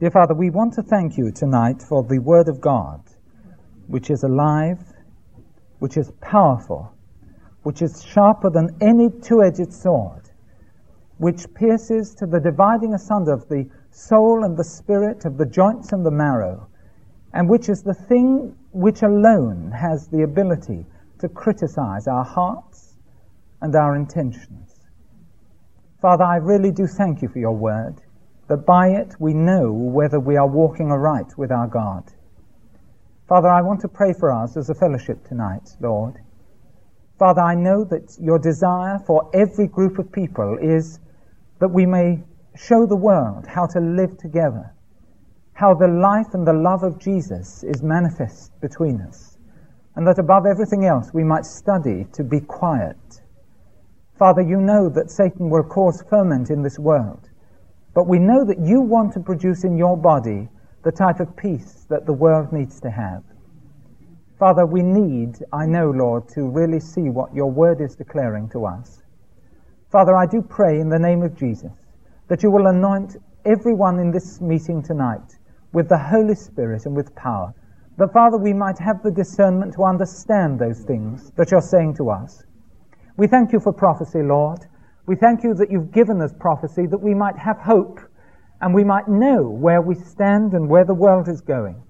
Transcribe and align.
Dear 0.00 0.12
Father, 0.12 0.32
we 0.32 0.48
want 0.48 0.72
to 0.74 0.82
thank 0.82 1.18
you 1.18 1.30
tonight 1.30 1.82
for 1.82 2.02
the 2.02 2.20
Word 2.20 2.48
of 2.48 2.58
God, 2.58 3.02
which 3.86 4.08
is 4.08 4.22
alive, 4.22 4.78
which 5.78 5.98
is 5.98 6.10
powerful, 6.22 6.94
which 7.64 7.82
is 7.82 8.02
sharper 8.02 8.48
than 8.48 8.74
any 8.80 9.10
two 9.10 9.42
edged 9.42 9.70
sword, 9.70 10.30
which 11.18 11.52
pierces 11.52 12.14
to 12.14 12.24
the 12.24 12.40
dividing 12.40 12.94
asunder 12.94 13.34
of 13.34 13.46
the 13.50 13.68
soul 13.90 14.44
and 14.44 14.56
the 14.56 14.64
spirit, 14.64 15.26
of 15.26 15.36
the 15.36 15.44
joints 15.44 15.92
and 15.92 16.06
the 16.06 16.10
marrow, 16.10 16.66
and 17.34 17.46
which 17.46 17.68
is 17.68 17.82
the 17.82 17.92
thing 17.92 18.56
which 18.72 19.02
alone 19.02 19.70
has 19.70 20.08
the 20.08 20.22
ability 20.22 20.86
to 21.18 21.28
criticize 21.28 22.08
our 22.08 22.24
hearts 22.24 22.96
and 23.60 23.76
our 23.76 23.96
intentions. 23.96 24.80
Father, 26.00 26.24
I 26.24 26.36
really 26.36 26.70
do 26.70 26.86
thank 26.86 27.20
you 27.20 27.28
for 27.28 27.38
your 27.38 27.54
word 27.54 28.00
that 28.50 28.66
by 28.66 28.88
it 28.88 29.14
we 29.20 29.32
know 29.32 29.70
whether 29.70 30.18
we 30.18 30.36
are 30.36 30.48
walking 30.48 30.90
aright 30.90 31.38
with 31.38 31.52
our 31.52 31.68
God. 31.68 32.02
Father, 33.28 33.48
I 33.48 33.62
want 33.62 33.80
to 33.82 33.88
pray 33.88 34.12
for 34.12 34.32
us 34.32 34.56
as 34.56 34.68
a 34.68 34.74
fellowship 34.74 35.24
tonight, 35.24 35.70
Lord. 35.80 36.16
Father, 37.16 37.42
I 37.42 37.54
know 37.54 37.84
that 37.84 38.18
your 38.20 38.40
desire 38.40 38.98
for 39.06 39.30
every 39.32 39.68
group 39.68 40.00
of 40.00 40.10
people 40.10 40.58
is 40.60 40.98
that 41.60 41.68
we 41.68 41.86
may 41.86 42.24
show 42.56 42.86
the 42.86 42.96
world 42.96 43.46
how 43.46 43.66
to 43.66 43.78
live 43.78 44.18
together, 44.18 44.74
how 45.52 45.72
the 45.72 45.86
life 45.86 46.34
and 46.34 46.44
the 46.44 46.52
love 46.52 46.82
of 46.82 46.98
Jesus 46.98 47.62
is 47.62 47.84
manifest 47.84 48.50
between 48.60 49.00
us, 49.00 49.38
and 49.94 50.04
that 50.08 50.18
above 50.18 50.44
everything 50.44 50.86
else 50.86 51.14
we 51.14 51.22
might 51.22 51.46
study 51.46 52.04
to 52.14 52.24
be 52.24 52.40
quiet. 52.40 53.22
Father, 54.18 54.42
you 54.42 54.60
know 54.60 54.88
that 54.88 55.08
Satan 55.08 55.50
will 55.50 55.62
cause 55.62 56.02
ferment 56.10 56.50
in 56.50 56.62
this 56.64 56.80
world. 56.80 57.29
But 57.94 58.06
we 58.06 58.18
know 58.18 58.44
that 58.44 58.60
you 58.60 58.80
want 58.80 59.12
to 59.14 59.20
produce 59.20 59.64
in 59.64 59.76
your 59.76 59.96
body 59.96 60.48
the 60.84 60.92
type 60.92 61.20
of 61.20 61.36
peace 61.36 61.86
that 61.90 62.06
the 62.06 62.12
world 62.12 62.52
needs 62.52 62.80
to 62.80 62.90
have. 62.90 63.22
Father, 64.38 64.64
we 64.64 64.82
need, 64.82 65.36
I 65.52 65.66
know, 65.66 65.90
Lord, 65.90 66.28
to 66.30 66.48
really 66.48 66.80
see 66.80 67.10
what 67.10 67.34
your 67.34 67.50
word 67.50 67.80
is 67.80 67.94
declaring 67.94 68.48
to 68.50 68.64
us. 68.64 69.02
Father, 69.90 70.16
I 70.16 70.24
do 70.24 70.40
pray 70.40 70.80
in 70.80 70.88
the 70.88 70.98
name 70.98 71.22
of 71.22 71.36
Jesus 71.36 71.72
that 72.28 72.42
you 72.42 72.50
will 72.50 72.68
anoint 72.68 73.16
everyone 73.44 73.98
in 73.98 74.12
this 74.12 74.40
meeting 74.40 74.82
tonight 74.82 75.36
with 75.72 75.88
the 75.88 75.98
Holy 75.98 76.34
Spirit 76.34 76.86
and 76.86 76.94
with 76.96 77.14
power. 77.16 77.52
That, 77.98 78.12
Father, 78.12 78.38
we 78.38 78.52
might 78.52 78.78
have 78.78 79.02
the 79.02 79.10
discernment 79.10 79.74
to 79.74 79.84
understand 79.84 80.58
those 80.58 80.84
things 80.84 81.32
that 81.32 81.50
you're 81.50 81.60
saying 81.60 81.96
to 81.96 82.08
us. 82.08 82.44
We 83.16 83.26
thank 83.26 83.52
you 83.52 83.60
for 83.60 83.72
prophecy, 83.72 84.22
Lord. 84.22 84.60
We 85.10 85.16
thank 85.16 85.42
you 85.42 85.54
that 85.54 85.72
you've 85.72 85.90
given 85.90 86.22
us 86.22 86.32
prophecy 86.38 86.86
that 86.86 87.02
we 87.02 87.14
might 87.14 87.36
have 87.36 87.58
hope 87.58 87.98
and 88.60 88.72
we 88.72 88.84
might 88.84 89.08
know 89.08 89.42
where 89.42 89.82
we 89.82 89.96
stand 89.96 90.52
and 90.52 90.68
where 90.68 90.84
the 90.84 90.94
world 90.94 91.26
is 91.26 91.40
going. 91.40 91.82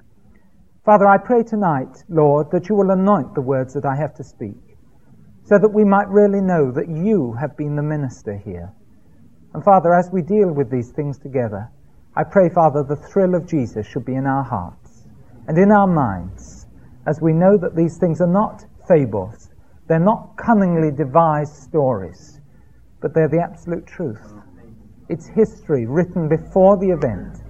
Father, 0.86 1.06
I 1.06 1.18
pray 1.18 1.42
tonight, 1.42 2.02
Lord, 2.08 2.50
that 2.50 2.70
you 2.70 2.76
will 2.76 2.92
anoint 2.92 3.34
the 3.34 3.42
words 3.42 3.74
that 3.74 3.84
I 3.84 3.94
have 3.94 4.14
to 4.14 4.24
speak 4.24 4.56
so 5.44 5.58
that 5.58 5.68
we 5.68 5.84
might 5.84 6.08
really 6.08 6.41
know 6.41 6.72
that 6.72 6.88
you 6.88 7.36
have 7.38 7.58
been 7.58 7.76
the 7.76 7.82
minister 7.82 8.38
here. 8.38 8.72
And 9.52 9.62
Father, 9.62 9.92
as 9.92 10.08
we 10.10 10.22
deal 10.22 10.50
with 10.50 10.70
these 10.70 10.91
things 10.91 11.18
together, 11.18 11.68
I 12.16 12.24
pray, 12.24 12.48
Father, 12.48 12.82
the 12.82 12.96
thrill 12.96 13.34
of 13.34 13.46
Jesus 13.46 13.86
should 13.86 14.06
be 14.06 14.14
in 14.14 14.24
our 14.24 14.44
hearts 14.44 15.04
and 15.46 15.58
in 15.58 15.70
our 15.70 15.86
minds 15.86 16.66
as 17.06 17.20
we 17.20 17.34
know 17.34 17.58
that 17.58 17.76
these 17.76 17.98
things 17.98 18.22
are 18.22 18.32
not 18.32 18.64
fables, 18.88 19.50
they're 19.88 19.98
not 19.98 20.38
cunningly 20.38 20.91
devised 20.91 21.54
stories 21.54 22.39
but 23.01 23.15
they're 23.15 23.29
the 23.29 23.43
absolute 23.43 23.87
truth. 23.87 24.33
It's 25.09 25.27
history 25.27 25.87
written 25.87 26.29
before 26.29 26.77
the 26.77 26.91
event. 26.91 27.43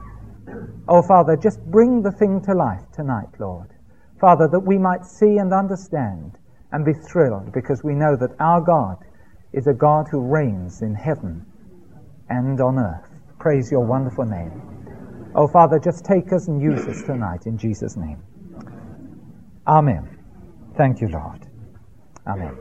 Oh, 0.89 1.03
Father, 1.03 1.37
just 1.37 1.65
bring 1.67 2.03
the 2.03 2.13
thing 2.13 2.41
to 2.43 2.55
life 2.55 2.83
tonight, 2.93 3.29
Lord. 3.39 3.69
Father, 4.21 4.49
that 4.49 4.61
we 4.61 4.79
might 4.79 5.05
see 5.05 5.39
and 5.39 5.53
understand 5.53 6.39
and 6.73 6.85
be 6.85 6.93
thrilled 6.93 7.53
because 7.53 7.85
we 7.85 7.95
know 7.95 8.17
that 8.17 8.31
our 8.41 8.61
God 8.61 8.99
is 9.53 9.67
a 9.67 9.75
God 9.75 10.07
who 10.11 10.21
reigns 10.21 10.83
in 10.83 10.95
heaven 10.95 11.45
and 12.29 12.61
on 12.61 12.79
earth. 12.79 13.09
Praise 13.39 13.71
your 13.71 13.85
wonderful 13.85 14.25
name. 14.25 14.63
Oh, 15.35 15.47
Father, 15.47 15.79
just 15.79 16.05
take 16.05 16.33
us 16.33 16.49
and 16.49 16.61
use 16.61 16.87
us 16.87 17.03
tonight 17.03 17.47
in 17.47 17.57
Jesus' 17.57 17.97
name. 17.97 18.23
Amen. 19.67 20.09
Thank 20.77 21.01
you, 21.01 21.09
Lord. 21.09 21.47
Amen. 22.27 22.57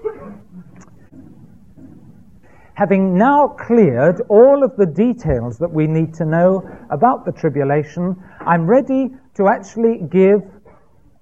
Having 2.80 3.18
now 3.18 3.50
cleared 3.50 4.22
all 4.30 4.64
of 4.64 4.78
the 4.78 4.86
details 4.86 5.58
that 5.58 5.70
we 5.70 5.86
need 5.86 6.14
to 6.14 6.24
know 6.24 6.64
about 6.90 7.26
the 7.26 7.32
tribulation, 7.34 8.16
I'm 8.40 8.68
ready 8.68 9.10
to 9.36 9.50
actually 9.50 10.08
give 10.10 10.44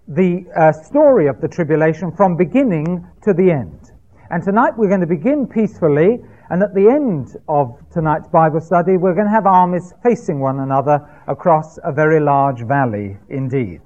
the 0.07 0.45
uh, 0.55 0.71
story 0.71 1.25
of 1.25 1.41
the 1.41 1.47
tribulation 1.47 2.11
from 2.11 2.37
beginning 2.37 3.03
to 3.23 3.33
the 3.33 3.49
end. 3.49 3.91
And 4.29 4.43
tonight 4.43 4.77
we're 4.77 4.87
going 4.87 5.01
to 5.01 5.07
begin 5.07 5.47
peacefully, 5.47 6.19
and 6.51 6.61
at 6.61 6.75
the 6.75 6.89
end 6.89 7.35
of 7.49 7.75
tonight's 7.91 8.27
Bible 8.27 8.61
study, 8.61 8.97
we're 8.97 9.15
going 9.15 9.25
to 9.25 9.33
have 9.33 9.47
armies 9.47 9.95
facing 10.03 10.39
one 10.39 10.59
another 10.59 11.09
across 11.27 11.79
a 11.83 11.91
very 11.91 12.19
large 12.19 12.61
valley 12.67 13.17
indeed. 13.29 13.81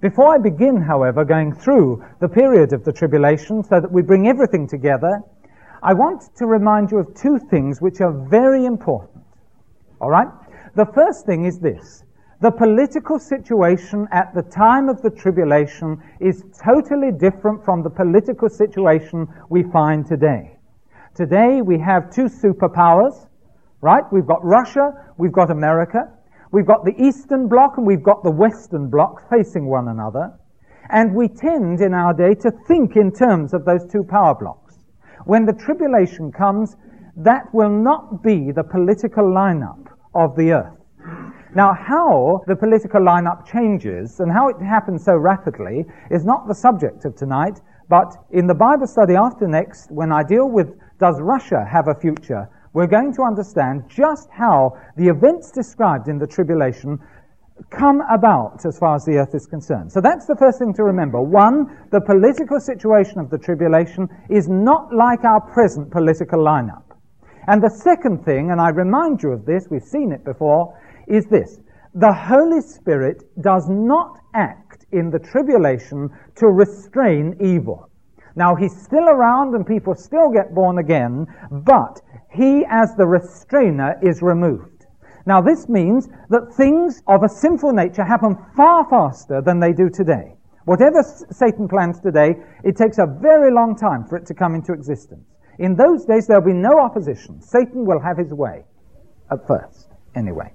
Before 0.00 0.32
I 0.32 0.38
begin, 0.38 0.80
however, 0.80 1.24
going 1.24 1.52
through 1.52 2.04
the 2.20 2.28
period 2.28 2.72
of 2.72 2.84
the 2.84 2.92
tribulation 2.92 3.64
so 3.64 3.80
that 3.80 3.90
we 3.90 4.02
bring 4.02 4.28
everything 4.28 4.68
together, 4.68 5.20
I 5.84 5.94
want 5.94 6.22
to 6.36 6.46
remind 6.46 6.92
you 6.92 6.98
of 6.98 7.12
two 7.12 7.40
things 7.50 7.82
which 7.82 8.00
are 8.00 8.12
very 8.12 8.66
important. 8.66 9.24
All 10.00 10.10
right? 10.10 10.28
The 10.76 10.86
first 10.86 11.26
thing 11.26 11.44
is 11.44 11.58
this. 11.58 12.04
The 12.40 12.52
political 12.52 13.18
situation 13.18 14.06
at 14.12 14.32
the 14.32 14.42
time 14.42 14.88
of 14.88 15.02
the 15.02 15.10
tribulation 15.10 16.00
is 16.20 16.44
totally 16.64 17.10
different 17.10 17.64
from 17.64 17.82
the 17.82 17.90
political 17.90 18.48
situation 18.48 19.26
we 19.50 19.64
find 19.64 20.06
today. 20.06 20.56
Today 21.16 21.62
we 21.62 21.80
have 21.80 22.10
two 22.14 22.26
superpowers, 22.26 23.26
right? 23.80 24.04
We've 24.12 24.26
got 24.26 24.44
Russia, 24.44 24.92
we've 25.18 25.32
got 25.32 25.50
America, 25.50 26.08
we've 26.52 26.66
got 26.66 26.84
the 26.84 26.94
Eastern 26.96 27.48
Bloc 27.48 27.76
and 27.76 27.86
we've 27.86 28.04
got 28.04 28.22
the 28.22 28.30
Western 28.30 28.88
Bloc 28.88 29.28
facing 29.28 29.66
one 29.66 29.88
another. 29.88 30.32
And 30.90 31.12
we 31.12 31.26
tend 31.26 31.80
in 31.80 31.92
our 31.92 32.14
day 32.14 32.34
to 32.34 32.52
think 32.68 32.94
in 32.94 33.10
terms 33.10 33.52
of 33.52 33.64
those 33.64 33.84
two 33.90 34.04
power 34.04 34.36
blocks 34.36 34.61
when 35.24 35.46
the 35.46 35.52
tribulation 35.52 36.32
comes, 36.32 36.76
that 37.16 37.52
will 37.52 37.70
not 37.70 38.22
be 38.22 38.50
the 38.52 38.64
political 38.64 39.24
lineup 39.24 39.86
of 40.14 40.36
the 40.36 40.52
earth. 40.52 40.78
Now, 41.54 41.74
how 41.74 42.42
the 42.46 42.56
political 42.56 43.00
lineup 43.00 43.44
changes 43.46 44.20
and 44.20 44.32
how 44.32 44.48
it 44.48 44.60
happens 44.60 45.04
so 45.04 45.16
rapidly 45.16 45.84
is 46.10 46.24
not 46.24 46.48
the 46.48 46.54
subject 46.54 47.04
of 47.04 47.14
tonight, 47.14 47.60
but 47.90 48.16
in 48.30 48.46
the 48.46 48.54
Bible 48.54 48.86
study 48.86 49.16
after 49.16 49.46
next, 49.46 49.90
when 49.90 50.12
I 50.12 50.22
deal 50.22 50.48
with 50.48 50.74
does 50.98 51.20
Russia 51.20 51.64
have 51.64 51.88
a 51.88 51.94
future, 51.94 52.48
we're 52.72 52.86
going 52.86 53.12
to 53.14 53.22
understand 53.22 53.84
just 53.88 54.30
how 54.30 54.78
the 54.96 55.08
events 55.08 55.50
described 55.50 56.08
in 56.08 56.18
the 56.18 56.26
tribulation 56.26 56.98
come 57.70 58.02
about 58.10 58.64
as 58.66 58.78
far 58.78 58.96
as 58.96 59.04
the 59.04 59.16
earth 59.16 59.34
is 59.34 59.46
concerned. 59.46 59.90
So 59.92 60.00
that's 60.00 60.26
the 60.26 60.36
first 60.36 60.58
thing 60.58 60.74
to 60.74 60.84
remember. 60.84 61.20
One, 61.20 61.76
the 61.90 62.00
political 62.00 62.60
situation 62.60 63.18
of 63.18 63.30
the 63.30 63.38
tribulation 63.38 64.08
is 64.28 64.48
not 64.48 64.92
like 64.94 65.24
our 65.24 65.40
present 65.40 65.90
political 65.90 66.38
lineup. 66.40 66.82
And 67.48 67.62
the 67.62 67.70
second 67.70 68.24
thing, 68.24 68.50
and 68.50 68.60
I 68.60 68.68
remind 68.68 69.22
you 69.22 69.32
of 69.32 69.44
this, 69.44 69.66
we've 69.70 69.82
seen 69.82 70.12
it 70.12 70.24
before, 70.24 70.78
is 71.08 71.26
this. 71.26 71.60
The 71.94 72.12
Holy 72.12 72.60
Spirit 72.60 73.22
does 73.42 73.68
not 73.68 74.18
act 74.34 74.86
in 74.92 75.10
the 75.10 75.18
tribulation 75.18 76.10
to 76.36 76.46
restrain 76.46 77.36
evil. 77.40 77.90
Now, 78.34 78.54
he's 78.54 78.74
still 78.80 79.08
around 79.08 79.54
and 79.54 79.66
people 79.66 79.94
still 79.94 80.30
get 80.30 80.54
born 80.54 80.78
again, 80.78 81.26
but 81.50 82.00
he, 82.30 82.64
as 82.70 82.94
the 82.96 83.06
restrainer, 83.06 83.98
is 84.02 84.22
removed. 84.22 84.71
Now, 85.26 85.40
this 85.40 85.68
means 85.68 86.08
that 86.30 86.52
things 86.54 87.02
of 87.06 87.22
a 87.22 87.28
sinful 87.28 87.72
nature 87.72 88.04
happen 88.04 88.36
far 88.56 88.88
faster 88.88 89.40
than 89.40 89.60
they 89.60 89.72
do 89.72 89.88
today. 89.88 90.34
Whatever 90.64 91.02
Satan 91.30 91.68
plans 91.68 92.00
today, 92.00 92.36
it 92.64 92.76
takes 92.76 92.98
a 92.98 93.06
very 93.06 93.52
long 93.52 93.76
time 93.76 94.04
for 94.04 94.16
it 94.16 94.26
to 94.26 94.34
come 94.34 94.54
into 94.54 94.72
existence. 94.72 95.24
In 95.58 95.76
those 95.76 96.04
days, 96.04 96.26
there'll 96.26 96.44
be 96.44 96.52
no 96.52 96.80
opposition. 96.80 97.40
Satan 97.40 97.84
will 97.84 98.00
have 98.00 98.16
his 98.16 98.32
way. 98.32 98.64
At 99.30 99.46
first, 99.46 99.88
anyway. 100.14 100.52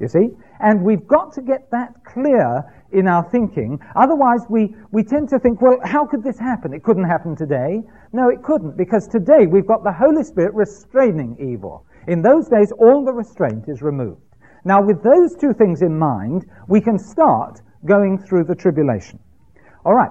You 0.00 0.08
see? 0.08 0.30
And 0.60 0.82
we've 0.82 1.06
got 1.06 1.32
to 1.34 1.42
get 1.42 1.70
that 1.70 1.94
clear 2.04 2.64
in 2.92 3.06
our 3.06 3.22
thinking. 3.30 3.80
Otherwise, 3.96 4.40
we, 4.48 4.74
we 4.92 5.02
tend 5.04 5.28
to 5.28 5.38
think, 5.38 5.60
well, 5.62 5.78
how 5.84 6.04
could 6.04 6.22
this 6.22 6.38
happen? 6.38 6.72
It 6.72 6.82
couldn't 6.82 7.04
happen 7.04 7.36
today. 7.36 7.82
No, 8.12 8.28
it 8.28 8.42
couldn't, 8.42 8.76
because 8.76 9.06
today 9.06 9.46
we've 9.46 9.66
got 9.66 9.84
the 9.84 9.92
Holy 9.92 10.24
Spirit 10.24 10.54
restraining 10.54 11.36
evil. 11.40 11.84
In 12.06 12.22
those 12.22 12.48
days, 12.48 12.72
all 12.72 13.04
the 13.04 13.12
restraint 13.12 13.64
is 13.68 13.82
removed. 13.82 14.20
Now, 14.64 14.82
with 14.82 15.02
those 15.02 15.34
two 15.36 15.52
things 15.52 15.82
in 15.82 15.98
mind, 15.98 16.46
we 16.68 16.80
can 16.80 16.98
start 16.98 17.60
going 17.84 18.18
through 18.18 18.44
the 18.44 18.54
tribulation. 18.54 19.18
All 19.84 19.94
right. 19.94 20.10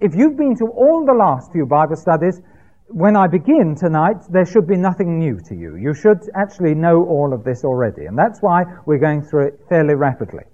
If 0.00 0.14
you've 0.14 0.36
been 0.36 0.56
to 0.56 0.66
all 0.66 1.06
the 1.06 1.14
last 1.14 1.52
few 1.52 1.64
Bible 1.64 1.96
studies, 1.96 2.40
when 2.88 3.16
I 3.16 3.26
begin 3.26 3.74
tonight, 3.74 4.18
there 4.30 4.44
should 4.44 4.66
be 4.66 4.76
nothing 4.76 5.18
new 5.18 5.40
to 5.40 5.54
you. 5.54 5.76
You 5.76 5.94
should 5.94 6.20
actually 6.34 6.74
know 6.74 7.04
all 7.04 7.32
of 7.32 7.44
this 7.44 7.64
already, 7.64 8.06
and 8.06 8.16
that's 8.16 8.40
why 8.40 8.64
we're 8.84 8.98
going 8.98 9.22
through 9.22 9.48
it 9.48 9.60
fairly 9.68 9.94
rapidly. 9.94 10.44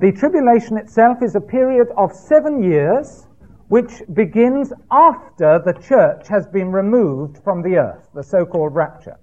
The 0.00 0.12
tribulation 0.12 0.76
itself 0.76 1.22
is 1.22 1.36
a 1.36 1.40
period 1.40 1.88
of 1.96 2.12
seven 2.12 2.62
years, 2.62 3.26
which 3.68 4.02
begins 4.12 4.72
after 4.90 5.60
the 5.64 5.74
church 5.80 6.26
has 6.28 6.46
been 6.48 6.72
removed 6.72 7.38
from 7.44 7.62
the 7.62 7.76
earth, 7.76 8.08
the 8.14 8.22
so-called 8.22 8.74
rapture. 8.74 9.16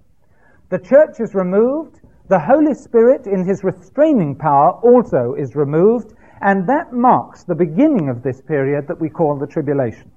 The 0.70 0.78
church 0.78 1.18
is 1.18 1.34
removed, 1.34 2.00
the 2.28 2.38
Holy 2.38 2.74
Spirit 2.74 3.26
in 3.26 3.46
his 3.46 3.64
restraining 3.64 4.36
power 4.36 4.72
also 4.82 5.34
is 5.34 5.56
removed, 5.56 6.12
and 6.42 6.68
that 6.68 6.92
marks 6.92 7.42
the 7.42 7.54
beginning 7.54 8.10
of 8.10 8.22
this 8.22 8.42
period 8.42 8.86
that 8.86 9.00
we 9.00 9.08
call 9.08 9.38
the 9.38 9.46
tribulation. 9.46 10.10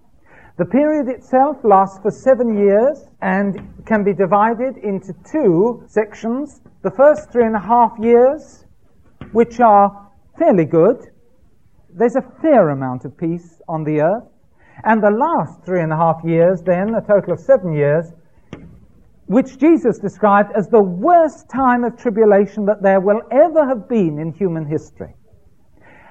The 0.58 0.66
period 0.66 1.08
itself 1.08 1.64
lasts 1.64 2.00
for 2.00 2.12
seven 2.12 2.58
years 2.58 3.10
and 3.22 3.58
can 3.86 4.04
be 4.04 4.14
divided 4.14 4.76
into 4.78 5.14
two 5.24 5.86
sections. 5.88 6.60
The 6.82 6.92
first 6.92 7.32
three 7.32 7.46
and 7.46 7.56
a 7.56 7.60
half 7.60 7.98
years, 7.98 8.66
which 9.32 9.62
are 9.62 10.12
fairly 10.38 10.66
good, 10.66 11.12
there's 11.94 12.18
a 12.18 12.30
fair 12.42 12.70
amount 12.70 13.06
of 13.06 13.18
peace 13.18 13.62
on 13.70 13.86
the 13.86 14.02
earth. 14.02 14.28
And 14.84 15.02
the 15.02 15.12
last 15.12 15.64
three 15.64 15.82
and 15.82 15.94
a 15.94 15.98
half 15.98 16.22
years, 16.26 16.62
then, 16.62 16.94
a 16.96 17.02
total 17.02 17.34
of 17.34 17.40
seven 17.40 17.72
years, 17.72 18.12
which 19.32 19.58
Jesus 19.58 19.98
described 19.98 20.52
as 20.58 20.68
the 20.68 20.84
worst 20.84 21.50
time 21.50 21.86
of 21.86 21.96
tribulation 21.96 22.66
that 22.66 22.82
there 22.84 23.00
will 23.00 23.22
ever 23.32 23.66
have 23.66 23.88
been 23.88 24.20
in 24.20 24.34
human 24.34 24.66
history. 24.66 25.16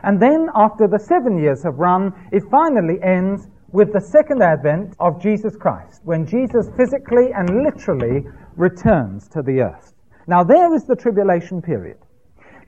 And 0.03 0.19
then, 0.19 0.49
after 0.55 0.89
the 0.89 0.99
seven 0.99 1.37
years 1.37 1.63
have 1.65 1.75
run, 1.75 2.15
it 2.33 2.43
finally 2.51 2.99
ends 3.03 3.49
with 3.73 3.93
the 3.93 4.01
second 4.01 4.43
advent 4.43 4.95
of 5.01 5.21
Jesus 5.21 5.55
Christ, 5.55 6.01
when 6.05 6.25
Jesus 6.25 6.71
physically 6.79 7.33
and 7.37 7.63
literally 7.63 8.25
returns 8.57 9.29
to 9.29 9.43
the 9.43 9.61
earth. 9.61 9.93
Now, 10.27 10.43
there 10.43 10.75
is 10.75 10.87
the 10.87 10.97
tribulation 10.97 11.61
period. 11.61 11.99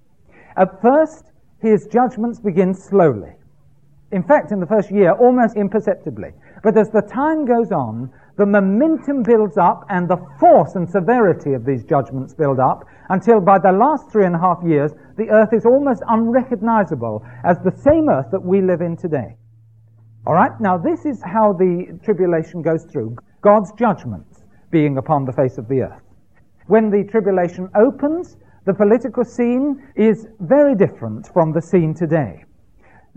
At 0.55 0.81
first, 0.81 1.31
his 1.59 1.87
judgments 1.87 2.39
begin 2.39 2.73
slowly. 2.73 3.33
In 4.11 4.23
fact, 4.23 4.51
in 4.51 4.59
the 4.59 4.65
first 4.65 4.89
year, 4.89 5.11
almost 5.11 5.57
imperceptibly. 5.57 6.31
But 6.63 6.77
as 6.77 6.89
the 6.89 7.01
time 7.01 7.45
goes 7.45 7.71
on, 7.71 8.09
the 8.37 8.45
momentum 8.45 9.23
builds 9.23 9.57
up 9.57 9.85
and 9.89 10.07
the 10.07 10.17
force 10.39 10.75
and 10.75 10.89
severity 10.89 11.53
of 11.53 11.65
these 11.65 11.83
judgments 11.83 12.33
build 12.33 12.59
up 12.59 12.85
until 13.09 13.41
by 13.41 13.59
the 13.59 13.71
last 13.71 14.09
three 14.11 14.25
and 14.25 14.35
a 14.35 14.39
half 14.39 14.59
years, 14.63 14.93
the 15.17 15.29
earth 15.29 15.51
is 15.51 15.65
almost 15.65 16.03
unrecognizable 16.07 17.25
as 17.43 17.57
the 17.59 17.71
same 17.71 18.07
earth 18.07 18.27
that 18.31 18.43
we 18.43 18.61
live 18.61 18.81
in 18.81 18.95
today. 18.95 19.35
Alright, 20.27 20.59
now 20.59 20.77
this 20.77 21.05
is 21.05 21.21
how 21.23 21.53
the 21.53 21.99
tribulation 22.03 22.61
goes 22.61 22.85
through. 22.85 23.15
God's 23.41 23.71
judgments 23.73 24.43
being 24.71 24.97
upon 24.97 25.25
the 25.25 25.33
face 25.33 25.57
of 25.57 25.67
the 25.67 25.81
earth. 25.81 26.01
When 26.67 26.89
the 26.89 27.03
tribulation 27.03 27.69
opens, 27.75 28.37
the 28.65 28.73
political 28.73 29.23
scene 29.23 29.81
is 29.95 30.27
very 30.41 30.75
different 30.75 31.31
from 31.33 31.53
the 31.53 31.61
scene 31.61 31.93
today. 31.93 32.43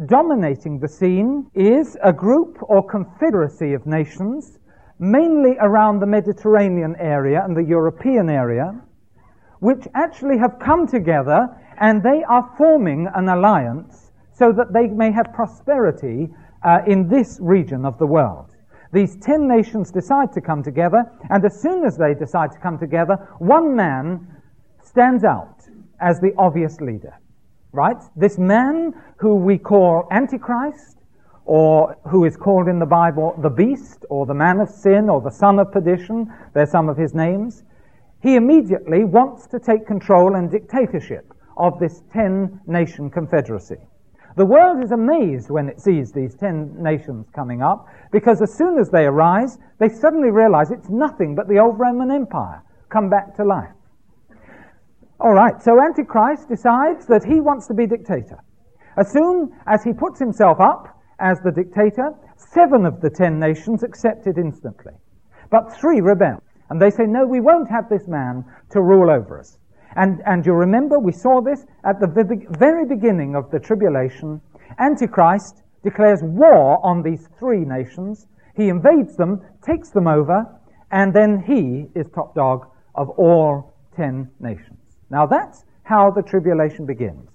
Dominating 0.07 0.79
the 0.79 0.89
scene 0.89 1.51
is 1.55 1.99
a 2.03 2.13
group 2.13 2.59
or 2.63 2.87
confederacy 2.87 3.75
of 3.75 3.85
nations, 3.87 4.59
mainly 4.99 5.57
around 5.61 5.99
the 5.99 6.07
Mediterranean 6.07 6.95
area 6.99 7.43
and 7.45 7.57
the 7.57 7.65
European 7.65 8.31
area, 8.31 8.81
which 9.59 9.87
actually 9.95 10.39
have 10.39 10.59
come 10.61 10.87
together 10.87 11.49
and 11.81 12.03
they 12.03 12.23
are 12.29 12.49
forming 12.57 13.09
an 13.15 13.29
alliance 13.29 14.13
so 14.33 14.53
that 14.53 14.73
they 14.73 14.87
may 14.87 15.11
have 15.11 15.33
prosperity 15.35 16.29
uh, 16.63 16.81
in 16.87 17.09
this 17.09 17.39
region 17.41 17.85
of 17.85 17.99
the 17.99 18.07
world. 18.07 18.55
These 18.93 19.17
ten 19.17 19.49
nations 19.49 19.91
decide 19.91 20.33
to 20.33 20.41
come 20.41 20.63
together, 20.63 21.05
and 21.31 21.45
as 21.45 21.61
soon 21.61 21.85
as 21.85 21.97
they 21.97 22.15
decide 22.15 22.53
to 22.53 22.59
come 22.59 22.79
together, 22.79 23.15
one 23.39 23.75
man 23.75 24.27
stands 24.83 25.25
out 25.25 25.63
as 26.01 26.21
the 26.21 26.33
obvious 26.37 26.81
leader. 26.81 27.15
Right? 27.73 28.03
This 28.17 28.37
man 28.37 28.93
who 29.19 29.37
we 29.37 29.57
call 29.57 30.09
Antichrist, 30.11 30.99
or 31.45 31.97
who 32.09 32.25
is 32.25 32.37
called 32.37 32.69
in 32.69 32.79
the 32.79 32.87
Bible 32.87 33.35
the 33.41 33.49
beast, 33.49 34.05
or 34.11 34.27
the 34.27 34.35
man 34.35 34.61
of 34.61 34.69
sin, 34.69 35.09
or 35.09 35.21
the 35.21 35.31
son 35.31 35.59
of 35.59 35.71
perdition, 35.71 36.33
they're 36.53 36.67
some 36.67 36.89
of 36.89 36.97
his 36.97 37.15
names, 37.15 37.63
he 38.23 38.35
immediately 38.35 39.05
wants 39.05 39.47
to 39.47 39.59
take 39.59 39.87
control 39.87 40.35
and 40.35 40.51
dictatorship 40.51 41.30
of 41.57 41.79
this 41.79 42.03
ten 42.13 42.61
nation 42.67 43.11
confederacy. 43.11 43.77
The 44.37 44.47
world 44.47 44.83
is 44.83 44.93
amazed 44.93 45.51
when 45.51 45.69
it 45.69 45.81
sees 45.81 46.13
these 46.13 46.35
ten 46.37 46.75
nations 46.81 47.27
coming 47.35 47.63
up, 47.63 47.87
because 48.13 48.41
as 48.41 48.55
soon 48.55 48.79
as 48.79 48.89
they 48.89 49.05
arise, 49.05 49.59
they 49.79 49.89
suddenly 49.89 50.31
realize 50.31 50.71
it's 50.71 50.89
nothing 50.89 51.35
but 51.35 51.49
the 51.49 51.59
old 51.59 51.79
Roman 51.79 52.11
Empire 52.11 52.63
come 52.89 53.11
back 53.11 53.35
to 53.37 53.45
life. 53.45 53.73
All 55.19 55.35
right, 55.35 55.61
so 55.63 55.81
Antichrist 55.81 56.49
decides 56.49 57.07
that 57.07 57.25
he 57.25 57.41
wants 57.41 57.67
to 57.67 57.75
be 57.75 57.87
dictator. 57.87 58.39
As 58.97 59.13
soon 59.13 59.51
as 59.67 59.85
he 59.85 59.93
puts 59.93 60.19
himself 60.19 60.61
up 60.61 60.99
as 61.19 61.41
the 61.41 61.53
dictator, 61.53 62.13
seven 62.37 62.87
of 62.87 63.01
the 63.01 63.11
ten 63.11 63.39
nations 63.39 63.83
accept 63.83 64.27
it 64.27 64.39
instantly. 64.39 64.95
But 65.51 65.75
three 65.75 66.01
rebel. 66.01 66.43
And 66.71 66.81
they 66.81 66.91
say, 66.91 67.05
no, 67.05 67.27
we 67.27 67.41
won't 67.41 67.69
have 67.69 67.89
this 67.89 68.07
man 68.07 68.45
to 68.71 68.81
rule 68.81 69.11
over 69.11 69.41
us. 69.41 69.59
And, 69.97 70.23
and 70.27 70.47
you 70.47 70.53
remember, 70.53 70.99
we 70.99 71.13
saw 71.13 71.41
this 71.41 71.67
at 71.85 72.01
the 72.01 72.07
very 72.59 72.87
beginning 72.87 73.35
of 73.35 73.51
the 73.51 73.59
tribulation. 73.59 74.41
Antichrist 74.79 75.63
declares 75.83 76.21
war 76.23 76.85
on 76.85 77.03
these 77.03 77.29
three 77.39 77.65
nations. 77.65 78.29
He 78.57 78.69
invades 78.69 79.17
them, 79.17 79.41
takes 79.67 79.91
them 79.91 80.07
over, 80.07 80.47
and 80.91 81.15
then 81.15 81.43
he 81.47 81.87
is 81.99 82.07
top 82.15 82.35
dog 82.35 82.67
of 82.95 83.09
all 83.11 83.75
ten 83.97 84.31
nations. 84.41 84.79
Now 85.11 85.27
that's 85.27 85.65
how 85.83 86.11
the 86.11 86.23
tribulation 86.23 86.87
begins. 86.87 87.29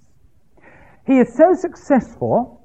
He 1.06 1.18
is 1.18 1.34
so 1.34 1.52
successful 1.54 2.55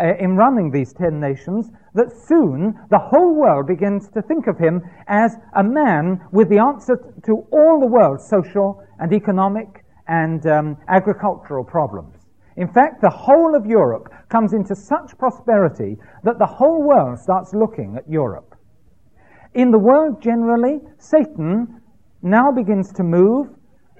uh, 0.00 0.14
in 0.18 0.36
running 0.36 0.70
these 0.70 0.92
ten 0.92 1.20
nations 1.20 1.70
that 1.94 2.10
soon 2.12 2.74
the 2.90 2.98
whole 2.98 3.34
world 3.34 3.66
begins 3.66 4.08
to 4.08 4.22
think 4.22 4.46
of 4.46 4.58
him 4.58 4.82
as 5.08 5.36
a 5.56 5.62
man 5.62 6.20
with 6.32 6.48
the 6.48 6.58
answer 6.58 6.96
to 7.24 7.46
all 7.52 7.78
the 7.80 7.86
world's 7.86 8.26
social 8.26 8.82
and 8.98 9.12
economic 9.12 9.84
and 10.08 10.46
um, 10.46 10.76
agricultural 10.88 11.64
problems. 11.64 12.16
In 12.56 12.68
fact, 12.68 13.00
the 13.00 13.10
whole 13.10 13.54
of 13.54 13.66
Europe 13.66 14.12
comes 14.28 14.52
into 14.52 14.74
such 14.74 15.16
prosperity 15.18 15.96
that 16.24 16.38
the 16.38 16.46
whole 16.46 16.82
world 16.82 17.18
starts 17.18 17.54
looking 17.54 17.96
at 17.96 18.08
Europe. 18.08 18.56
In 19.54 19.70
the 19.70 19.78
world 19.78 20.22
generally, 20.22 20.80
Satan 20.98 21.80
now 22.22 22.52
begins 22.52 22.92
to 22.92 23.02
move 23.02 23.48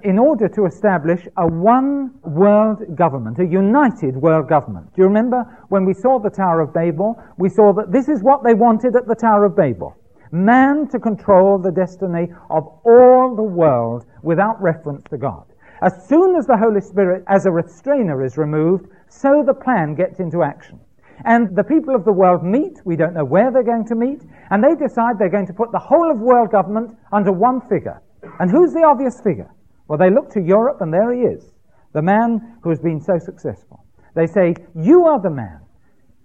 in 0.03 0.19
order 0.19 0.47
to 0.49 0.65
establish 0.65 1.27
a 1.37 1.47
one 1.47 2.11
world 2.23 2.95
government, 2.95 3.39
a 3.39 3.45
united 3.45 4.15
world 4.15 4.47
government. 4.49 4.87
Do 4.95 5.01
you 5.01 5.07
remember 5.07 5.43
when 5.69 5.85
we 5.85 5.93
saw 5.93 6.19
the 6.19 6.29
Tower 6.29 6.61
of 6.61 6.73
Babel? 6.73 7.21
We 7.37 7.49
saw 7.49 7.73
that 7.73 7.91
this 7.91 8.09
is 8.09 8.23
what 8.23 8.43
they 8.43 8.53
wanted 8.53 8.95
at 8.95 9.07
the 9.07 9.15
Tower 9.15 9.45
of 9.45 9.55
Babel. 9.55 9.95
Man 10.31 10.87
to 10.89 10.99
control 10.99 11.57
the 11.57 11.71
destiny 11.71 12.29
of 12.49 12.67
all 12.85 13.35
the 13.35 13.43
world 13.43 14.05
without 14.23 14.61
reference 14.61 15.03
to 15.09 15.17
God. 15.17 15.45
As 15.81 16.07
soon 16.07 16.35
as 16.35 16.45
the 16.45 16.57
Holy 16.57 16.81
Spirit 16.81 17.23
as 17.27 17.45
a 17.45 17.51
restrainer 17.51 18.23
is 18.23 18.37
removed, 18.37 18.87
so 19.09 19.43
the 19.45 19.53
plan 19.53 19.95
gets 19.95 20.19
into 20.19 20.43
action. 20.43 20.79
And 21.25 21.55
the 21.55 21.63
people 21.63 21.95
of 21.95 22.05
the 22.05 22.11
world 22.11 22.43
meet, 22.43 22.79
we 22.85 22.95
don't 22.95 23.13
know 23.13 23.25
where 23.25 23.51
they're 23.51 23.63
going 23.63 23.85
to 23.87 23.95
meet, 23.95 24.21
and 24.49 24.63
they 24.63 24.75
decide 24.75 25.19
they're 25.19 25.29
going 25.29 25.47
to 25.47 25.53
put 25.53 25.71
the 25.71 25.79
whole 25.79 26.09
of 26.09 26.19
world 26.19 26.51
government 26.51 26.97
under 27.11 27.31
one 27.31 27.61
figure. 27.61 28.01
And 28.39 28.49
who's 28.49 28.73
the 28.73 28.83
obvious 28.83 29.19
figure? 29.21 29.49
Well, 29.91 29.97
they 29.97 30.09
look 30.09 30.29
to 30.35 30.41
Europe, 30.41 30.79
and 30.79 30.93
there 30.93 31.11
he 31.11 31.23
is, 31.23 31.51
the 31.91 32.01
man 32.01 32.55
who 32.61 32.69
has 32.69 32.79
been 32.79 33.01
so 33.01 33.19
successful. 33.19 33.83
They 34.15 34.25
say, 34.25 34.55
You 34.73 35.03
are 35.03 35.19
the 35.19 35.29
man 35.29 35.59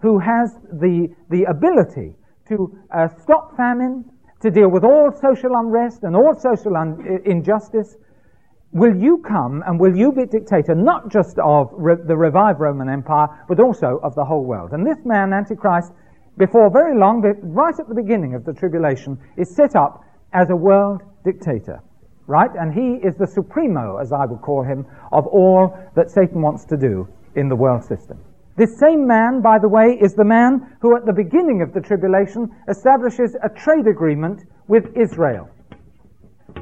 who 0.00 0.20
has 0.20 0.54
the, 0.70 1.08
the 1.30 1.42
ability 1.50 2.14
to 2.46 2.78
uh, 2.94 3.08
stop 3.20 3.56
famine, 3.56 4.04
to 4.42 4.52
deal 4.52 4.68
with 4.68 4.84
all 4.84 5.10
social 5.10 5.56
unrest 5.56 6.04
and 6.04 6.14
all 6.14 6.32
social 6.38 6.76
un- 6.76 7.20
injustice. 7.24 7.96
Will 8.70 8.94
you 8.94 9.18
come 9.26 9.64
and 9.66 9.80
will 9.80 9.96
you 9.96 10.12
be 10.12 10.26
dictator 10.26 10.76
not 10.76 11.10
just 11.10 11.36
of 11.40 11.68
re- 11.72 11.96
the 12.06 12.16
revived 12.16 12.60
Roman 12.60 12.88
Empire, 12.88 13.26
but 13.48 13.58
also 13.58 13.98
of 14.04 14.14
the 14.14 14.24
whole 14.24 14.44
world? 14.44 14.74
And 14.74 14.86
this 14.86 15.04
man, 15.04 15.32
Antichrist, 15.32 15.90
before 16.38 16.70
very 16.70 16.96
long, 16.96 17.20
right 17.42 17.74
at 17.76 17.88
the 17.88 17.96
beginning 17.96 18.36
of 18.36 18.44
the 18.44 18.52
tribulation, 18.52 19.18
is 19.36 19.52
set 19.52 19.74
up 19.74 20.04
as 20.32 20.50
a 20.50 20.56
world 20.56 21.02
dictator 21.24 21.82
right? 22.26 22.50
And 22.58 22.72
he 22.72 23.06
is 23.06 23.16
the 23.16 23.26
supremo, 23.26 23.98
as 23.98 24.12
I 24.12 24.24
would 24.24 24.40
call 24.40 24.62
him, 24.62 24.86
of 25.12 25.26
all 25.26 25.76
that 25.94 26.10
Satan 26.10 26.42
wants 26.42 26.64
to 26.66 26.76
do 26.76 27.08
in 27.34 27.48
the 27.48 27.56
world 27.56 27.84
system. 27.84 28.18
This 28.56 28.78
same 28.78 29.06
man, 29.06 29.42
by 29.42 29.58
the 29.58 29.68
way, 29.68 29.98
is 30.00 30.14
the 30.14 30.24
man 30.24 30.76
who 30.80 30.96
at 30.96 31.04
the 31.04 31.12
beginning 31.12 31.60
of 31.60 31.74
the 31.74 31.80
tribulation 31.80 32.50
establishes 32.68 33.36
a 33.44 33.50
trade 33.50 33.86
agreement 33.86 34.44
with 34.66 34.96
Israel. 34.96 35.48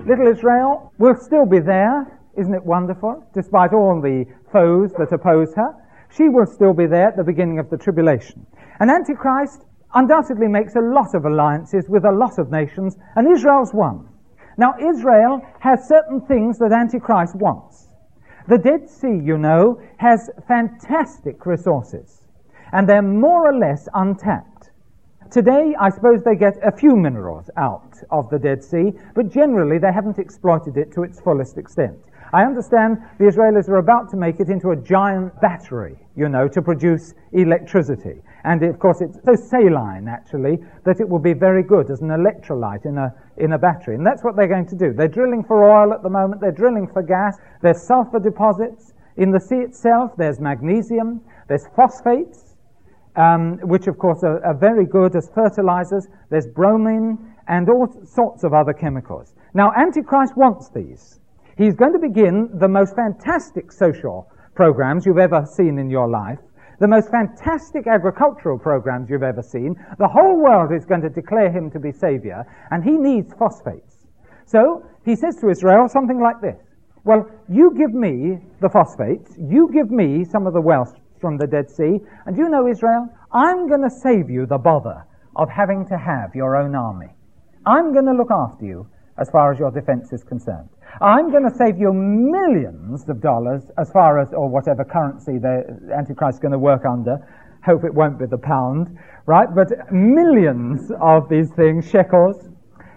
Little 0.04 0.26
Israel 0.26 0.92
will 0.98 1.14
still 1.14 1.46
be 1.46 1.60
there, 1.60 2.20
isn't 2.36 2.52
it 2.52 2.64
wonderful? 2.64 3.24
Despite 3.32 3.72
all 3.72 4.00
the 4.02 4.24
foes 4.52 4.92
that 4.98 5.12
oppose 5.12 5.54
her, 5.54 5.70
she 6.10 6.28
will 6.28 6.46
still 6.46 6.74
be 6.74 6.86
there 6.86 7.08
at 7.08 7.16
the 7.16 7.22
beginning 7.22 7.60
of 7.60 7.70
the 7.70 7.76
tribulation. 7.76 8.44
And 8.80 8.90
Antichrist 8.90 9.64
undoubtedly 9.94 10.48
makes 10.48 10.74
a 10.74 10.80
lot 10.80 11.14
of 11.14 11.24
alliances 11.24 11.86
with 11.88 12.04
a 12.04 12.12
lot 12.12 12.38
of 12.38 12.50
nations, 12.50 12.96
and 13.14 13.30
Israel's 13.30 13.72
one. 13.72 14.08
Now, 14.56 14.74
Israel 14.78 15.44
has 15.60 15.88
certain 15.88 16.20
things 16.20 16.58
that 16.58 16.72
Antichrist 16.72 17.34
wants. 17.34 17.88
The 18.46 18.58
Dead 18.58 18.88
Sea, 18.88 19.20
you 19.22 19.38
know, 19.38 19.80
has 19.96 20.30
fantastic 20.46 21.46
resources, 21.46 22.22
and 22.72 22.88
they're 22.88 23.02
more 23.02 23.48
or 23.48 23.58
less 23.58 23.88
untapped. 23.94 24.70
Today, 25.30 25.74
I 25.80 25.90
suppose 25.90 26.22
they 26.22 26.36
get 26.36 26.58
a 26.62 26.70
few 26.70 26.94
minerals 26.94 27.50
out 27.56 27.96
of 28.10 28.28
the 28.30 28.38
Dead 28.38 28.62
Sea, 28.62 28.92
but 29.14 29.30
generally 29.30 29.78
they 29.78 29.92
haven't 29.92 30.18
exploited 30.18 30.76
it 30.76 30.92
to 30.92 31.02
its 31.02 31.20
fullest 31.20 31.58
extent. 31.58 31.98
I 32.32 32.44
understand 32.44 32.98
the 33.18 33.24
Israelis 33.24 33.68
are 33.68 33.78
about 33.78 34.10
to 34.10 34.16
make 34.16 34.40
it 34.40 34.48
into 34.48 34.70
a 34.70 34.76
giant 34.76 35.40
battery, 35.40 35.96
you 36.14 36.28
know, 36.28 36.46
to 36.48 36.60
produce 36.60 37.14
electricity. 37.32 38.22
And 38.44 38.62
of 38.62 38.78
course, 38.78 39.00
it's 39.00 39.18
so 39.24 39.34
saline, 39.34 40.06
actually, 40.06 40.58
that 40.84 41.00
it 41.00 41.08
will 41.08 41.18
be 41.18 41.32
very 41.32 41.62
good 41.62 41.90
as 41.90 42.02
an 42.02 42.08
electrolyte 42.08 42.84
in 42.84 42.98
a, 42.98 43.14
in 43.38 43.52
a 43.52 43.58
battery. 43.58 43.94
And 43.94 44.06
that's 44.06 44.22
what 44.22 44.36
they're 44.36 44.48
going 44.48 44.66
to 44.68 44.76
do. 44.76 44.92
They're 44.92 45.08
drilling 45.08 45.42
for 45.44 45.64
oil 45.64 45.94
at 45.94 46.02
the 46.02 46.10
moment, 46.10 46.42
they're 46.42 46.52
drilling 46.52 46.86
for 46.86 47.02
gas, 47.02 47.38
there's 47.62 47.82
sulfur 47.82 48.20
deposits. 48.20 48.92
In 49.16 49.30
the 49.30 49.40
sea 49.40 49.60
itself, 49.60 50.12
there's 50.18 50.40
magnesium, 50.40 51.22
there's 51.48 51.66
phosphates, 51.74 52.54
um, 53.16 53.58
which 53.62 53.86
of 53.86 53.96
course 53.98 54.22
are, 54.22 54.44
are 54.44 54.54
very 54.54 54.84
good 54.84 55.16
as 55.16 55.30
fertilizers, 55.34 56.08
there's 56.30 56.46
bromine, 56.46 57.16
and 57.48 57.68
all 57.70 57.88
sorts 58.04 58.44
of 58.44 58.52
other 58.52 58.72
chemicals. 58.72 59.34
Now, 59.54 59.72
Antichrist 59.72 60.36
wants 60.36 60.68
these. 60.68 61.20
He's 61.56 61.74
going 61.74 61.92
to 61.92 61.98
begin 61.98 62.50
the 62.58 62.68
most 62.68 62.96
fantastic 62.96 63.70
social 63.70 64.30
programs 64.54 65.06
you've 65.06 65.18
ever 65.18 65.46
seen 65.46 65.78
in 65.78 65.88
your 65.88 66.08
life 66.08 66.40
the 66.80 66.88
most 66.88 67.10
fantastic 67.10 67.86
agricultural 67.86 68.58
programs 68.58 69.08
you've 69.10 69.22
ever 69.22 69.42
seen. 69.42 69.74
The 69.98 70.08
whole 70.08 70.36
world 70.36 70.72
is 70.72 70.84
going 70.84 71.02
to 71.02 71.08
declare 71.08 71.50
him 71.50 71.70
to 71.70 71.78
be 71.78 71.92
Savior, 71.92 72.44
and 72.70 72.82
he 72.82 72.92
needs 72.92 73.32
phosphates. 73.34 74.06
So 74.46 74.84
he 75.04 75.16
says 75.16 75.36
to 75.36 75.50
Israel 75.50 75.88
something 75.88 76.20
like 76.20 76.40
this 76.40 76.56
Well, 77.04 77.28
you 77.48 77.74
give 77.76 77.94
me 77.94 78.38
the 78.60 78.68
phosphates, 78.68 79.36
you 79.38 79.70
give 79.72 79.90
me 79.90 80.24
some 80.24 80.46
of 80.46 80.54
the 80.54 80.60
wealth 80.60 80.94
from 81.20 81.38
the 81.38 81.46
Dead 81.46 81.70
Sea, 81.70 82.00
and 82.26 82.36
you 82.36 82.48
know, 82.48 82.68
Israel, 82.68 83.08
I'm 83.32 83.68
going 83.68 83.82
to 83.82 83.90
save 83.90 84.28
you 84.28 84.46
the 84.46 84.58
bother 84.58 85.04
of 85.36 85.48
having 85.48 85.86
to 85.88 85.96
have 85.96 86.34
your 86.34 86.56
own 86.56 86.74
army. 86.74 87.08
I'm 87.66 87.92
going 87.92 88.04
to 88.06 88.12
look 88.12 88.30
after 88.30 88.64
you 88.64 88.86
as 89.18 89.30
far 89.30 89.52
as 89.52 89.58
your 89.58 89.70
defense 89.70 90.12
is 90.12 90.24
concerned. 90.24 90.68
I'm 91.00 91.30
going 91.30 91.42
to 91.44 91.54
save 91.56 91.78
you 91.78 91.92
millions 91.92 93.08
of 93.08 93.20
dollars 93.20 93.62
as 93.78 93.90
far 93.90 94.20
as, 94.20 94.32
or 94.32 94.48
whatever 94.48 94.84
currency 94.84 95.38
the 95.38 95.64
Antichrist 95.96 96.36
is 96.36 96.40
going 96.40 96.52
to 96.52 96.58
work 96.58 96.84
under. 96.84 97.18
Hope 97.64 97.84
it 97.84 97.94
won't 97.94 98.18
be 98.18 98.26
the 98.26 98.38
pound, 98.38 98.96
right? 99.26 99.48
But 99.52 99.68
millions 99.90 100.92
of 101.00 101.28
these 101.28 101.50
things, 101.50 101.88
shekels. 101.88 102.48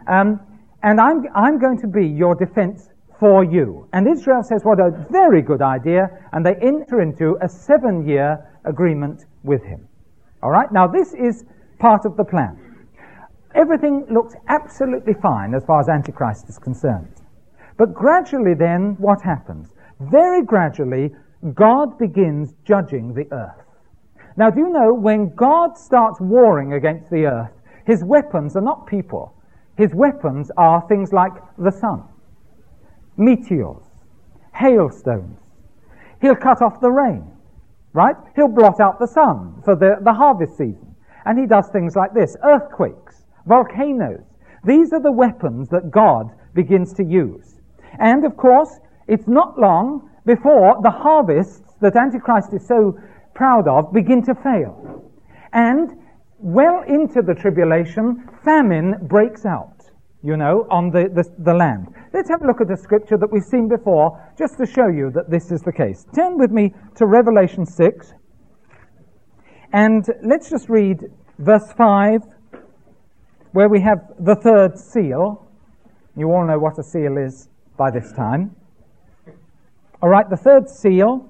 Um, 0.07 0.39
and 0.83 1.00
I'm, 1.01 1.24
I'm 1.36 1.59
going 1.59 1.79
to 1.79 1.88
be 1.88 2.05
your 2.05 2.36
defense 2.36 2.89
for 3.19 3.43
you. 3.43 3.88
And 3.93 4.07
Israel 4.07 4.43
says, 4.43 4.62
what 4.63 4.79
a 4.79 4.91
very 5.09 5.41
good 5.41 5.62
idea. 5.62 6.09
And 6.33 6.45
they 6.45 6.55
enter 6.62 7.01
into 7.01 7.38
a 7.41 7.50
seven 7.50 8.07
year 8.07 8.38
agreement 8.65 9.25
with 9.43 9.63
him. 9.63 9.88
All 10.43 10.51
right? 10.51 10.71
Now, 10.71 10.88
this 10.88 11.13
is 11.13 11.45
part 11.79 12.05
of 12.05 12.15
the 12.15 12.24
plan. 12.24 12.66
Everything 13.56 14.06
looks 14.10 14.36
absolutely 14.48 15.13
fine 15.13 15.54
as 15.54 15.66
far 15.66 15.80
as 15.80 15.89
Antichrist 15.89 16.50
is 16.50 16.58
concerned. 16.58 17.22
But 17.77 17.94
gradually, 17.94 18.54
then, 18.54 18.96
what 19.00 19.22
happens? 19.22 19.70
Very 20.00 20.44
gradually, 20.44 21.16
God 21.54 21.98
begins 21.98 22.54
judging 22.66 23.13
the 23.13 23.27
earth. 23.32 23.63
Now, 24.36 24.50
do 24.50 24.60
you 24.60 24.70
know 24.70 24.94
when 24.94 25.34
God 25.36 25.77
starts 25.77 26.20
warring 26.20 26.74
against 26.74 27.10
the 27.10 27.25
earth, 27.25 27.51
his 27.86 28.04
weapons 28.04 28.56
are 28.56 28.62
not 28.62 28.86
people. 28.86 29.34
His 29.77 29.94
weapons 29.94 30.51
are 30.58 30.86
things 30.88 31.13
like 31.13 31.34
the 31.58 31.72
sun, 31.72 32.04
meteors, 33.16 33.84
hailstones. 34.54 35.39
He'll 36.20 36.36
cut 36.36 36.62
off 36.62 36.82
the 36.82 36.92
rain, 36.92 37.32
right? 37.94 38.16
He'll 38.36 38.48
blot 38.48 38.80
out 38.80 39.00
the 39.00 39.08
sun 39.08 39.62
for 39.63 39.75
the, 39.75 39.98
the 40.01 40.13
harvest 40.13 40.58
season. 40.58 40.96
And 41.25 41.39
he 41.39 41.46
does 41.46 41.70
things 41.70 41.96
like 41.96 42.13
this 42.13 42.36
earthquakes, 42.44 43.06
volcanoes. 43.48 44.24
These 44.63 44.94
are 44.94 45.01
the 45.01 45.12
weapons 45.12 45.70
that 45.70 45.92
God 45.92 46.32
begins 46.54 46.94
to 46.96 47.04
use. 47.04 47.60
And 48.00 48.25
of 48.25 48.36
course, 48.38 48.80
it's 49.08 49.27
not 49.27 49.58
long 49.58 50.10
before 50.25 50.77
the 50.84 50.92
harvests 50.92 51.75
that 51.82 51.96
Antichrist 51.96 52.54
is 52.54 52.68
so 52.68 53.00
proud 53.34 53.68
of 53.68 53.94
begin 53.94 54.24
to 54.24 54.36
fail. 54.36 55.12
And 55.54 55.92
well 56.39 56.84
into 56.88 57.22
the 57.22 57.34
tribulation, 57.34 58.27
famine 58.44 58.96
breaks 59.04 59.46
out, 59.46 59.89
you 60.24 60.38
know, 60.38 60.68
on 60.70 60.92
the, 60.92 61.10
the, 61.13 61.24
the, 61.44 61.54
land. 61.54 61.88
Let's 62.13 62.30
have 62.30 62.42
a 62.42 62.46
look 62.46 62.62
at 62.62 62.70
a 62.70 62.77
scripture 62.77 63.18
that 63.18 63.32
we've 63.32 63.44
seen 63.44 63.68
before, 63.68 64.20
just 64.38 64.58
to 64.58 64.66
show 64.66 64.88
you 64.88 65.12
that 65.12 65.30
this 65.30 65.51
is 65.51 65.62
the 65.62 65.72
case. 65.72 66.06
Turn 66.13 66.38
with 66.38 66.51
me 66.51 66.74
to 66.96 67.06
Revelation 67.06 67.66
6, 67.66 68.13
and 69.74 70.06
let's 70.24 70.50
just 70.50 70.70
read 70.70 71.06
verse 71.39 71.72
5, 71.74 72.22
where 73.51 73.70
we 73.70 73.82
have 73.82 74.00
the 74.20 74.36
third 74.36 74.77
seal. 74.77 75.48
You 76.16 76.32
all 76.32 76.46
know 76.46 76.60
what 76.60 76.77
a 76.80 76.84
seal 76.84 77.18
is 77.18 77.50
by 77.77 77.92
this 77.92 78.12
time. 78.12 78.56
All 80.01 80.10
right, 80.10 80.30
the 80.30 80.38
third 80.38 80.70
seal. 80.70 81.30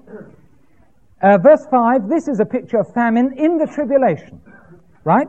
Uh, 1.20 1.36
verse 1.38 1.66
5 1.70 2.08
this 2.08 2.28
is 2.28 2.38
a 2.38 2.44
picture 2.44 2.78
of 2.78 2.92
famine 2.94 3.34
in 3.36 3.58
the 3.58 3.66
tribulation. 3.66 4.40
Right? 5.04 5.28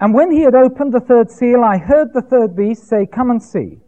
And 0.00 0.12
when 0.12 0.32
he 0.32 0.40
had 0.40 0.54
opened 0.54 0.92
the 0.92 1.00
third 1.00 1.30
seal, 1.30 1.62
I 1.62 1.78
heard 1.78 2.12
the 2.12 2.22
third 2.22 2.56
beast 2.56 2.88
say, 2.88 3.06
Come 3.06 3.30
and 3.30 3.42
see. 3.42 3.78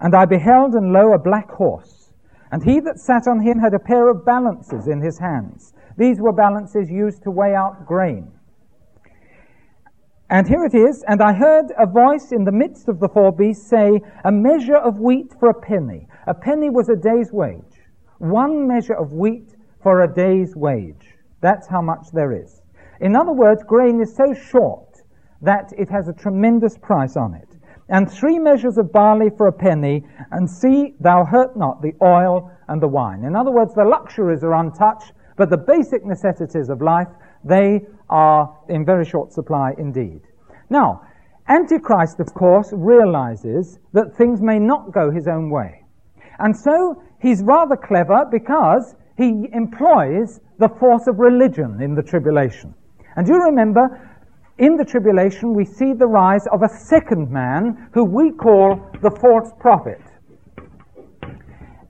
And 0.00 0.14
I 0.14 0.26
beheld, 0.26 0.74
and 0.74 0.92
lo, 0.92 1.12
a 1.14 1.18
black 1.18 1.50
horse. 1.50 2.10
And 2.52 2.62
he 2.62 2.80
that 2.80 2.98
sat 2.98 3.26
on 3.26 3.40
him 3.40 3.58
had 3.58 3.74
a 3.74 3.78
pair 3.78 4.08
of 4.08 4.24
balances 4.24 4.86
in 4.86 5.00
his 5.00 5.18
hands. 5.18 5.74
These 5.96 6.20
were 6.20 6.32
balances 6.32 6.90
used 6.90 7.22
to 7.24 7.30
weigh 7.30 7.54
out 7.54 7.86
grain. 7.86 8.30
And 10.30 10.46
here 10.46 10.64
it 10.64 10.74
is, 10.74 11.02
and 11.08 11.22
I 11.22 11.32
heard 11.32 11.72
a 11.78 11.86
voice 11.86 12.32
in 12.32 12.44
the 12.44 12.52
midst 12.52 12.88
of 12.88 13.00
the 13.00 13.08
four 13.08 13.32
beasts 13.32 13.66
say, 13.66 14.02
A 14.24 14.32
measure 14.32 14.76
of 14.76 14.98
wheat 14.98 15.32
for 15.40 15.48
a 15.48 15.54
penny. 15.54 16.06
A 16.26 16.34
penny 16.34 16.68
was 16.68 16.90
a 16.90 16.96
day's 16.96 17.32
wage. 17.32 17.80
One 18.18 18.68
measure 18.68 18.94
of 18.94 19.14
wheat 19.14 19.56
for 19.82 20.02
a 20.02 20.12
day's 20.12 20.54
wage. 20.54 21.14
That's 21.40 21.66
how 21.66 21.80
much 21.80 22.10
there 22.12 22.32
is. 22.32 22.60
In 23.00 23.16
other 23.16 23.32
words, 23.32 23.62
grain 23.62 24.02
is 24.02 24.14
so 24.14 24.34
short 24.34 25.00
that 25.40 25.72
it 25.78 25.88
has 25.88 26.08
a 26.08 26.12
tremendous 26.12 26.76
price 26.76 27.16
on 27.16 27.34
it. 27.34 27.48
and 27.90 28.10
three 28.10 28.38
measures 28.38 28.76
of 28.76 28.92
barley 28.92 29.30
for 29.30 29.46
a 29.46 29.52
penny, 29.52 30.04
and 30.30 30.50
see 30.50 30.94
thou 31.00 31.24
hurt 31.24 31.56
not 31.56 31.80
the 31.80 31.94
oil 32.02 32.50
and 32.68 32.82
the 32.82 32.88
wine. 32.88 33.24
In 33.24 33.34
other 33.34 33.50
words, 33.50 33.74
the 33.74 33.82
luxuries 33.82 34.44
are 34.44 34.52
untouched, 34.52 35.12
but 35.36 35.48
the 35.48 35.56
basic 35.56 36.04
necessities 36.04 36.68
of 36.68 36.82
life, 36.82 37.08
they 37.44 37.86
are 38.10 38.58
in 38.68 38.84
very 38.84 39.04
short 39.04 39.32
supply 39.32 39.74
indeed. 39.78 40.22
Now, 40.70 41.02
Antichrist, 41.48 42.20
of 42.20 42.32
course, 42.34 42.70
realizes 42.72 43.78
that 43.92 44.14
things 44.16 44.42
may 44.42 44.58
not 44.58 44.92
go 44.92 45.10
his 45.10 45.26
own 45.26 45.50
way. 45.50 45.82
And 46.38 46.54
so 46.56 47.02
he's 47.20 47.42
rather 47.42 47.76
clever 47.76 48.26
because 48.30 48.94
he 49.16 49.48
employs 49.52 50.40
the 50.58 50.68
force 50.68 51.06
of 51.06 51.18
religion 51.18 51.80
in 51.80 51.94
the 51.94 52.02
tribulation. 52.02 52.74
And 53.16 53.26
you 53.26 53.42
remember, 53.42 53.88
in 54.58 54.76
the 54.76 54.84
tribulation, 54.84 55.54
we 55.54 55.64
see 55.64 55.92
the 55.92 56.06
rise 56.06 56.46
of 56.52 56.62
a 56.62 56.68
second 56.68 57.30
man 57.30 57.88
who 57.94 58.04
we 58.04 58.30
call 58.30 58.80
the 59.02 59.10
false 59.10 59.50
prophet. 59.58 60.00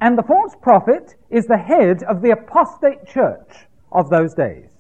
And 0.01 0.17
the 0.17 0.23
false 0.23 0.55
prophet 0.63 1.17
is 1.31 1.47
the 1.47 1.59
head 1.59 2.05
of 2.05 2.23
the 2.23 2.31
apostate 2.31 3.07
church 3.07 3.67
of 3.91 4.09
those 4.09 4.35
days. 4.35 4.78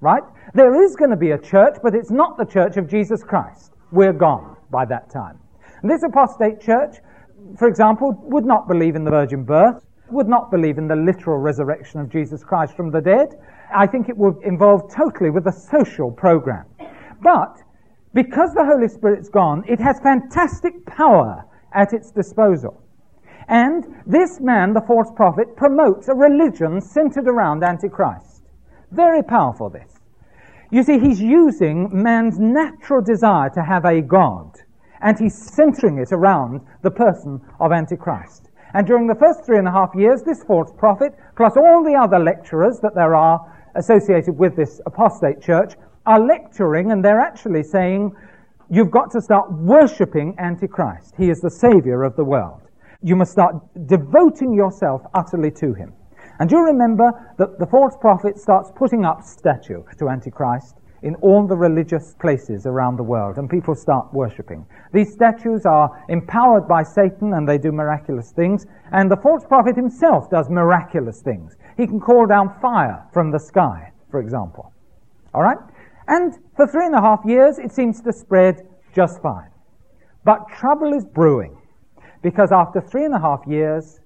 Right? 0.00 0.22
There 0.54 0.82
is 0.82 0.96
going 0.96 1.10
to 1.10 1.16
be 1.16 1.32
a 1.32 1.38
church, 1.38 1.76
but 1.82 1.94
it's 1.94 2.10
not 2.10 2.38
the 2.38 2.44
church 2.44 2.76
of 2.76 2.88
Jesus 2.88 3.22
Christ. 3.22 3.72
We're 3.92 4.12
gone 4.12 4.56
by 4.70 4.84
that 4.86 5.10
time. 5.10 5.38
And 5.82 5.90
this 5.90 6.02
apostate 6.02 6.60
church, 6.60 6.96
for 7.58 7.68
example, 7.68 8.14
would 8.24 8.44
not 8.44 8.68
believe 8.68 8.96
in 8.96 9.04
the 9.04 9.10
virgin 9.10 9.44
birth, 9.44 9.84
would 10.10 10.28
not 10.28 10.50
believe 10.50 10.78
in 10.78 10.88
the 10.88 10.96
literal 10.96 11.38
resurrection 11.38 12.00
of 12.00 12.10
Jesus 12.10 12.42
Christ 12.42 12.74
from 12.74 12.90
the 12.90 13.00
dead. 13.00 13.28
I 13.74 13.86
think 13.86 14.08
it 14.08 14.16
would 14.16 14.36
involve 14.42 14.92
totally 14.94 15.30
with 15.30 15.46
a 15.46 15.52
social 15.52 16.10
program. 16.10 16.64
But 17.22 17.58
because 18.14 18.54
the 18.54 18.64
Holy 18.64 18.88
Spirit's 18.88 19.28
gone, 19.28 19.64
it 19.68 19.78
has 19.80 20.00
fantastic 20.00 20.84
power 20.86 21.44
at 21.72 21.92
its 21.92 22.10
disposal. 22.10 22.82
And 23.48 23.84
this 24.06 24.40
man, 24.40 24.72
the 24.72 24.80
false 24.80 25.10
prophet, 25.14 25.56
promotes 25.56 26.08
a 26.08 26.14
religion 26.14 26.80
centered 26.80 27.28
around 27.28 27.62
Antichrist. 27.62 28.29
Very 28.90 29.22
powerful, 29.22 29.70
this. 29.70 30.00
You 30.70 30.82
see, 30.82 30.98
he's 30.98 31.20
using 31.20 31.90
man's 31.92 32.38
natural 32.38 33.02
desire 33.02 33.50
to 33.50 33.62
have 33.62 33.84
a 33.84 34.00
God, 34.00 34.56
and 35.00 35.18
he's 35.18 35.36
centering 35.36 35.98
it 35.98 36.12
around 36.12 36.60
the 36.82 36.90
person 36.90 37.40
of 37.58 37.72
Antichrist. 37.72 38.50
And 38.74 38.86
during 38.86 39.06
the 39.06 39.16
first 39.16 39.44
three 39.44 39.58
and 39.58 39.66
a 39.66 39.72
half 39.72 39.90
years, 39.94 40.22
this 40.22 40.44
false 40.44 40.72
prophet, 40.76 41.12
plus 41.36 41.56
all 41.56 41.82
the 41.82 41.94
other 41.94 42.18
lecturers 42.18 42.78
that 42.80 42.94
there 42.94 43.16
are 43.16 43.40
associated 43.74 44.38
with 44.38 44.54
this 44.54 44.80
apostate 44.86 45.40
church, 45.40 45.74
are 46.06 46.20
lecturing 46.20 46.92
and 46.92 47.04
they're 47.04 47.20
actually 47.20 47.62
saying, 47.62 48.12
you've 48.70 48.90
got 48.90 49.10
to 49.10 49.20
start 49.20 49.52
worshipping 49.52 50.34
Antichrist. 50.38 51.14
He 51.16 51.30
is 51.30 51.40
the 51.40 51.50
savior 51.50 52.04
of 52.04 52.14
the 52.16 52.24
world. 52.24 52.62
You 53.02 53.16
must 53.16 53.32
start 53.32 53.56
devoting 53.86 54.54
yourself 54.54 55.02
utterly 55.14 55.50
to 55.52 55.74
him. 55.74 55.92
And 56.40 56.50
you 56.50 56.64
remember 56.64 57.12
that 57.36 57.58
the 57.58 57.66
false 57.66 57.94
prophet 58.00 58.38
starts 58.38 58.72
putting 58.74 59.04
up 59.04 59.22
statue 59.22 59.82
to 59.98 60.08
Antichrist 60.08 60.76
in 61.02 61.14
all 61.16 61.46
the 61.46 61.56
religious 61.56 62.14
places 62.14 62.66
around 62.66 62.96
the 62.96 63.02
world, 63.02 63.36
and 63.36 63.48
people 63.48 63.74
start 63.74 64.12
worshipping. 64.12 64.66
These 64.92 65.12
statues 65.12 65.66
are 65.66 66.02
empowered 66.08 66.66
by 66.66 66.82
Satan 66.82 67.34
and 67.34 67.46
they 67.46 67.58
do 67.58 67.72
miraculous 67.72 68.32
things, 68.32 68.66
and 68.92 69.10
the 69.10 69.16
false 69.18 69.44
prophet 69.44 69.76
himself 69.76 70.30
does 70.30 70.48
miraculous 70.48 71.20
things. 71.20 71.56
He 71.76 71.86
can 71.86 72.00
call 72.00 72.26
down 72.26 72.58
fire 72.60 73.06
from 73.12 73.30
the 73.30 73.38
sky, 73.38 73.92
for 74.10 74.20
example. 74.20 74.72
Alright? 75.34 75.58
And 76.08 76.38
for 76.56 76.66
three 76.66 76.86
and 76.86 76.94
a 76.94 77.00
half 77.00 77.20
years, 77.24 77.58
it 77.58 77.72
seems 77.72 78.00
to 78.02 78.12
spread 78.12 78.66
just 78.94 79.20
fine. 79.22 79.50
But 80.24 80.48
trouble 80.48 80.94
is 80.94 81.04
brewing, 81.04 81.56
because 82.22 82.50
after 82.50 82.80
three 82.80 83.04
and 83.04 83.14
a 83.14 83.20
half 83.20 83.46
years, 83.46 84.00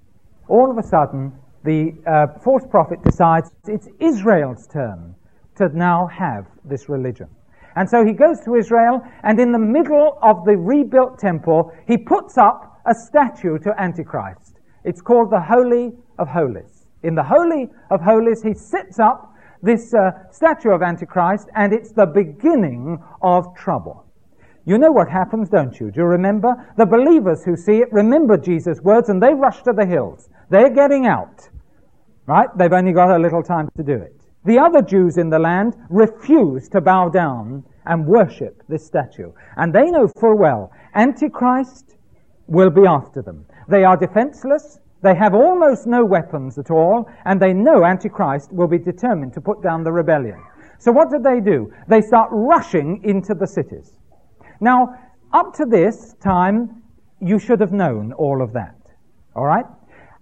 all 0.49 0.71
of 0.71 0.79
a 0.79 0.83
sudden, 0.83 1.33
the 1.64 1.94
uh, 2.06 2.38
false 2.40 2.64
prophet 2.71 3.02
decides 3.02 3.50
it's 3.66 3.88
Israel's 3.99 4.66
turn 4.66 5.14
to 5.56 5.68
now 5.71 6.06
have 6.06 6.47
this 6.64 6.88
religion. 6.88 7.28
And 7.76 7.88
so 7.88 8.04
he 8.04 8.12
goes 8.12 8.40
to 8.44 8.54
Israel, 8.54 9.02
and 9.25 9.40
in 9.40 9.50
the 9.50 9.59
middle 9.59 10.18
of 10.23 10.44
the 10.44 10.56
rebuilt 10.56 11.18
temple, 11.18 11.73
he 11.88 11.97
puts 11.97 12.38
up 12.38 12.80
a 12.87 12.94
statue 12.94 13.59
to 13.59 13.75
Antichrist. 13.80 14.61
It's 14.85 15.00
called 15.00 15.30
the 15.30 15.40
Holy 15.40 15.92
of 16.18 16.28
Holies. 16.28 16.87
In 17.03 17.14
the 17.14 17.22
Holy 17.22 17.70
of 17.90 18.00
Holies, 18.00 18.42
he 18.42 18.55
sets 18.55 18.98
up 19.00 19.35
this 19.62 19.94
uh, 19.94 20.11
statue 20.31 20.70
of 20.70 20.83
Antichrist, 20.83 21.48
and 21.57 21.72
it's 21.72 21.92
the 21.92 22.07
beginning 22.07 23.03
of 23.22 23.46
trouble. 23.57 24.05
You 24.66 24.79
know 24.79 24.92
what 24.92 25.09
happens, 25.09 25.48
don't 25.48 25.79
you? 25.81 25.90
Do 25.90 26.00
you 26.00 26.07
remember? 26.07 26.55
The 26.77 26.87
believers 26.87 27.42
who 27.44 27.57
see 27.57 27.79
it 27.79 27.92
remember 27.92 28.37
Jesus' 28.37 28.81
words, 28.83 29.09
and 29.09 29.22
they 29.22 29.35
rush 29.35 29.62
to 29.62 29.72
the 29.72 29.87
hills. 29.87 30.29
They're 30.50 30.70
getting 30.70 31.07
out. 31.07 31.48
Right? 32.27 32.49
They've 32.57 32.73
only 32.73 32.93
got 32.93 33.11
a 33.11 33.19
little 33.19 33.43
time 33.43 33.69
to 33.77 33.83
do 33.83 33.95
it. 33.95 34.21
The 34.45 34.59
other 34.59 34.83
Jews 34.83 35.19
in 35.19 35.31
the 35.31 35.39
land 35.39 35.75
refuse 35.89 36.69
to 36.71 36.81
bow 36.81 37.09
down 37.09 37.65
and 37.87 38.07
worship 38.07 38.63
this 38.69 38.87
statue. 38.87 39.33
And 39.57 39.75
they 39.75 39.91
know 39.91 40.09
full 40.21 40.37
well 40.37 40.73
Antichrist 40.95 41.97
will 42.47 42.71
be 42.71 42.87
after 42.87 43.23
them. 43.23 43.47
They 43.69 43.85
are 43.85 43.97
defenseless. 43.97 44.81
They 45.03 45.15
have 45.15 45.35
almost 45.35 45.87
no 45.87 46.05
weapons 46.05 46.59
at 46.59 46.71
all, 46.71 47.07
and 47.27 47.41
they 47.41 47.53
know 47.53 47.85
Antichrist 47.85 48.53
will 48.53 48.69
be 48.69 48.79
determined 48.79 49.35
to 49.35 49.41
put 49.41 49.63
down 49.63 49.83
the 49.85 49.93
rebellion. 49.93 50.43
So 50.79 50.93
what 50.93 51.11
do 51.11 51.19
they 51.19 51.41
do? 51.41 51.73
They 51.89 52.01
start 52.01 52.31
rushing 52.33 53.03
into 53.05 53.35
the 53.35 53.47
cities. 53.47 53.99
Now, 54.61 54.95
up 55.33 55.53
to 55.55 55.67
this 55.67 56.15
time, 56.23 56.83
you 57.21 57.39
should 57.39 57.61
have 57.61 57.73
known 57.73 58.13
all 58.13 58.41
of 58.41 58.53
that. 58.55 58.77
All 59.35 59.45
right? 59.45 59.67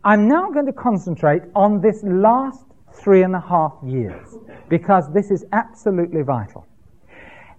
I'm 0.05 0.27
now 0.27 0.51
going 0.51 0.67
to 0.67 0.73
concentrate 0.73 1.43
on 1.55 1.81
this 1.81 2.03
last 2.03 2.65
three 2.93 3.23
and 3.23 3.37
a 3.37 3.41
half 3.41 3.75
years 3.85 4.35
because 4.69 5.13
this 5.13 5.31
is 5.31 5.45
absolutely 5.53 6.23
vital. 6.23 6.67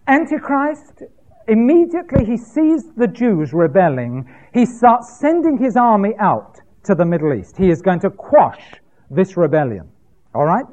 Antichrist, 0.07 1.03
immediately 1.47 2.25
he 2.25 2.35
sees 2.35 2.91
the 2.97 3.07
Jews 3.07 3.53
rebelling, 3.53 4.29
he 4.53 4.65
starts 4.65 5.17
sending 5.19 5.57
his 5.57 5.77
army 5.77 6.15
out 6.19 6.59
to 6.83 6.95
the 6.95 7.05
Middle 7.05 7.33
East. 7.33 7.55
He 7.55 7.69
is 7.69 7.81
going 7.81 8.01
to 8.01 8.09
quash 8.09 8.73
this 9.09 9.37
rebellion. 9.37 9.89
All 10.35 10.45
right? 10.45 10.65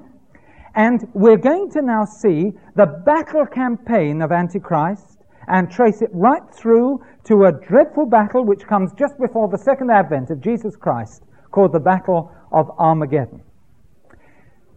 And 0.75 1.07
we're 1.15 1.37
going 1.37 1.71
to 1.71 1.83
now 1.83 2.05
see 2.05 2.53
the 2.75 2.87
battle 3.07 3.47
campaign 3.47 4.23
of 4.23 4.33
Antichrist 4.33 5.19
and 5.47 5.71
trace 5.71 6.03
it 6.03 6.11
right 6.13 6.43
through 6.53 7.05
to 7.25 7.45
a 7.45 7.53
dreadful 7.53 8.07
battle 8.07 8.45
which 8.45 8.67
comes 8.67 8.93
just 8.99 9.17
before 9.21 9.49
the 9.49 9.59
second 9.59 9.91
advent 9.91 10.31
of 10.31 10.41
Jesus 10.41 10.75
Christ 10.75 11.23
called 11.51 11.73
the 11.73 11.81
Battle 11.81 12.33
of 12.53 12.71
Armageddon. 12.79 13.43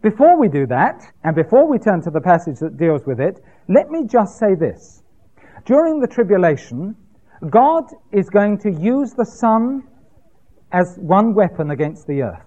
Before 0.02 0.38
we 0.38 0.50
do 0.50 0.66
that, 0.68 1.02
and 1.24 1.36
before 1.36 1.68
we 1.68 1.80
turn 1.80 2.02
to 2.02 2.12
the 2.12 2.20
passage 2.20 2.60
that 2.60 2.78
deals 2.78 3.06
with 3.06 3.20
it, 3.20 3.40
let 3.70 3.90
me 3.90 4.06
just 4.06 4.38
say 4.38 4.54
this. 4.54 5.02
During 5.66 6.00
the 6.00 6.08
tribulation, 6.08 6.96
God 7.50 7.86
is 8.12 8.30
going 8.30 8.58
to 8.60 8.72
use 8.72 9.14
the 9.14 9.26
sun 9.26 9.84
as 10.74 10.98
one 11.00 11.34
weapon 11.34 11.72
against 11.72 12.08
the 12.08 12.22
earth. 12.24 12.46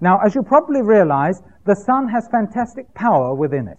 Now, 0.00 0.18
as 0.18 0.34
you 0.34 0.42
probably 0.42 0.82
realize, 0.82 1.42
the 1.64 1.74
sun 1.74 2.08
has 2.08 2.28
fantastic 2.28 2.92
power 2.94 3.34
within 3.34 3.68
it. 3.68 3.78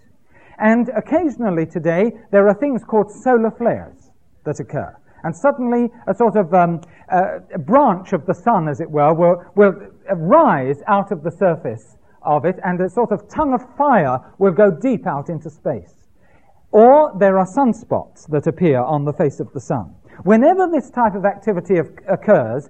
And 0.57 0.89
occasionally 0.89 1.65
today, 1.67 2.11
there 2.31 2.47
are 2.47 2.55
things 2.55 2.83
called 2.83 3.11
solar 3.11 3.51
flares 3.51 4.09
that 4.43 4.59
occur. 4.59 4.95
And 5.23 5.35
suddenly, 5.35 5.89
a 6.07 6.13
sort 6.13 6.35
of 6.35 6.53
um, 6.53 6.81
uh, 7.11 7.39
branch 7.59 8.13
of 8.13 8.25
the 8.25 8.33
sun, 8.33 8.67
as 8.67 8.79
it 8.79 8.89
were, 8.89 9.13
will, 9.13 9.43
will 9.55 9.73
rise 10.15 10.81
out 10.87 11.11
of 11.11 11.23
the 11.23 11.31
surface 11.31 11.97
of 12.21 12.45
it, 12.45 12.59
and 12.63 12.79
a 12.81 12.89
sort 12.89 13.11
of 13.11 13.27
tongue 13.29 13.53
of 13.53 13.61
fire 13.77 14.19
will 14.37 14.51
go 14.51 14.69
deep 14.69 15.07
out 15.07 15.29
into 15.29 15.49
space. 15.49 16.07
Or 16.71 17.13
there 17.17 17.39
are 17.39 17.45
sunspots 17.45 18.27
that 18.27 18.47
appear 18.47 18.81
on 18.81 19.05
the 19.05 19.13
face 19.13 19.39
of 19.39 19.51
the 19.53 19.61
sun. 19.61 19.95
Whenever 20.23 20.67
this 20.67 20.89
type 20.89 21.15
of 21.15 21.25
activity 21.25 21.77
occurs, 21.77 22.69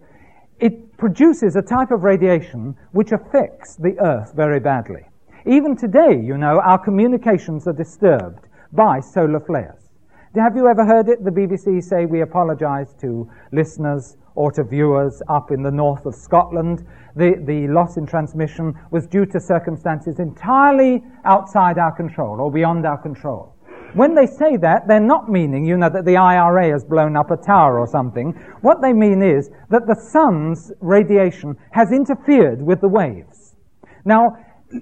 it 0.60 0.98
produces 0.98 1.56
a 1.56 1.62
type 1.62 1.92
of 1.92 2.04
radiation 2.04 2.76
which 2.92 3.12
affects 3.12 3.76
the 3.76 3.98
earth 4.00 4.34
very 4.36 4.60
badly. 4.60 5.06
Even 5.46 5.76
today, 5.76 6.20
you 6.20 6.38
know, 6.38 6.60
our 6.60 6.78
communications 6.78 7.68
are 7.68 7.74
disturbed 7.74 8.46
by 8.74 9.00
solar 9.00 9.40
flares. 9.40 9.87
Have 10.36 10.56
you 10.58 10.68
ever 10.68 10.86
heard 10.86 11.08
it? 11.08 11.24
The 11.24 11.32
BBC 11.32 11.82
say 11.82 12.06
we 12.06 12.22
apologize 12.22 12.94
to 13.02 13.30
listeners 13.54 14.18
or 14.36 14.52
to 14.52 14.64
viewers 14.64 15.22
up 15.30 15.52
in 15.52 15.64
the 15.64 15.72
north 15.72 16.06
of 16.06 16.14
Scotland. 16.14 16.86
The, 17.16 17.42
the 17.46 17.68
loss 17.70 17.98
in 17.98 18.06
transmission 18.06 18.76
was 18.92 19.08
due 19.08 19.26
to 19.26 19.40
circumstances 19.40 20.20
entirely 20.20 21.02
outside 21.24 21.78
our 21.78 21.94
control 21.94 22.42
or 22.42 22.52
beyond 22.52 22.86
our 22.86 22.98
control. 22.98 23.56
When 23.94 24.14
they 24.14 24.28
say 24.28 24.58
that, 24.58 24.88
they're 24.88 25.00
not 25.00 25.30
meaning, 25.30 25.66
you 25.66 25.78
know, 25.78 25.90
that 25.90 26.06
the 26.06 26.18
IRA 26.18 26.72
has 26.72 26.84
blown 26.84 27.16
up 27.16 27.32
a 27.32 27.38
tower 27.38 27.80
or 27.80 27.88
something. 27.88 28.34
What 28.62 28.82
they 28.82 28.92
mean 28.92 29.24
is 29.24 29.50
that 29.70 29.88
the 29.88 29.96
sun's 29.96 30.74
radiation 30.82 31.56
has 31.72 31.94
interfered 31.94 32.62
with 32.62 32.82
the 32.82 32.90
waves. 32.90 33.56
Now, 34.04 34.38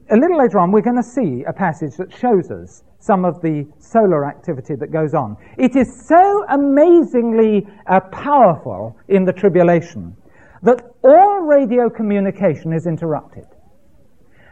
a 0.10 0.18
little 0.18 0.40
later 0.40 0.58
on, 0.58 0.72
we're 0.72 0.82
going 0.82 0.96
to 0.98 1.04
see 1.04 1.44
a 1.44 1.54
passage 1.54 1.96
that 1.98 2.12
shows 2.12 2.50
us 2.50 2.84
some 3.06 3.24
of 3.24 3.42
the 3.42 3.68
solar 3.78 4.26
activity 4.26 4.76
that 4.76 4.92
goes 4.92 5.14
on. 5.14 5.38
It 5.58 5.76
is 5.76 6.08
so 6.08 6.46
amazingly 6.50 7.68
uh, 7.88 8.00
powerful 8.12 8.98
in 9.08 9.26
the 9.26 9.34
tribulation 9.34 10.16
that 10.64 10.82
all 11.04 11.42
radio 11.42 11.90
communication 11.90 12.74
is 12.74 12.88
interrupted. 12.88 13.46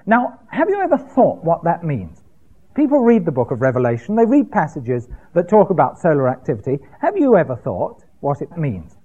Now, 0.06 0.40
have 0.52 0.70
you 0.70 0.80
ever 0.82 0.98
thought 0.98 1.44
what 1.44 1.64
that 1.64 1.84
means? 1.84 2.22
People 2.76 3.00
read 3.00 3.26
the 3.26 3.32
book 3.32 3.52
of 3.52 3.62
Revelation, 3.62 4.16
they 4.16 4.26
read 4.26 4.52
passages 4.52 5.08
that 5.34 5.50
talk 5.50 5.70
about 5.70 5.98
solar 5.98 6.30
activity. 6.30 6.78
Have 7.02 7.18
you 7.18 7.36
ever 7.36 7.56
thought 7.56 8.04
what 8.20 8.42
it 8.42 8.56
means? 8.58 8.98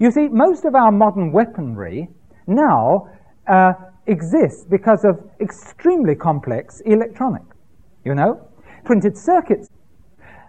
You 0.00 0.10
see, 0.10 0.28
most 0.28 0.64
of 0.64 0.74
our 0.74 0.90
modern 0.90 1.32
weaponry 1.32 2.08
now 2.46 3.08
uh, 3.46 3.72
exists 4.06 4.64
because 4.68 5.04
of 5.04 5.20
extremely 5.40 6.14
complex 6.14 6.80
electronics. 6.86 7.56
You 8.04 8.14
know? 8.14 8.48
Printed 8.86 9.18
circuits. 9.18 9.68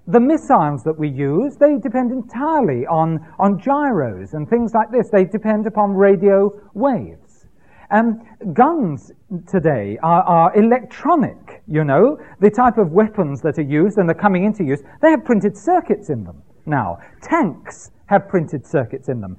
The 0.05 0.19
missiles 0.19 0.83
that 0.83 0.97
we 0.97 1.09
use, 1.09 1.57
they 1.57 1.77
depend 1.79 2.11
entirely 2.11 2.85
on, 2.85 3.25
on 3.39 3.59
gyros 3.59 4.35
and 4.35 4.47
things 4.47 4.75
like 4.75 4.91
this. 4.91 5.09
They 5.09 5.25
depend 5.25 5.65
upon 5.65 5.95
radio 5.95 6.53
waves. 6.75 7.47
Um, 7.89 8.21
guns 8.53 9.11
today 9.47 9.97
are, 10.03 10.21
are, 10.21 10.55
electronic, 10.55 11.63
you 11.67 11.83
know. 11.83 12.19
The 12.39 12.51
type 12.51 12.77
of 12.77 12.91
weapons 12.91 13.41
that 13.41 13.57
are 13.57 13.63
used 13.63 13.97
and 13.97 14.07
are 14.11 14.13
coming 14.13 14.43
into 14.43 14.63
use, 14.63 14.83
they 15.01 15.09
have 15.09 15.25
printed 15.25 15.57
circuits 15.57 16.11
in 16.11 16.23
them 16.23 16.43
now. 16.67 16.99
Tanks 17.23 17.89
have 18.05 18.29
printed 18.29 18.67
circuits 18.67 19.09
in 19.09 19.19
them. 19.19 19.35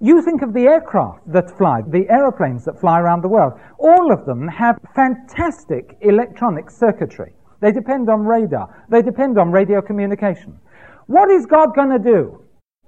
You 0.00 0.22
think 0.22 0.42
of 0.42 0.54
the 0.54 0.64
aircraft 0.64 1.30
that 1.32 1.56
fly, 1.56 1.82
the 1.86 2.10
aeroplanes 2.10 2.64
that 2.64 2.80
fly 2.80 2.98
around 2.98 3.22
the 3.22 3.28
world. 3.28 3.60
All 3.78 4.12
of 4.12 4.26
them 4.26 4.48
have 4.48 4.80
fantastic 4.94 5.96
electronic 6.00 6.68
circuitry. 6.68 7.32
They 7.60 7.72
depend 7.72 8.08
on 8.08 8.24
radar. 8.24 8.84
They 8.88 9.02
depend 9.02 9.38
on 9.38 9.52
radio 9.52 9.82
communication. 9.82 10.58
What 11.06 11.30
is 11.30 11.46
God 11.46 11.74
going 11.74 11.90
to 11.90 11.98
do? 11.98 12.42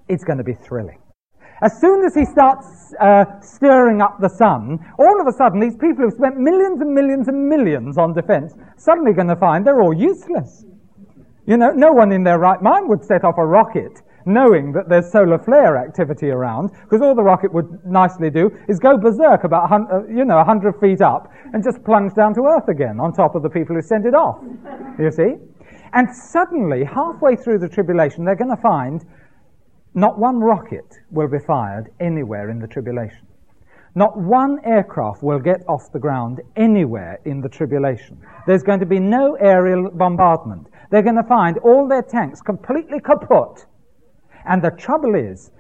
It's 0.08 0.24
going 0.24 0.38
to 0.38 0.44
be 0.44 0.54
thrilling. 0.54 0.98
As 1.62 1.78
soon 1.80 2.04
as 2.04 2.14
he 2.14 2.24
starts 2.24 2.92
uh, 3.00 3.24
stirring 3.40 4.02
up 4.02 4.18
the 4.20 4.28
sun, 4.28 4.80
all 4.98 5.20
of 5.20 5.28
a 5.28 5.32
sudden 5.32 5.60
these 5.60 5.76
people 5.76 6.04
who've 6.04 6.14
spent 6.14 6.36
millions 6.36 6.80
and 6.80 6.92
millions 6.92 7.28
and 7.28 7.48
millions 7.48 7.98
on 7.98 8.14
defense 8.14 8.54
suddenly 8.76 9.12
going 9.12 9.28
to 9.28 9.36
find 9.36 9.64
they're 9.64 9.80
all 9.80 9.94
useless. 9.94 10.64
You 11.46 11.56
know, 11.56 11.70
no 11.70 11.92
one 11.92 12.10
in 12.10 12.24
their 12.24 12.38
right 12.38 12.60
mind 12.60 12.88
would 12.88 13.04
set 13.04 13.24
off 13.24 13.38
a 13.38 13.46
rocket 13.46 14.02
knowing 14.24 14.72
that 14.72 14.88
there's 14.88 15.10
solar 15.10 15.38
flare 15.38 15.76
activity 15.76 16.30
around, 16.30 16.70
because 16.84 17.00
all 17.00 17.14
the 17.14 17.22
rocket 17.22 17.52
would 17.52 17.84
nicely 17.84 18.30
do 18.30 18.50
is 18.68 18.78
go 18.78 18.96
berserk 18.96 19.44
about, 19.44 19.70
uh, 19.72 20.06
you 20.06 20.24
know, 20.24 20.36
100 20.36 20.80
feet 20.80 21.00
up 21.00 21.30
and 21.52 21.62
just 21.62 21.82
plunge 21.84 22.14
down 22.14 22.34
to 22.34 22.42
Earth 22.42 22.68
again 22.68 23.00
on 23.00 23.12
top 23.12 23.34
of 23.34 23.42
the 23.42 23.50
people 23.50 23.74
who 23.76 23.82
sent 23.82 24.06
it 24.06 24.14
off. 24.14 24.42
You 24.98 25.10
see? 25.10 25.34
And 25.92 26.08
suddenly, 26.14 26.84
halfway 26.84 27.36
through 27.36 27.58
the 27.58 27.68
tribulation, 27.68 28.24
they're 28.24 28.36
going 28.36 28.54
to 28.54 28.62
find 28.62 29.04
not 29.94 30.18
one 30.18 30.40
rocket 30.40 30.86
will 31.10 31.28
be 31.28 31.38
fired 31.38 31.90
anywhere 32.00 32.48
in 32.48 32.58
the 32.58 32.66
tribulation. 32.66 33.26
Not 33.94 34.18
one 34.18 34.58
aircraft 34.64 35.22
will 35.22 35.38
get 35.38 35.60
off 35.68 35.92
the 35.92 35.98
ground 35.98 36.40
anywhere 36.56 37.18
in 37.26 37.42
the 37.42 37.48
tribulation. 37.48 38.18
There's 38.46 38.62
going 38.62 38.80
to 38.80 38.86
be 38.86 38.98
no 38.98 39.34
aerial 39.34 39.90
bombardment. 39.90 40.68
They're 40.90 41.02
going 41.02 41.16
to 41.16 41.28
find 41.28 41.58
all 41.58 41.86
their 41.86 42.02
tanks 42.02 42.40
completely 42.40 43.00
kaput 43.00 43.66
and 44.46 44.62
the 44.62 44.70
trouble 44.70 45.14
is, 45.14 45.50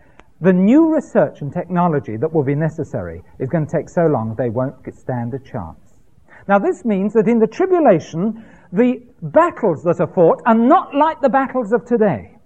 the 0.40 0.52
new 0.52 0.92
research 0.92 1.40
and 1.40 1.52
technology 1.52 2.16
that 2.16 2.32
will 2.32 2.42
be 2.42 2.56
necessary 2.56 3.22
is 3.38 3.48
going 3.48 3.64
to 3.64 3.70
take 3.70 3.88
so 3.88 4.06
long 4.06 4.34
they 4.34 4.50
won't 4.50 4.74
stand 4.92 5.34
a 5.34 5.38
chance. 5.38 6.00
Now, 6.48 6.58
this 6.58 6.84
means 6.84 7.12
that 7.12 7.28
in 7.28 7.38
the 7.38 7.46
tribulation, 7.46 8.44
the 8.72 9.02
battles 9.22 9.84
that 9.84 10.00
are 10.00 10.12
fought 10.12 10.42
are 10.46 10.54
not 10.54 10.94
like 10.94 11.20
the 11.20 11.28
battles 11.28 11.72
of 11.72 11.84
today. 11.84 12.36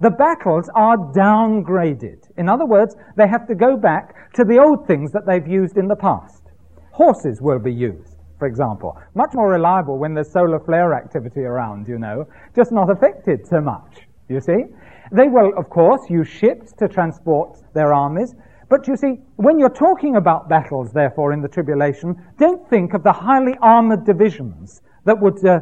The 0.00 0.10
battles 0.10 0.68
are 0.74 0.98
downgraded. 0.98 2.30
In 2.36 2.48
other 2.50 2.66
words, 2.66 2.96
they 3.16 3.26
have 3.26 3.46
to 3.48 3.54
go 3.54 3.78
back 3.78 4.34
to 4.34 4.44
the 4.44 4.58
old 4.58 4.86
things 4.86 5.10
that 5.12 5.24
they've 5.26 5.48
used 5.48 5.78
in 5.78 5.88
the 5.88 5.96
past. 5.96 6.42
Horses 6.90 7.40
will 7.40 7.58
be 7.58 7.72
used, 7.72 8.16
for 8.38 8.46
example. 8.46 8.98
Much 9.14 9.30
more 9.32 9.48
reliable 9.48 9.96
when 9.96 10.12
there's 10.12 10.30
solar 10.30 10.60
flare 10.60 10.92
activity 10.92 11.40
around, 11.40 11.88
you 11.88 11.98
know, 11.98 12.26
just 12.54 12.72
not 12.72 12.90
affected 12.90 13.46
so 13.46 13.62
much, 13.62 14.06
you 14.28 14.40
see? 14.40 14.64
They 15.12 15.28
will, 15.28 15.52
of 15.56 15.70
course, 15.70 16.00
use 16.10 16.28
ships 16.28 16.72
to 16.78 16.88
transport 16.88 17.58
their 17.74 17.94
armies. 17.94 18.34
But 18.68 18.88
you 18.88 18.96
see, 18.96 19.20
when 19.36 19.58
you're 19.58 19.68
talking 19.68 20.16
about 20.16 20.48
battles, 20.48 20.92
therefore, 20.92 21.32
in 21.32 21.40
the 21.40 21.48
tribulation, 21.48 22.16
don't 22.38 22.68
think 22.68 22.94
of 22.94 23.04
the 23.04 23.12
highly 23.12 23.54
armored 23.62 24.04
divisions 24.04 24.82
that 25.04 25.20
would 25.20 25.44
uh, 25.46 25.60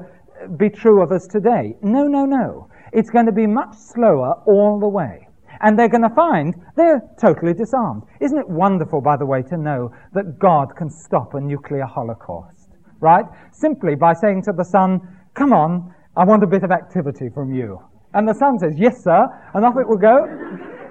be 0.57 0.71
true 0.71 1.03
of 1.03 1.13
us 1.13 1.27
today. 1.27 1.77
No, 1.83 2.07
no, 2.07 2.25
no. 2.25 2.69
It's 2.93 3.11
going 3.11 3.27
to 3.27 3.33
be 3.33 3.47
much 3.47 3.77
slower 3.77 4.35
all 4.47 4.81
the 4.81 4.89
way. 4.89 5.29
And 5.61 5.79
they're 5.79 5.89
going 5.89 6.03
to 6.03 6.15
find 6.15 6.55
they're 6.77 7.03
totally 7.21 7.53
disarmed. 7.53 8.03
Isn't 8.21 8.39
it 8.39 8.49
wonderful, 8.49 9.01
by 9.01 9.17
the 9.17 9.27
way, 9.27 9.43
to 9.43 9.57
know 9.57 9.93
that 10.15 10.39
God 10.39 10.75
can 10.77 10.91
stop 10.91 11.35
a 11.35 11.41
nuclear 11.41 11.85
holocaust? 11.85 12.71
Right? 13.01 13.25
Simply 13.53 13.95
by 13.95 14.15
saying 14.15 14.43
to 14.43 14.53
the 14.53 14.65
sun, 14.65 15.01
come 15.35 15.53
on, 15.53 15.95
I 16.17 16.25
want 16.25 16.43
a 16.43 16.47
bit 16.47 16.63
of 16.63 16.71
activity 16.71 17.29
from 17.29 17.53
you. 17.53 17.81
And 18.15 18.29
the 18.29 18.35
sun 18.35 18.59
says, 18.59 18.75
Yes, 18.77 19.03
sir, 19.03 19.27
and 19.55 19.65
off 19.65 19.77
it 19.77 19.89
will 19.89 19.99
go. 19.99 20.25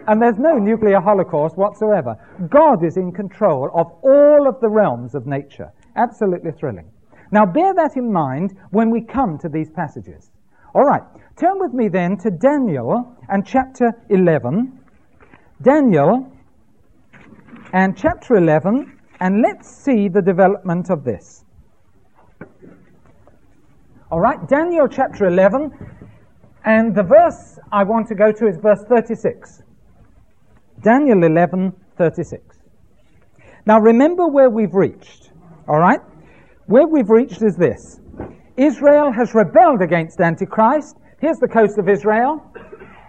And 0.08 0.22
there's 0.22 0.38
no 0.38 0.58
nuclear 0.58 1.00
holocaust 1.00 1.58
whatsoever. 1.58 2.16
God 2.50 2.84
is 2.84 2.98
in 2.98 3.14
control 3.14 3.72
of 3.74 3.88
all 4.04 4.48
of 4.48 4.60
the 4.60 4.70
realms 4.70 5.16
of 5.16 5.26
nature. 5.26 5.72
Absolutely 5.96 6.52
thrilling. 6.52 6.92
Now, 7.32 7.46
bear 7.46 7.74
that 7.74 7.96
in 7.96 8.12
mind 8.12 8.58
when 8.72 8.92
we 8.92 9.02
come 9.02 9.38
to 9.40 9.50
these 9.50 9.70
passages. 9.72 10.30
All 10.76 10.84
right, 10.84 11.04
turn 11.38 11.60
with 11.60 11.74
me 11.74 11.88
then 11.88 12.18
to 12.18 12.30
Daniel 12.30 13.16
and 13.30 13.46
chapter 13.46 13.92
11. 14.10 14.80
Daniel 15.62 16.30
and 17.74 17.98
chapter 17.98 18.36
11, 18.36 19.00
and 19.20 19.42
let's 19.42 19.70
see 19.70 20.10
the 20.10 20.22
development 20.22 20.90
of 20.90 21.04
this. 21.04 21.46
All 24.12 24.20
right, 24.20 24.48
Daniel 24.48 24.88
chapter 24.88 25.26
11, 25.26 25.72
and 26.66 26.96
the 26.96 27.04
verse 27.04 27.60
I 27.72 27.84
want 27.84 28.08
to 28.08 28.16
go 28.16 28.32
to 28.32 28.48
is 28.48 28.58
verse 28.58 28.84
36. 28.88 29.64
Daniel 30.82 31.24
11, 31.24 31.74
36. 31.98 32.58
Now 33.66 33.80
remember 33.80 34.28
where 34.28 34.50
we've 34.50 34.74
reached, 34.74 35.32
alright? 35.68 36.02
Where 36.66 36.88
we've 36.88 37.10
reached 37.10 37.42
is 37.42 37.56
this. 37.56 38.00
Israel 38.58 39.12
has 39.12 39.34
rebelled 39.34 39.82
against 39.82 40.20
Antichrist. 40.20 40.98
Here's 41.20 41.40
the 41.40 41.48
coast 41.48 41.78
of 41.78 41.90
Israel. 41.90 42.44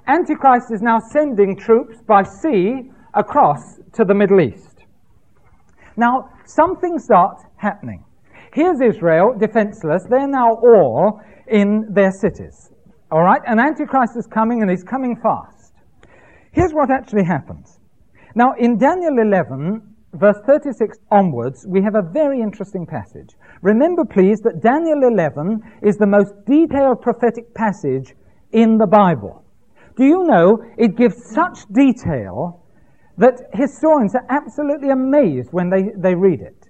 Antichrist 0.07 0.73
is 0.73 0.83
now 0.83 0.99
sending 0.99 1.57
troops 1.57 2.01
by 2.07 2.23
sea 2.23 2.91
across 3.15 3.79
to 3.93 4.05
the 4.05 4.15
Middle 4.15 4.41
East. 4.41 4.85
Now, 5.97 6.31
something 6.45 6.99
starts 6.99 7.45
happening. 7.57 8.05
Here's 8.53 8.81
Israel, 8.81 9.35
defenseless. 9.39 10.05
They're 10.09 10.29
now 10.29 10.55
all 10.55 11.21
in 11.49 11.93
their 11.93 12.11
cities. 12.11 12.71
All 13.15 13.23
right? 13.23 13.41
And 13.47 13.61
Antichrist 13.61 14.17
is 14.17 14.27
coming 14.27 14.61
and 14.61 14.69
he's 14.69 14.83
coming 14.83 15.15
fast. 15.15 15.73
Here's 16.51 16.73
what 16.73 16.91
actually 16.91 17.23
happens. 17.23 17.79
Now, 18.35 18.55
in 18.59 18.77
Daniel 18.77 19.21
11, 19.21 19.81
verse 20.15 20.39
36 20.45 20.99
onwards, 21.13 21.65
we 21.65 21.81
have 21.81 21.95
a 21.95 22.03
very 22.03 22.41
interesting 22.41 22.85
passage. 22.85 23.37
Remember, 23.63 24.05
please, 24.05 24.41
that 24.41 24.61
Daniel 24.61 25.05
11 25.05 25.63
is 25.81 25.97
the 25.97 26.09
most 26.09 26.33
detailed 26.45 27.03
prophetic 27.03 27.55
passage 27.55 28.17
in 28.51 28.79
the 28.79 28.87
Bible. 28.89 29.45
Do 29.97 30.05
you 30.05 30.25
know 30.25 30.65
it 30.77 30.97
gives 30.97 31.15
such 31.31 31.69
detail 31.73 32.65
that 33.17 33.43
historians 33.53 34.17
are 34.17 34.27
absolutely 34.29 34.91
amazed 34.91 35.53
when 35.53 35.71
they, 35.71 35.93
they 35.97 36.17
read 36.17 36.41
it? 36.41 36.64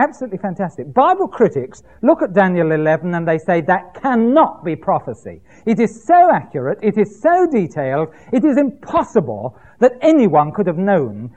Absolutely 0.00 0.38
fantastic. 0.38 0.94
Bible 0.94 1.28
critics 1.28 1.82
look 2.00 2.22
at 2.22 2.32
Daniel 2.32 2.72
11 2.72 3.14
and 3.14 3.28
they 3.28 3.36
say 3.36 3.60
that 3.60 3.92
cannot 3.92 4.64
be 4.64 4.74
prophecy. 4.74 5.42
It 5.66 5.78
is 5.78 6.04
so 6.04 6.30
accurate, 6.32 6.78
it 6.82 6.96
is 6.96 7.20
so 7.20 7.46
detailed, 7.46 8.08
it 8.32 8.42
is 8.42 8.56
impossible 8.56 9.58
that 9.78 9.92
anyone 10.00 10.52
could 10.52 10.66
have 10.66 10.78
known 10.78 11.36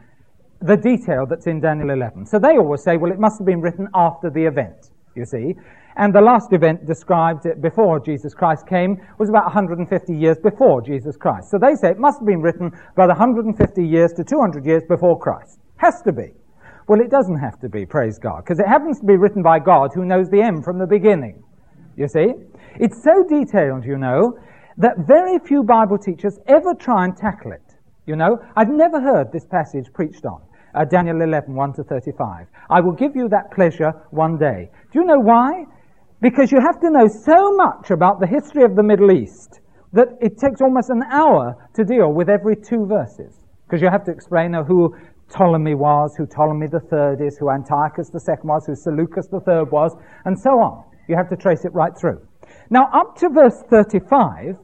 the 0.61 0.77
detail 0.77 1.25
that's 1.29 1.45
in 1.45 1.59
Daniel 1.59 1.89
11. 1.89 2.25
So 2.25 2.39
they 2.39 2.57
always 2.57 2.81
say, 2.81 2.95
well, 2.95 3.11
it 3.11 3.19
must 3.19 3.37
have 3.37 3.45
been 3.45 3.59
written 3.59 3.89
after 3.93 4.29
the 4.29 4.45
event, 4.45 4.91
you 5.13 5.25
see. 5.25 5.55
And 5.97 6.15
the 6.15 6.21
last 6.21 6.53
event 6.53 6.85
described 6.85 7.45
before 7.61 7.99
Jesus 7.99 8.33
Christ 8.33 8.65
came 8.65 8.95
was 9.19 9.27
about 9.27 9.43
150 9.43 10.15
years 10.15 10.37
before 10.41 10.81
Jesus 10.81 11.17
Christ. 11.17 11.51
So 11.51 11.57
they 11.57 11.75
say 11.75 11.89
it 11.89 11.99
must 11.99 12.19
have 12.19 12.27
been 12.27 12.41
written 12.41 12.71
about 12.93 13.09
150 13.09 13.85
years 13.85 14.13
to 14.13 14.23
200 14.23 14.65
years 14.65 14.83
before 14.87 15.19
Christ. 15.19 15.59
Has 15.75 16.01
to 16.03 16.13
be. 16.13 16.31
Well, 16.87 16.99
it 16.99 17.09
doesn't 17.09 17.39
have 17.39 17.59
to 17.61 17.69
be, 17.69 17.85
praise 17.85 18.19
God, 18.19 18.43
because 18.43 18.59
it 18.59 18.67
happens 18.67 18.99
to 18.99 19.05
be 19.05 19.15
written 19.15 19.41
by 19.41 19.59
God 19.59 19.91
who 19.93 20.05
knows 20.05 20.29
the 20.29 20.41
end 20.41 20.63
from 20.63 20.79
the 20.79 20.87
beginning. 20.87 21.43
You 21.95 22.07
see? 22.07 22.33
It's 22.79 23.03
so 23.03 23.23
detailed, 23.23 23.85
you 23.85 23.97
know, 23.97 24.37
that 24.77 24.97
very 25.07 25.39
few 25.39 25.63
Bible 25.63 25.97
teachers 25.97 26.39
ever 26.47 26.73
try 26.73 27.05
and 27.05 27.15
tackle 27.15 27.51
it. 27.51 27.61
You 28.05 28.15
know, 28.15 28.39
I've 28.55 28.69
never 28.69 28.99
heard 28.99 29.31
this 29.31 29.45
passage 29.45 29.85
preached 29.93 30.25
on. 30.25 30.41
Uh, 30.75 30.83
Daniel 30.85 31.21
11, 31.21 31.53
1 31.53 31.73
to 31.73 31.83
35. 31.83 32.47
I 32.69 32.81
will 32.81 32.91
give 32.91 33.15
you 33.15 33.29
that 33.29 33.51
pleasure 33.51 33.91
one 34.09 34.37
day. 34.37 34.71
Do 34.91 34.99
you 34.99 35.05
know 35.05 35.19
why? 35.19 35.65
Because 36.19 36.51
you 36.51 36.59
have 36.59 36.81
to 36.81 36.89
know 36.89 37.07
so 37.07 37.55
much 37.55 37.91
about 37.91 38.19
the 38.19 38.27
history 38.27 38.63
of 38.63 38.75
the 38.75 38.83
Middle 38.83 39.11
East 39.11 39.59
that 39.93 40.07
it 40.19 40.39
takes 40.39 40.61
almost 40.61 40.89
an 40.89 41.03
hour 41.11 41.55
to 41.75 41.83
deal 41.85 42.11
with 42.11 42.27
every 42.27 42.55
two 42.55 42.85
verses. 42.87 43.35
Because 43.65 43.81
you 43.81 43.89
have 43.89 44.03
to 44.05 44.11
explain 44.11 44.53
who 44.53 44.95
Ptolemy 45.29 45.75
was, 45.75 46.15
who 46.15 46.25
Ptolemy 46.25 46.67
III 46.67 47.25
is, 47.25 47.37
who 47.37 47.49
Antiochus 47.49 48.09
the 48.09 48.19
second 48.19 48.47
was, 48.47 48.65
who 48.65 48.75
Seleucus 48.75 49.27
III 49.31 49.63
was, 49.71 49.95
and 50.25 50.37
so 50.37 50.59
on. 50.59 50.83
You 51.07 51.15
have 51.15 51.29
to 51.29 51.35
trace 51.35 51.65
it 51.65 51.73
right 51.73 51.95
through. 51.97 52.21
Now, 52.69 52.89
up 52.93 53.15
to 53.17 53.29
verse 53.29 53.63
35, 53.69 54.57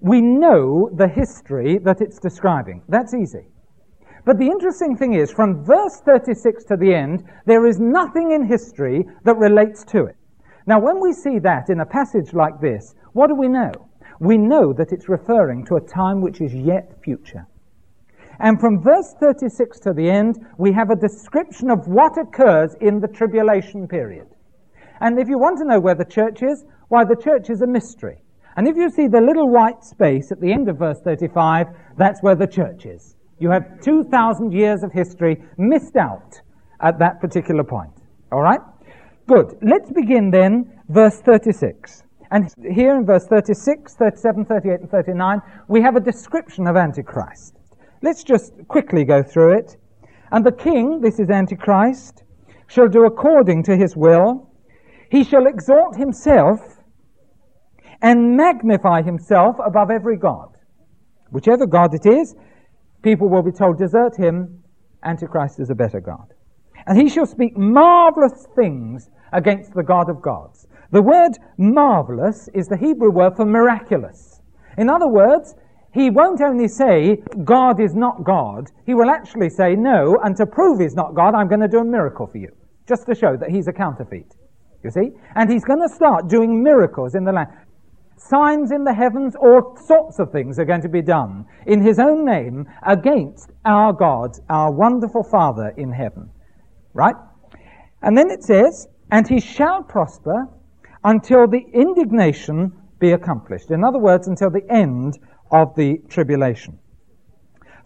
we 0.00 0.20
know 0.20 0.90
the 0.94 1.08
history 1.08 1.78
that 1.78 2.00
it's 2.00 2.18
describing. 2.18 2.82
That's 2.88 3.14
easy. 3.14 3.46
But 4.24 4.38
the 4.38 4.46
interesting 4.46 4.96
thing 4.96 5.14
is, 5.14 5.30
from 5.30 5.64
verse 5.64 6.00
36 6.04 6.64
to 6.64 6.76
the 6.76 6.94
end, 6.94 7.24
there 7.46 7.66
is 7.66 7.80
nothing 7.80 8.32
in 8.32 8.44
history 8.44 9.06
that 9.24 9.36
relates 9.36 9.84
to 9.86 10.04
it. 10.04 10.16
Now, 10.66 10.78
when 10.78 11.00
we 11.00 11.12
see 11.12 11.38
that 11.40 11.70
in 11.70 11.80
a 11.80 11.86
passage 11.86 12.32
like 12.34 12.60
this, 12.60 12.94
what 13.12 13.28
do 13.28 13.34
we 13.34 13.48
know? 13.48 13.72
We 14.20 14.36
know 14.36 14.72
that 14.74 14.92
it's 14.92 15.08
referring 15.08 15.64
to 15.66 15.76
a 15.76 15.80
time 15.80 16.20
which 16.20 16.40
is 16.40 16.54
yet 16.54 17.02
future. 17.02 17.46
And 18.40 18.58
from 18.58 18.82
verse 18.82 19.14
36 19.20 19.80
to 19.80 19.92
the 19.92 20.08
end, 20.08 20.38
we 20.56 20.72
have 20.72 20.90
a 20.90 20.96
description 20.96 21.70
of 21.70 21.86
what 21.86 22.16
occurs 22.16 22.74
in 22.80 23.00
the 23.00 23.08
tribulation 23.08 23.86
period. 23.86 24.26
And 25.00 25.18
if 25.18 25.28
you 25.28 25.38
want 25.38 25.58
to 25.58 25.64
know 25.64 25.78
where 25.78 25.94
the 25.94 26.04
church 26.04 26.42
is, 26.42 26.64
why, 26.88 27.04
the 27.04 27.16
church 27.16 27.50
is 27.50 27.60
a 27.60 27.66
mystery. 27.66 28.22
And 28.56 28.66
if 28.66 28.76
you 28.76 28.90
see 28.90 29.08
the 29.08 29.20
little 29.20 29.48
white 29.48 29.84
space 29.84 30.32
at 30.32 30.40
the 30.40 30.52
end 30.52 30.68
of 30.68 30.78
verse 30.78 31.00
35, 31.02 31.68
that's 31.96 32.22
where 32.22 32.34
the 32.34 32.46
church 32.46 32.86
is. 32.86 33.14
You 33.38 33.50
have 33.50 33.80
2,000 33.82 34.52
years 34.52 34.82
of 34.82 34.92
history 34.92 35.42
missed 35.56 35.96
out 35.96 36.40
at 36.80 36.98
that 36.98 37.20
particular 37.20 37.62
point. 37.62 37.92
All 38.32 38.42
right? 38.42 38.60
Good. 39.26 39.56
Let's 39.62 39.90
begin 39.90 40.30
then, 40.30 40.80
verse 40.88 41.20
36. 41.20 42.04
And 42.30 42.52
here 42.70 42.96
in 42.96 43.06
verse 43.06 43.26
36, 43.26 43.94
37, 43.94 44.44
38, 44.44 44.80
and 44.80 44.90
39, 44.90 45.40
we 45.68 45.82
have 45.82 45.96
a 45.96 46.00
description 46.00 46.66
of 46.66 46.76
Antichrist. 46.76 47.59
Let's 48.02 48.24
just 48.24 48.52
quickly 48.68 49.04
go 49.04 49.22
through 49.22 49.58
it. 49.58 49.76
And 50.32 50.44
the 50.44 50.52
king, 50.52 51.00
this 51.00 51.18
is 51.18 51.28
Antichrist, 51.28 52.22
shall 52.66 52.88
do 52.88 53.04
according 53.04 53.64
to 53.64 53.76
his 53.76 53.96
will. 53.96 54.48
He 55.10 55.24
shall 55.24 55.46
exalt 55.46 55.96
himself 55.96 56.78
and 58.00 58.36
magnify 58.36 59.02
himself 59.02 59.56
above 59.64 59.90
every 59.90 60.16
god. 60.16 60.56
Whichever 61.30 61.66
god 61.66 61.94
it 61.94 62.06
is, 62.06 62.34
people 63.02 63.28
will 63.28 63.42
be 63.42 63.52
told, 63.52 63.78
desert 63.78 64.16
him, 64.16 64.62
Antichrist 65.02 65.60
is 65.60 65.70
a 65.70 65.74
better 65.74 66.00
God. 66.00 66.32
And 66.86 66.98
he 66.98 67.08
shall 67.08 67.26
speak 67.26 67.56
marvelous 67.56 68.46
things 68.56 69.10
against 69.32 69.74
the 69.74 69.82
God 69.82 70.08
of 70.08 70.22
gods. 70.22 70.66
The 70.90 71.02
word 71.02 71.32
marvelous 71.58 72.48
is 72.54 72.66
the 72.66 72.76
Hebrew 72.76 73.10
word 73.10 73.36
for 73.36 73.44
miraculous. 73.44 74.40
In 74.78 74.88
other 74.88 75.08
words, 75.08 75.54
he 75.92 76.10
won't 76.10 76.40
only 76.40 76.68
say, 76.68 77.22
God 77.44 77.80
is 77.80 77.94
not 77.94 78.24
God, 78.24 78.70
he 78.86 78.94
will 78.94 79.10
actually 79.10 79.50
say, 79.50 79.74
no, 79.74 80.18
and 80.22 80.36
to 80.36 80.46
prove 80.46 80.80
he's 80.80 80.94
not 80.94 81.14
God, 81.14 81.34
I'm 81.34 81.48
going 81.48 81.60
to 81.60 81.68
do 81.68 81.78
a 81.78 81.84
miracle 81.84 82.26
for 82.26 82.38
you, 82.38 82.52
just 82.88 83.06
to 83.06 83.14
show 83.14 83.36
that 83.36 83.50
he's 83.50 83.68
a 83.68 83.72
counterfeit. 83.72 84.36
You 84.84 84.90
see? 84.90 85.10
And 85.34 85.50
he's 85.50 85.64
going 85.64 85.86
to 85.86 85.94
start 85.94 86.28
doing 86.28 86.62
miracles 86.62 87.14
in 87.14 87.24
the 87.24 87.32
land 87.32 87.48
signs 88.20 88.70
in 88.70 88.84
the 88.84 88.92
heavens, 88.92 89.34
all 89.34 89.76
sorts 89.76 90.18
of 90.18 90.30
things 90.30 90.58
are 90.58 90.64
going 90.64 90.82
to 90.82 90.88
be 90.88 91.02
done 91.02 91.46
in 91.66 91.80
his 91.80 91.98
own 91.98 92.24
name 92.24 92.66
against 92.86 93.50
our 93.64 93.92
God, 93.92 94.36
our 94.48 94.70
wonderful 94.70 95.22
Father 95.22 95.72
in 95.76 95.90
heaven. 95.90 96.30
Right? 96.92 97.14
And 98.02 98.16
then 98.16 98.30
it 98.30 98.42
says, 98.42 98.88
and 99.10 99.26
he 99.26 99.40
shall 99.40 99.82
prosper 99.82 100.46
until 101.04 101.46
the 101.46 101.64
indignation 101.72 102.72
be 102.98 103.12
accomplished. 103.12 103.70
In 103.70 103.82
other 103.82 103.98
words, 103.98 104.28
until 104.28 104.50
the 104.50 104.70
end 104.70 105.18
of 105.50 105.74
the 105.74 105.98
tribulation. 106.08 106.78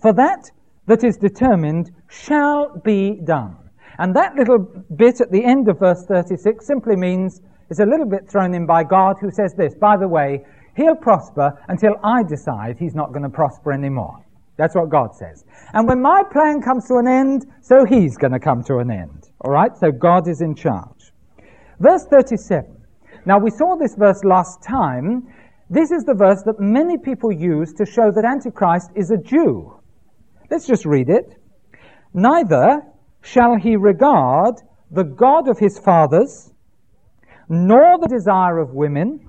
For 0.00 0.12
that 0.12 0.50
that 0.86 1.02
is 1.02 1.16
determined 1.16 1.90
shall 2.08 2.76
be 2.84 3.20
done. 3.24 3.56
And 3.98 4.14
that 4.16 4.34
little 4.34 4.58
bit 4.96 5.20
at 5.20 5.30
the 5.30 5.44
end 5.44 5.68
of 5.68 5.78
verse 5.78 6.04
36 6.06 6.66
simply 6.66 6.96
means 6.96 7.40
is 7.70 7.80
a 7.80 7.86
little 7.86 8.06
bit 8.06 8.28
thrown 8.28 8.54
in 8.54 8.66
by 8.66 8.84
God 8.84 9.16
who 9.20 9.30
says 9.30 9.54
this, 9.54 9.74
by 9.74 9.96
the 9.96 10.08
way, 10.08 10.44
he'll 10.76 10.96
prosper 10.96 11.58
until 11.68 11.94
I 12.02 12.22
decide 12.22 12.76
he's 12.78 12.94
not 12.94 13.12
going 13.12 13.22
to 13.22 13.28
prosper 13.28 13.72
anymore. 13.72 14.24
That's 14.56 14.74
what 14.74 14.88
God 14.88 15.14
says. 15.14 15.44
And 15.72 15.88
when 15.88 16.00
my 16.00 16.22
plan 16.30 16.60
comes 16.60 16.86
to 16.88 16.96
an 16.96 17.08
end, 17.08 17.46
so 17.60 17.84
he's 17.84 18.16
going 18.16 18.32
to 18.32 18.38
come 18.38 18.62
to 18.64 18.78
an 18.78 18.90
end. 18.90 19.30
All 19.40 19.50
right? 19.50 19.76
So 19.76 19.90
God 19.90 20.28
is 20.28 20.40
in 20.40 20.54
charge. 20.54 21.12
Verse 21.80 22.04
37. 22.04 22.76
Now 23.26 23.38
we 23.38 23.50
saw 23.50 23.76
this 23.76 23.94
verse 23.94 24.22
last 24.22 24.62
time. 24.62 25.26
This 25.74 25.90
is 25.90 26.04
the 26.04 26.14
verse 26.14 26.40
that 26.44 26.60
many 26.60 26.96
people 26.96 27.32
use 27.32 27.72
to 27.74 27.84
show 27.84 28.12
that 28.12 28.24
Antichrist 28.24 28.92
is 28.94 29.10
a 29.10 29.16
Jew. 29.16 29.74
Let's 30.48 30.68
just 30.68 30.86
read 30.86 31.10
it. 31.10 31.36
Neither 32.12 32.80
shall 33.22 33.56
he 33.56 33.74
regard 33.74 34.54
the 34.92 35.02
God 35.02 35.48
of 35.48 35.58
his 35.58 35.76
fathers, 35.76 36.52
nor 37.48 37.98
the 37.98 38.06
desire 38.06 38.58
of 38.58 38.70
women, 38.70 39.28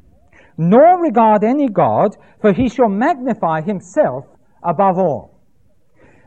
nor 0.56 1.02
regard 1.02 1.44
any 1.44 1.68
God, 1.68 2.16
for 2.40 2.54
he 2.54 2.70
shall 2.70 2.90
magnify 2.90 3.62
himself 3.62 4.26
above 4.62 5.00
all. 5.00 5.42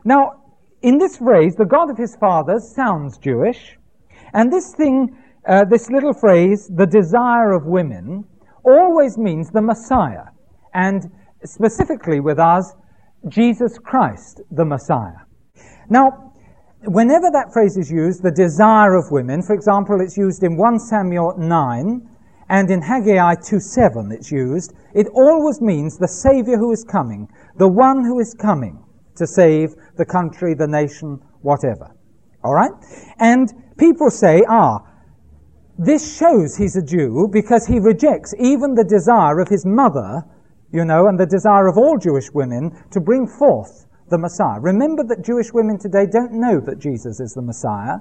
Now, 0.03 0.43
in 0.81 0.97
this 0.97 1.15
phrase, 1.15 1.55
the 1.55 1.63
God 1.63 1.89
of 1.89 1.97
his 1.97 2.17
fathers 2.17 2.75
sounds 2.75 3.17
Jewish, 3.19 3.77
and 4.33 4.51
this 4.51 4.75
thing, 4.75 5.17
uh, 5.47 5.63
this 5.63 5.89
little 5.89 6.13
phrase, 6.13 6.67
the 6.67 6.85
desire 6.85 7.53
of 7.53 7.67
women, 7.67 8.25
always 8.63 9.17
means 9.17 9.51
the 9.51 9.61
Messiah, 9.61 10.25
and 10.73 11.11
specifically 11.43 12.19
with 12.19 12.39
us, 12.39 12.73
Jesus 13.27 13.77
Christ, 13.77 14.41
the 14.51 14.65
Messiah. 14.65 15.25
Now, 15.89 16.33
whenever 16.85 17.29
that 17.31 17.51
phrase 17.51 17.77
is 17.77 17.91
used, 17.91 18.23
the 18.23 18.31
desire 18.31 18.95
of 18.95 19.11
women, 19.11 19.41
for 19.41 19.53
example, 19.53 20.01
it's 20.01 20.17
used 20.17 20.43
in 20.43 20.55
1 20.55 20.79
Samuel 20.79 21.35
9 21.37 22.09
and 22.49 22.71
in 22.71 22.81
Haggai 22.81 23.35
2:7 23.35 24.11
it's 24.11 24.31
used, 24.31 24.73
it 24.93 25.07
always 25.13 25.61
means 25.61 25.97
the 25.97 26.07
Savior 26.07 26.57
who 26.57 26.71
is 26.71 26.83
coming, 26.83 27.27
the 27.57 27.67
one 27.67 28.03
who 28.03 28.19
is 28.19 28.33
coming 28.33 28.83
to 29.15 29.27
save 29.27 29.75
the 29.97 30.05
country, 30.05 30.53
the 30.53 30.67
nation, 30.67 31.19
whatever. 31.41 31.91
All 32.43 32.53
right? 32.53 32.71
And 33.19 33.53
people 33.77 34.09
say, 34.09 34.43
ah, 34.47 34.81
this 35.79 36.17
shows 36.17 36.57
he's 36.57 36.75
a 36.75 36.83
Jew 36.83 37.29
because 37.31 37.65
he 37.65 37.79
rejects 37.79 38.35
even 38.37 38.75
the 38.75 38.83
desire 38.83 39.39
of 39.39 39.47
his 39.47 39.65
mother, 39.65 40.23
you 40.73 40.83
know, 40.83 41.07
and 41.07 41.17
the 41.17 41.25
desire 41.25 41.67
of 41.67 41.77
all 41.77 41.97
Jewish 41.97 42.29
women 42.33 42.71
to 42.91 42.99
bring 42.99 43.25
forth 43.25 43.87
the 44.09 44.17
Messiah. 44.17 44.59
Remember 44.59 45.05
that 45.05 45.23
Jewish 45.23 45.53
women 45.53 45.79
today 45.79 46.05
don't 46.05 46.33
know 46.33 46.59
that 46.59 46.79
Jesus 46.79 47.21
is 47.21 47.33
the 47.33 47.41
Messiah, 47.41 47.99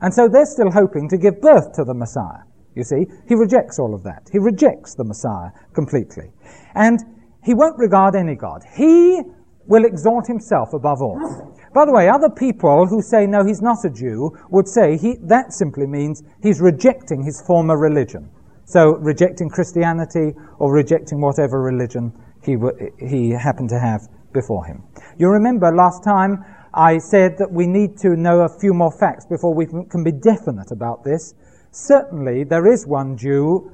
and 0.00 0.14
so 0.14 0.28
they're 0.28 0.46
still 0.46 0.70
hoping 0.70 1.08
to 1.08 1.18
give 1.18 1.40
birth 1.40 1.72
to 1.72 1.84
the 1.84 1.94
Messiah. 1.94 2.46
You 2.76 2.84
see, 2.84 3.06
he 3.26 3.34
rejects 3.34 3.80
all 3.80 3.92
of 3.92 4.04
that. 4.04 4.28
He 4.30 4.38
rejects 4.38 4.94
the 4.94 5.04
Messiah 5.04 5.50
completely. 5.74 6.30
And 6.74 7.00
he 7.42 7.54
won't 7.54 7.78
regard 7.78 8.14
any 8.14 8.36
God. 8.36 8.62
He 8.76 9.20
will 9.66 9.84
exalt 9.84 10.28
himself 10.28 10.74
above 10.74 11.02
all. 11.02 11.55
By 11.76 11.84
the 11.84 11.92
way, 11.92 12.08
other 12.08 12.30
people 12.30 12.86
who 12.86 13.02
say, 13.02 13.26
no, 13.26 13.44
he's 13.44 13.60
not 13.60 13.84
a 13.84 13.90
Jew, 13.90 14.34
would 14.48 14.66
say 14.66 14.96
he, 14.96 15.16
that 15.24 15.52
simply 15.52 15.86
means 15.86 16.22
he's 16.42 16.58
rejecting 16.58 17.22
his 17.22 17.42
former 17.42 17.76
religion. 17.76 18.30
So, 18.64 18.96
rejecting 18.96 19.50
Christianity 19.50 20.32
or 20.58 20.72
rejecting 20.72 21.20
whatever 21.20 21.60
religion 21.60 22.14
he, 22.42 22.56
he 22.98 23.28
happened 23.28 23.68
to 23.68 23.78
have 23.78 24.08
before 24.32 24.64
him. 24.64 24.84
You 25.18 25.28
remember 25.28 25.70
last 25.70 26.02
time 26.02 26.46
I 26.72 26.96
said 26.96 27.36
that 27.36 27.52
we 27.52 27.66
need 27.66 27.98
to 27.98 28.16
know 28.16 28.40
a 28.40 28.48
few 28.48 28.72
more 28.72 28.90
facts 28.90 29.26
before 29.26 29.52
we 29.52 29.66
can 29.66 30.02
be 30.02 30.12
definite 30.12 30.70
about 30.70 31.04
this. 31.04 31.34
Certainly, 31.72 32.44
there 32.44 32.66
is 32.66 32.86
one 32.86 33.18
Jew 33.18 33.70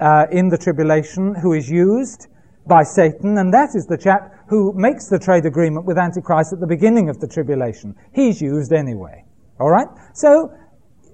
uh, 0.00 0.26
in 0.32 0.48
the 0.48 0.58
tribulation 0.58 1.36
who 1.36 1.52
is 1.52 1.70
used 1.70 2.26
by 2.66 2.82
Satan, 2.82 3.38
and 3.38 3.54
that 3.54 3.76
is 3.76 3.86
the 3.86 3.96
chap 3.96 4.43
who 4.54 4.72
makes 4.76 5.08
the 5.08 5.18
trade 5.18 5.44
agreement 5.46 5.84
with 5.84 5.98
Antichrist 5.98 6.52
at 6.52 6.60
the 6.60 6.66
beginning 6.66 7.08
of 7.08 7.18
the 7.18 7.26
tribulation. 7.26 7.92
He's 8.14 8.40
used 8.40 8.72
anyway. 8.72 9.24
All 9.58 9.68
right? 9.68 9.88
So, 10.12 10.54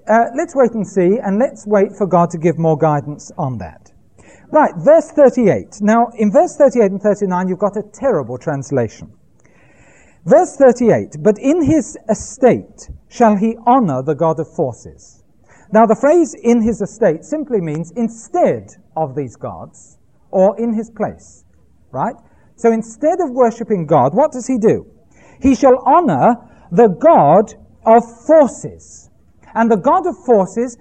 uh, 0.06 0.26
let's 0.36 0.54
wait 0.54 0.72
and 0.72 0.86
see, 0.86 1.18
and 1.24 1.38
let's 1.38 1.66
wait 1.66 1.96
for 1.96 2.06
God 2.06 2.28
to 2.32 2.38
give 2.38 2.58
more 2.58 2.76
guidance 2.76 3.32
on 3.38 3.56
that. 3.56 3.92
Right, 4.52 4.74
verse 4.76 5.10
38. 5.12 5.80
Now, 5.80 6.08
in 6.18 6.30
verse 6.30 6.54
38 6.56 6.90
and 6.90 7.00
39, 7.00 7.48
you've 7.48 7.58
got 7.58 7.78
a 7.78 7.82
terrible 7.94 8.36
translation. 8.36 9.10
Verse 10.26 10.56
38, 10.56 11.16
but 11.20 11.38
in 11.38 11.62
his 11.62 11.96
estate 12.10 12.90
shall 13.08 13.36
he 13.36 13.56
honor 13.66 14.02
the 14.02 14.14
God 14.14 14.38
of 14.38 14.54
forces. 14.54 15.24
Now, 15.72 15.86
the 15.86 15.96
phrase 15.96 16.34
in 16.34 16.60
his 16.60 16.82
estate 16.82 17.24
simply 17.24 17.62
means 17.62 17.90
instead 17.92 18.68
of 18.98 19.14
these 19.14 19.34
gods, 19.34 19.96
or 20.30 20.60
in 20.60 20.74
his 20.74 20.90
place. 20.90 21.46
Right? 21.90 22.16
So 22.60 22.72
instead 22.72 23.22
of 23.22 23.30
worshipping 23.30 23.86
God, 23.86 24.14
what 24.14 24.32
does 24.32 24.46
he 24.46 24.58
do? 24.58 24.86
He 25.40 25.54
shall 25.54 25.78
honor 25.86 26.36
the 26.70 26.88
God 26.88 27.54
of 27.86 28.02
forces. 28.26 29.08
And 29.54 29.70
the 29.70 29.78
God 29.78 30.06
of 30.06 30.14
forces 30.26 30.76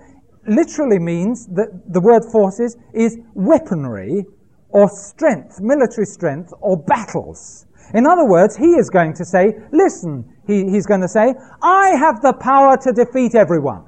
literally 0.46 1.00
means 1.00 1.48
that 1.48 1.70
the 1.88 2.02
word 2.02 2.26
forces 2.34 2.76
is 2.94 3.18
weaponry 3.34 4.26
or 4.68 4.90
strength, 4.90 5.62
military 5.62 6.06
strength 6.06 6.52
or 6.60 6.76
battles. 6.76 7.66
In 7.94 8.06
other 8.06 8.26
words, 8.26 8.58
he 8.58 8.72
is 8.72 8.90
going 8.90 9.14
to 9.14 9.24
say, 9.24 9.54
listen, 9.72 10.26
he, 10.46 10.70
he's 10.70 10.86
going 10.86 11.00
to 11.00 11.08
say, 11.08 11.34
I 11.62 11.92
have 11.92 12.22
the 12.22 12.34
power 12.34 12.76
to 12.76 12.92
defeat 12.92 13.36
everyone. 13.36 13.86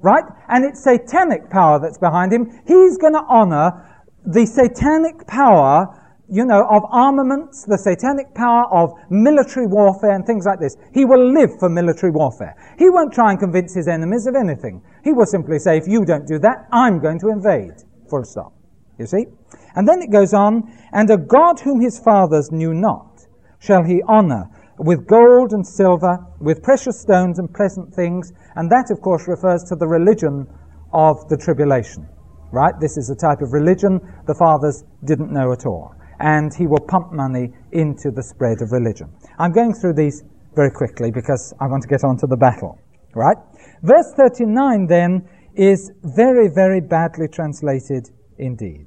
Right? 0.00 0.24
And 0.48 0.64
it's 0.64 0.82
satanic 0.82 1.50
power 1.50 1.78
that's 1.78 1.98
behind 1.98 2.32
him. 2.32 2.58
He's 2.66 2.96
going 2.96 3.12
to 3.12 3.24
honor 3.28 3.84
the 4.24 4.46
satanic 4.46 5.26
power 5.26 5.97
you 6.30 6.44
know, 6.44 6.66
of 6.68 6.82
armaments, 6.90 7.64
the 7.64 7.78
satanic 7.78 8.34
power 8.34 8.66
of 8.70 8.92
military 9.08 9.66
warfare 9.66 10.12
and 10.12 10.26
things 10.26 10.44
like 10.44 10.60
this. 10.60 10.76
He 10.92 11.04
will 11.04 11.32
live 11.32 11.58
for 11.58 11.68
military 11.68 12.12
warfare. 12.12 12.54
He 12.78 12.90
won't 12.90 13.12
try 13.12 13.30
and 13.30 13.40
convince 13.40 13.74
his 13.74 13.88
enemies 13.88 14.26
of 14.26 14.34
anything. 14.34 14.82
He 15.04 15.12
will 15.12 15.26
simply 15.26 15.58
say, 15.58 15.78
if 15.78 15.88
you 15.88 16.04
don't 16.04 16.26
do 16.26 16.38
that, 16.40 16.68
I'm 16.70 17.00
going 17.00 17.18
to 17.20 17.30
invade. 17.30 17.82
Full 18.10 18.24
stop. 18.24 18.52
You 18.98 19.06
see? 19.06 19.26
And 19.74 19.88
then 19.88 20.02
it 20.02 20.10
goes 20.10 20.34
on, 20.34 20.70
and 20.92 21.08
a 21.10 21.16
God 21.16 21.60
whom 21.60 21.80
his 21.80 21.98
fathers 21.98 22.50
knew 22.52 22.74
not 22.74 23.26
shall 23.58 23.82
he 23.82 24.02
honor 24.06 24.50
with 24.78 25.06
gold 25.06 25.52
and 25.52 25.66
silver, 25.66 26.18
with 26.40 26.62
precious 26.62 27.00
stones 27.00 27.38
and 27.38 27.52
pleasant 27.52 27.92
things. 27.94 28.32
And 28.54 28.70
that, 28.70 28.90
of 28.90 29.00
course, 29.00 29.26
refers 29.26 29.64
to 29.64 29.76
the 29.76 29.88
religion 29.88 30.46
of 30.92 31.28
the 31.28 31.36
tribulation. 31.36 32.06
Right? 32.52 32.74
This 32.80 32.96
is 32.96 33.10
a 33.10 33.16
type 33.16 33.40
of 33.40 33.52
religion 33.52 34.00
the 34.26 34.34
fathers 34.34 34.84
didn't 35.04 35.32
know 35.32 35.52
at 35.52 35.66
all 35.66 35.97
and 36.20 36.52
he 36.54 36.66
will 36.66 36.80
pump 36.80 37.12
money 37.12 37.52
into 37.72 38.10
the 38.10 38.22
spread 38.22 38.62
of 38.62 38.72
religion. 38.72 39.12
I'm 39.38 39.52
going 39.52 39.74
through 39.74 39.94
these 39.94 40.24
very 40.54 40.70
quickly 40.70 41.10
because 41.10 41.54
I 41.60 41.66
want 41.66 41.82
to 41.82 41.88
get 41.88 42.04
on 42.04 42.16
to 42.18 42.26
the 42.26 42.36
battle. 42.36 42.78
Right? 43.14 43.36
Verse 43.82 44.12
39 44.16 44.86
then 44.86 45.28
is 45.54 45.92
very, 46.02 46.48
very 46.48 46.80
badly 46.80 47.28
translated 47.28 48.10
indeed. 48.38 48.86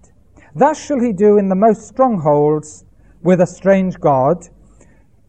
Thus 0.55 0.83
shall 0.83 0.99
he 0.99 1.13
do 1.13 1.37
in 1.37 1.49
the 1.49 1.55
most 1.55 1.87
strongholds 1.87 2.85
with 3.21 3.41
a 3.41 3.47
strange 3.47 3.99
God, 3.99 4.47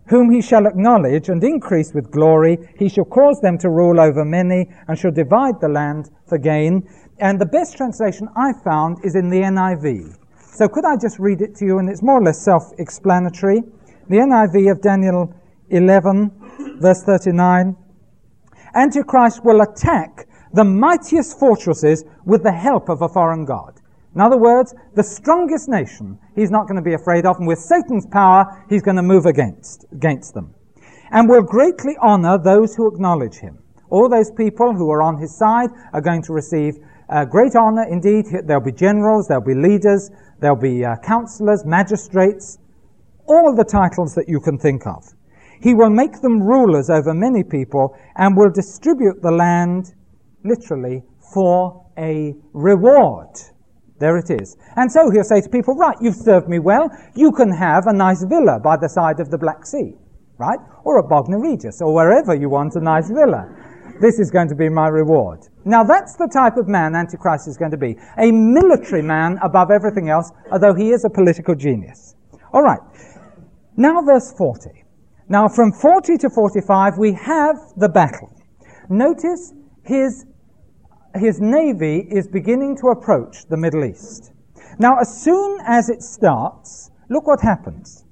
whom 0.09 0.31
he 0.31 0.43
shall 0.43 0.67
acknowledge 0.67 1.29
and 1.29 1.43
increase 1.45 1.93
with 1.95 2.11
glory. 2.11 2.59
He 2.79 2.88
shall 2.88 3.05
cause 3.05 3.41
them 3.41 3.57
to 3.59 3.71
rule 3.71 4.01
over 4.01 4.25
many 4.25 4.69
and 4.88 4.99
shall 4.99 5.12
divide 5.12 5.61
the 5.61 5.69
land 5.69 6.11
for 6.27 6.38
gain. 6.38 6.88
And 7.19 7.41
the 7.41 7.47
best 7.47 7.77
translation 7.77 8.29
I 8.37 8.53
found 8.65 9.05
is 9.05 9.15
in 9.15 9.31
the 9.31 9.43
NIV. 9.43 10.17
So 10.53 10.69
could 10.69 10.85
I 10.85 10.97
just 10.99 11.19
read 11.19 11.41
it 11.41 11.55
to 11.57 11.65
you? 11.65 11.79
And 11.79 11.88
it's 11.88 12.03
more 12.03 12.21
or 12.21 12.23
less 12.23 12.41
self 12.41 12.73
explanatory. 12.79 13.62
The 14.11 14.17
NIV 14.17 14.73
of 14.73 14.83
Daniel 14.83 15.35
11, 15.71 16.31
verse 16.79 17.03
39. 17.05 17.75
Antichrist 18.75 19.45
will 19.45 19.62
attack 19.62 20.29
the 20.53 20.65
mightiest 20.65 21.38
fortresses 21.38 22.05
with 22.27 22.43
the 22.43 22.53
help 22.53 22.91
of 22.91 23.01
a 23.01 23.09
foreign 23.09 23.47
god. 23.47 23.81
In 24.15 24.21
other 24.21 24.37
words, 24.37 24.75
the 24.95 25.03
strongest 25.03 25.71
nation 25.71 26.19
he's 26.35 26.51
not 26.51 26.65
going 26.69 26.77
to 26.77 26.83
be 26.83 26.93
afraid 26.93 27.25
of, 27.25 27.38
and 27.38 27.47
with 27.47 27.59
Satan's 27.59 28.05
power, 28.05 28.62
he's 28.69 28.83
going 28.83 28.97
to 28.97 29.03
move 29.03 29.25
against, 29.25 29.87
against 29.91 30.35
them. 30.35 30.55
And 31.12 31.31
will 31.31 31.43
greatly 31.43 31.97
honor 32.03 32.37
those 32.37 32.75
who 32.75 32.93
acknowledge 32.93 33.37
him. 33.37 33.59
All 33.88 34.11
those 34.11 34.31
people 34.31 34.75
who 34.75 34.91
are 34.91 35.03
on 35.03 35.17
his 35.17 35.35
side 35.35 35.71
are 35.95 36.03
going 36.03 36.23
to 36.23 36.35
receive 36.35 36.79
uh, 37.12 37.25
great 37.25 37.55
honor 37.55 37.87
indeed. 37.88 38.27
There'll 38.46 38.64
be 38.64 38.72
generals, 38.72 39.29
there'll 39.29 39.44
be 39.44 39.55
leaders, 39.55 40.11
There'll 40.42 40.57
be 40.57 40.85
uh, 40.85 40.96
counselors, 40.96 41.64
magistrates, 41.64 42.59
all 43.29 43.55
the 43.55 43.62
titles 43.62 44.12
that 44.16 44.29
you 44.29 44.40
can 44.40 44.59
think 44.59 44.88
of. 44.88 45.05
He 45.61 45.72
will 45.72 45.88
make 45.88 46.20
them 46.20 46.42
rulers 46.42 46.90
over 46.90 47.14
many 47.14 47.44
people 47.44 47.96
and 48.16 48.37
will 48.37 48.51
distribute 48.51 49.22
the 49.22 49.31
land, 49.31 49.94
literally, 50.44 51.05
for 51.33 51.87
a 51.96 52.35
reward. 52.53 53.38
There 54.01 54.16
it 54.16 54.31
is. 54.31 54.57
And 54.75 54.90
so 54.90 55.11
he'll 55.11 55.22
say 55.22 55.40
to 55.40 55.48
people, 55.48 55.77
right, 55.77 55.96
you've 56.01 56.16
served 56.16 56.48
me 56.48 56.59
well, 56.59 56.90
you 57.14 57.31
can 57.31 57.53
have 57.53 57.87
a 57.87 57.92
nice 57.92 58.25
villa 58.25 58.59
by 58.59 58.77
the 58.77 58.88
side 58.88 59.20
of 59.20 59.31
the 59.31 59.38
Black 59.38 59.64
Sea, 59.64 59.94
right? 60.38 60.59
Or 60.83 60.98
at 60.98 61.09
Bognor 61.09 61.40
Regis, 61.40 61.81
or 61.81 61.94
wherever 61.94 62.35
you 62.35 62.48
want 62.51 62.75
a 62.75 62.81
nice 62.81 63.09
villa. 63.09 63.46
This 64.01 64.18
is 64.18 64.31
going 64.31 64.49
to 64.49 64.55
be 64.55 64.68
my 64.68 64.88
reward. 64.88 65.49
Now 65.64 65.85
that's 65.85 66.16
the 66.16 66.27
type 66.27 66.57
of 66.57 66.68
man 66.68 66.95
Antichrist 66.95 67.47
is 67.47 67.57
going 67.57 67.71
to 67.71 67.77
be. 67.77 67.97
A 68.18 68.33
military 68.33 69.03
man 69.03 69.38
above 69.42 69.71
everything 69.71 70.09
else, 70.09 70.33
although 70.51 70.75
he 70.75 70.90
is 70.90 71.05
a 71.05 71.11
political 71.11 71.55
genius. 71.55 72.16
Alright. 72.53 72.81
Now 73.77 74.03
verse 74.03 74.33
40. 74.33 74.85
Now 75.29 75.49
from 75.49 75.73
40 75.73 76.18
to 76.18 76.31
45 76.31 76.99
we 76.99 77.12
have 77.12 77.57
the 77.77 77.88
battle. 77.88 78.31
Notice 78.88 79.55
his, 79.85 80.27
his 81.14 81.40
navy 81.40 82.07
is 82.11 82.27
beginning 82.29 82.77
to 82.79 82.88
approach 82.88 83.47
the 83.47 83.57
Middle 83.57 83.85
East. 83.85 84.33
Now 84.79 84.99
as 84.99 85.23
soon 85.23 85.59
as 85.64 85.88
it 85.88 86.03
starts, 86.03 86.90
look 87.09 87.27
what 87.27 87.40
happens. 87.40 88.05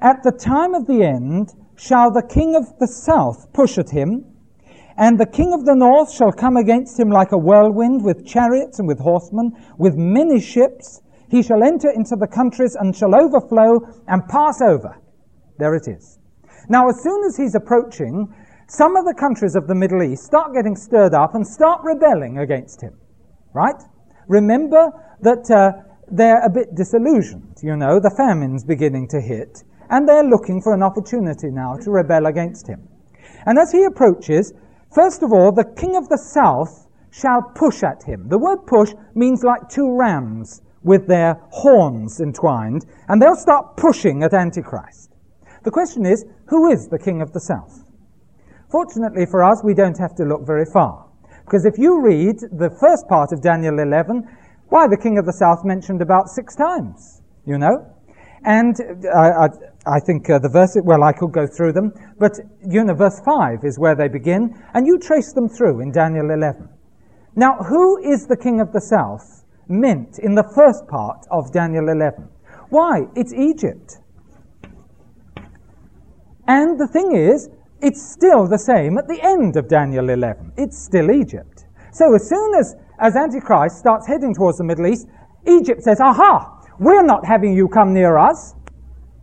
At 0.00 0.22
the 0.22 0.32
time 0.32 0.74
of 0.74 0.86
the 0.86 1.02
end 1.02 1.54
shall 1.76 2.10
the 2.10 2.22
king 2.22 2.54
of 2.54 2.78
the 2.78 2.86
south 2.86 3.52
push 3.52 3.78
at 3.78 3.90
him, 3.90 4.24
and 4.98 5.18
the 5.18 5.26
king 5.26 5.52
of 5.52 5.64
the 5.64 5.74
north 5.74 6.12
shall 6.12 6.32
come 6.32 6.56
against 6.56 6.98
him 6.98 7.10
like 7.10 7.32
a 7.32 7.38
whirlwind, 7.38 8.02
with 8.02 8.26
chariots 8.26 8.78
and 8.78 8.88
with 8.88 8.98
horsemen, 8.98 9.52
with 9.78 9.94
many 9.96 10.40
ships. 10.40 11.02
He 11.28 11.42
shall 11.42 11.62
enter 11.62 11.90
into 11.90 12.16
the 12.16 12.26
countries 12.26 12.76
and 12.78 12.94
shall 12.94 13.14
overflow 13.14 13.80
and 14.08 14.26
pass 14.28 14.60
over. 14.62 14.96
There 15.58 15.74
it 15.74 15.88
is. 15.88 16.18
Now, 16.68 16.88
as 16.88 17.02
soon 17.02 17.24
as 17.24 17.36
he's 17.36 17.54
approaching, 17.54 18.32
some 18.68 18.96
of 18.96 19.04
the 19.04 19.14
countries 19.14 19.54
of 19.54 19.66
the 19.66 19.74
Middle 19.74 20.02
East 20.02 20.24
start 20.24 20.54
getting 20.54 20.74
stirred 20.74 21.14
up 21.14 21.34
and 21.34 21.46
start 21.46 21.82
rebelling 21.84 22.38
against 22.38 22.80
him. 22.80 22.98
Right? 23.54 23.80
Remember 24.28 24.90
that 25.20 25.50
uh, 25.50 25.82
they're 26.10 26.44
a 26.44 26.50
bit 26.50 26.74
disillusioned. 26.74 27.58
You 27.62 27.76
know, 27.76 28.00
the 28.00 28.14
famine's 28.16 28.64
beginning 28.64 29.08
to 29.08 29.20
hit, 29.20 29.62
and 29.90 30.08
they're 30.08 30.24
looking 30.24 30.60
for 30.60 30.74
an 30.74 30.82
opportunity 30.82 31.48
now 31.50 31.76
to 31.76 31.90
rebel 31.90 32.26
against 32.26 32.66
him. 32.66 32.88
And 33.46 33.58
as 33.58 33.70
he 33.70 33.84
approaches, 33.84 34.52
First 34.94 35.22
of 35.22 35.32
all, 35.32 35.52
the 35.52 35.64
king 35.76 35.96
of 35.96 36.08
the 36.08 36.18
south 36.18 36.88
shall 37.10 37.42
push 37.54 37.82
at 37.82 38.02
him. 38.02 38.28
The 38.28 38.38
word 38.38 38.66
push 38.66 38.92
means 39.14 39.42
like 39.42 39.68
two 39.68 39.96
rams 39.96 40.62
with 40.82 41.06
their 41.06 41.40
horns 41.50 42.20
entwined, 42.20 42.86
and 43.08 43.20
they'll 43.20 43.36
start 43.36 43.76
pushing 43.76 44.22
at 44.22 44.34
Antichrist. 44.34 45.10
The 45.64 45.70
question 45.70 46.06
is, 46.06 46.24
who 46.46 46.70
is 46.70 46.88
the 46.88 46.98
king 46.98 47.20
of 47.20 47.32
the 47.32 47.40
south? 47.40 47.82
Fortunately 48.70 49.26
for 49.26 49.42
us, 49.42 49.62
we 49.64 49.74
don't 49.74 49.98
have 49.98 50.14
to 50.16 50.24
look 50.24 50.46
very 50.46 50.64
far. 50.64 51.06
Because 51.44 51.64
if 51.64 51.78
you 51.78 52.00
read 52.00 52.38
the 52.52 52.70
first 52.80 53.08
part 53.08 53.32
of 53.32 53.40
Daniel 53.40 53.78
11, 53.78 54.28
why, 54.68 54.86
the 54.88 54.96
king 54.96 55.18
of 55.18 55.26
the 55.26 55.32
south 55.32 55.64
mentioned 55.64 56.02
about 56.02 56.28
six 56.28 56.54
times, 56.54 57.22
you 57.44 57.56
know? 57.58 57.86
And 58.46 58.76
I, 59.12 59.28
I, 59.28 59.48
I 59.86 60.00
think 60.00 60.30
uh, 60.30 60.38
the 60.38 60.48
verse, 60.48 60.76
well, 60.84 61.02
I 61.02 61.12
could 61.12 61.32
go 61.32 61.48
through 61.48 61.72
them, 61.72 61.92
but 62.16 62.38
you 62.64 62.84
know, 62.84 62.94
verse 62.94 63.20
5 63.24 63.64
is 63.64 63.76
where 63.76 63.96
they 63.96 64.06
begin, 64.06 64.54
and 64.72 64.86
you 64.86 65.00
trace 65.00 65.32
them 65.32 65.48
through 65.48 65.80
in 65.80 65.90
Daniel 65.90 66.30
11. 66.30 66.68
Now, 67.34 67.56
who 67.56 67.98
is 67.98 68.26
the 68.26 68.36
king 68.36 68.60
of 68.60 68.72
the 68.72 68.80
south 68.80 69.44
meant 69.68 70.20
in 70.20 70.36
the 70.36 70.44
first 70.54 70.86
part 70.86 71.26
of 71.32 71.52
Daniel 71.52 71.88
11? 71.88 72.28
Why? 72.70 73.08
It's 73.16 73.34
Egypt. 73.34 73.98
And 76.46 76.78
the 76.78 76.86
thing 76.86 77.16
is, 77.16 77.50
it's 77.82 78.00
still 78.00 78.46
the 78.46 78.58
same 78.58 78.96
at 78.96 79.08
the 79.08 79.20
end 79.22 79.56
of 79.56 79.68
Daniel 79.68 80.08
11. 80.08 80.52
It's 80.56 80.78
still 80.78 81.10
Egypt. 81.10 81.66
So 81.90 82.14
as 82.14 82.28
soon 82.28 82.54
as, 82.54 82.76
as 83.00 83.16
Antichrist 83.16 83.78
starts 83.78 84.06
heading 84.06 84.34
towards 84.34 84.58
the 84.58 84.64
Middle 84.64 84.86
East, 84.86 85.08
Egypt 85.46 85.82
says, 85.82 86.00
aha, 86.00 86.55
we're 86.78 87.02
not 87.02 87.24
having 87.24 87.54
you 87.54 87.68
come 87.68 87.92
near 87.92 88.16
us. 88.16 88.54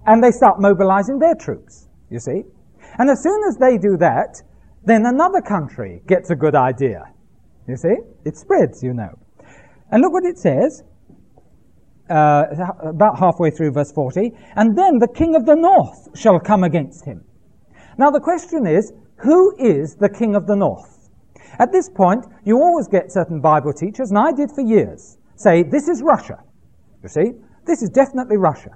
And 0.05 0.21
they 0.23 0.31
start 0.31 0.59
mobilizing 0.59 1.19
their 1.19 1.35
troops, 1.35 1.87
you 2.09 2.19
see. 2.19 2.43
And 2.99 3.09
as 3.09 3.23
soon 3.23 3.41
as 3.47 3.57
they 3.57 3.77
do 3.77 3.95
that, 3.97 4.41
then 4.83 5.05
another 5.05 5.41
country 5.41 6.01
gets 6.07 6.29
a 6.29 6.35
good 6.35 6.55
idea. 6.55 7.05
You 7.67 7.77
see? 7.77 7.95
It 8.25 8.35
spreads, 8.37 8.83
you 8.83 8.93
know. 8.93 9.17
And 9.91 10.01
look 10.01 10.11
what 10.11 10.25
it 10.25 10.37
says, 10.37 10.83
uh, 12.09 12.45
about 12.81 13.17
halfway 13.17 13.49
through 13.49 13.71
verse 13.71 13.91
40. 13.91 14.31
And 14.55 14.77
then 14.77 14.99
the 14.99 15.07
king 15.07 15.35
of 15.35 15.45
the 15.45 15.55
north 15.55 16.09
shall 16.17 16.39
come 16.39 16.63
against 16.63 17.05
him. 17.05 17.23
Now 17.97 18.11
the 18.11 18.19
question 18.19 18.67
is, 18.67 18.91
who 19.17 19.55
is 19.57 19.95
the 19.95 20.09
king 20.09 20.35
of 20.35 20.47
the 20.47 20.55
north? 20.55 21.09
At 21.59 21.71
this 21.71 21.89
point, 21.89 22.25
you 22.43 22.57
always 22.57 22.87
get 22.87 23.11
certain 23.11 23.39
Bible 23.39 23.71
teachers, 23.71 24.09
and 24.09 24.17
I 24.17 24.31
did 24.31 24.51
for 24.51 24.61
years, 24.61 25.17
say, 25.35 25.63
this 25.63 25.87
is 25.87 26.01
Russia. 26.01 26.43
You 27.03 27.09
see? 27.09 27.33
This 27.65 27.83
is 27.83 27.89
definitely 27.89 28.37
Russia. 28.37 28.71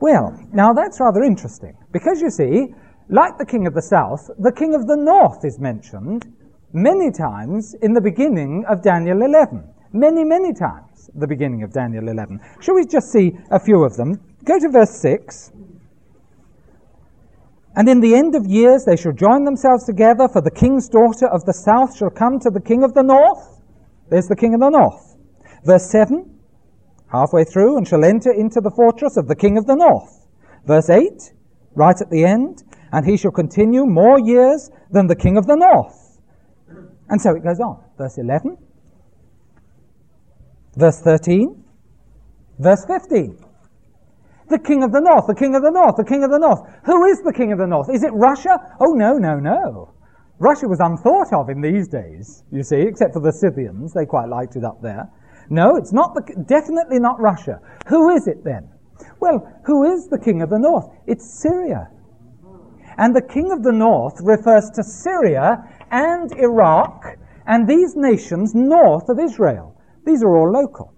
Well, 0.00 0.38
now 0.52 0.72
that's 0.72 1.00
rather 1.00 1.22
interesting, 1.22 1.76
because 1.92 2.20
you 2.20 2.28
see, 2.28 2.74
like 3.08 3.38
the 3.38 3.46
king 3.46 3.66
of 3.66 3.74
the 3.74 3.82
south, 3.82 4.30
the 4.38 4.52
king 4.52 4.74
of 4.74 4.86
the 4.86 4.96
north 4.96 5.44
is 5.44 5.58
mentioned 5.58 6.26
many 6.72 7.10
times 7.10 7.74
in 7.82 7.92
the 7.92 8.00
beginning 8.00 8.64
of 8.68 8.82
Daniel 8.82 9.22
11. 9.22 9.62
Many, 9.92 10.24
many 10.24 10.52
times 10.52 11.08
the 11.14 11.26
beginning 11.26 11.62
of 11.62 11.72
Daniel 11.72 12.08
11. 12.08 12.40
Shall 12.60 12.74
we 12.74 12.84
just 12.84 13.12
see 13.12 13.38
a 13.50 13.60
few 13.60 13.84
of 13.84 13.96
them? 13.96 14.20
Go 14.44 14.58
to 14.58 14.68
verse 14.68 14.90
6. 15.00 15.52
And 17.76 17.88
in 17.88 18.00
the 18.00 18.14
end 18.14 18.34
of 18.34 18.46
years 18.46 18.84
they 18.84 18.96
shall 18.96 19.12
join 19.12 19.44
themselves 19.44 19.84
together, 19.84 20.28
for 20.28 20.40
the 20.40 20.50
king's 20.50 20.88
daughter 20.88 21.28
of 21.28 21.44
the 21.44 21.52
south 21.52 21.96
shall 21.96 22.10
come 22.10 22.40
to 22.40 22.50
the 22.50 22.60
king 22.60 22.82
of 22.82 22.94
the 22.94 23.02
north. 23.02 23.60
There's 24.10 24.28
the 24.28 24.36
king 24.36 24.54
of 24.54 24.60
the 24.60 24.70
north. 24.70 25.16
Verse 25.64 25.88
7, 25.90 26.33
halfway 27.14 27.44
through, 27.44 27.76
and 27.76 27.86
shall 27.86 28.04
enter 28.04 28.32
into 28.32 28.60
the 28.60 28.70
fortress 28.70 29.16
of 29.16 29.28
the 29.28 29.36
king 29.36 29.56
of 29.56 29.66
the 29.66 29.76
north. 29.76 30.26
Verse 30.66 30.90
8, 30.90 31.32
right 31.74 32.00
at 32.00 32.10
the 32.10 32.24
end, 32.24 32.64
and 32.92 33.06
he 33.06 33.16
shall 33.16 33.30
continue 33.30 33.86
more 33.86 34.18
years 34.18 34.70
than 34.90 35.06
the 35.06 35.16
king 35.16 35.36
of 35.36 35.46
the 35.46 35.56
north. 35.56 36.20
And 37.08 37.20
so 37.20 37.34
it 37.36 37.44
goes 37.44 37.60
on. 37.60 37.82
Verse 37.98 38.18
11, 38.18 38.56
verse 40.76 41.00
13, 41.00 41.62
verse 42.58 42.84
15. 42.86 43.38
The 44.48 44.58
king 44.58 44.82
of 44.82 44.92
the 44.92 45.00
north, 45.00 45.26
the 45.26 45.34
king 45.34 45.54
of 45.54 45.62
the 45.62 45.70
north, 45.70 45.96
the 45.96 46.04
king 46.04 46.22
of 46.24 46.30
the 46.30 46.38
north. 46.38 46.60
Who 46.84 47.06
is 47.06 47.22
the 47.22 47.32
king 47.32 47.52
of 47.52 47.58
the 47.58 47.66
north? 47.66 47.88
Is 47.90 48.02
it 48.02 48.12
Russia? 48.12 48.58
Oh, 48.80 48.92
no, 48.92 49.16
no, 49.16 49.38
no. 49.38 49.94
Russia 50.38 50.66
was 50.68 50.80
unthought 50.80 51.32
of 51.32 51.48
in 51.48 51.60
these 51.60 51.88
days, 51.88 52.42
you 52.50 52.62
see, 52.62 52.80
except 52.80 53.14
for 53.14 53.20
the 53.20 53.32
Scythians. 53.32 53.92
They 53.94 54.04
quite 54.04 54.28
liked 54.28 54.56
it 54.56 54.64
up 54.64 54.82
there. 54.82 55.08
No, 55.50 55.76
it's 55.76 55.92
not 55.92 56.14
the, 56.14 56.44
definitely 56.46 56.98
not 56.98 57.20
Russia. 57.20 57.60
Who 57.86 58.10
is 58.10 58.26
it 58.26 58.44
then? 58.44 58.68
Well, 59.20 59.50
who 59.64 59.84
is 59.84 60.08
the 60.08 60.18
king 60.18 60.42
of 60.42 60.50
the 60.50 60.58
north? 60.58 60.86
It's 61.06 61.28
Syria. 61.28 61.90
And 62.96 63.14
the 63.14 63.22
king 63.22 63.50
of 63.52 63.62
the 63.62 63.72
north 63.72 64.20
refers 64.20 64.70
to 64.70 64.84
Syria 64.84 65.64
and 65.90 66.32
Iraq 66.32 67.18
and 67.46 67.68
these 67.68 67.96
nations 67.96 68.54
north 68.54 69.08
of 69.08 69.18
Israel. 69.18 69.80
These 70.06 70.22
are 70.22 70.36
all 70.36 70.50
local. 70.50 70.94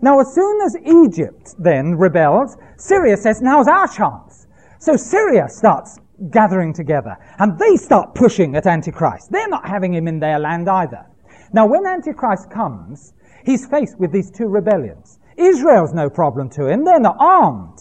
Now, 0.00 0.20
as 0.20 0.32
soon 0.32 0.60
as 0.60 0.76
Egypt 0.84 1.54
then 1.58 1.96
rebels, 1.96 2.56
Syria 2.76 3.16
says, 3.16 3.42
now's 3.42 3.66
our 3.66 3.88
chance. 3.88 4.46
So 4.78 4.96
Syria 4.96 5.48
starts 5.48 5.98
gathering 6.30 6.72
together 6.72 7.16
and 7.38 7.58
they 7.58 7.76
start 7.76 8.14
pushing 8.14 8.54
at 8.56 8.66
Antichrist. 8.66 9.32
They're 9.32 9.48
not 9.48 9.66
having 9.66 9.94
him 9.94 10.06
in 10.06 10.20
their 10.20 10.38
land 10.38 10.68
either. 10.68 11.04
Now, 11.52 11.66
when 11.66 11.86
Antichrist 11.86 12.50
comes, 12.50 13.14
he's 13.48 13.66
faced 13.66 13.98
with 13.98 14.12
these 14.12 14.30
two 14.30 14.46
rebellions. 14.46 15.18
Israel's 15.38 15.94
no 15.94 16.10
problem 16.10 16.50
to 16.50 16.66
him. 16.66 16.84
They're 16.84 17.00
not 17.00 17.16
armed. 17.18 17.78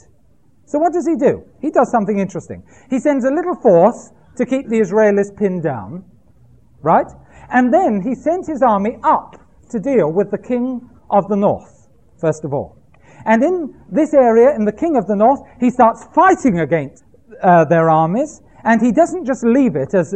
So 0.65 0.79
what 0.79 0.93
does 0.93 1.05
he 1.05 1.15
do? 1.15 1.43
He 1.61 1.71
does 1.71 1.91
something 1.91 2.19
interesting. 2.19 2.63
He 2.89 2.99
sends 2.99 3.25
a 3.25 3.31
little 3.31 3.55
force 3.55 4.11
to 4.37 4.45
keep 4.45 4.69
the 4.69 4.79
Israelis 4.79 5.35
pinned 5.35 5.63
down, 5.63 6.05
right? 6.81 7.07
And 7.51 7.73
then 7.73 8.01
he 8.01 8.15
sends 8.15 8.47
his 8.47 8.61
army 8.61 8.97
up 9.03 9.35
to 9.69 9.79
deal 9.79 10.11
with 10.11 10.31
the 10.31 10.37
king 10.37 10.89
of 11.09 11.27
the 11.27 11.35
north, 11.35 11.89
first 12.17 12.45
of 12.45 12.53
all. 12.53 12.77
And 13.25 13.43
in 13.43 13.75
this 13.91 14.13
area, 14.13 14.55
in 14.55 14.63
the 14.63 14.71
king 14.71 14.95
of 14.95 15.05
the 15.07 15.15
north, 15.15 15.41
he 15.59 15.69
starts 15.69 16.05
fighting 16.15 16.59
against 16.59 17.03
uh, 17.43 17.65
their 17.65 17.89
armies, 17.89 18.41
and 18.63 18.81
he 18.81 18.91
doesn't 18.93 19.25
just 19.25 19.43
leave 19.43 19.75
it 19.75 19.93
as 19.93 20.15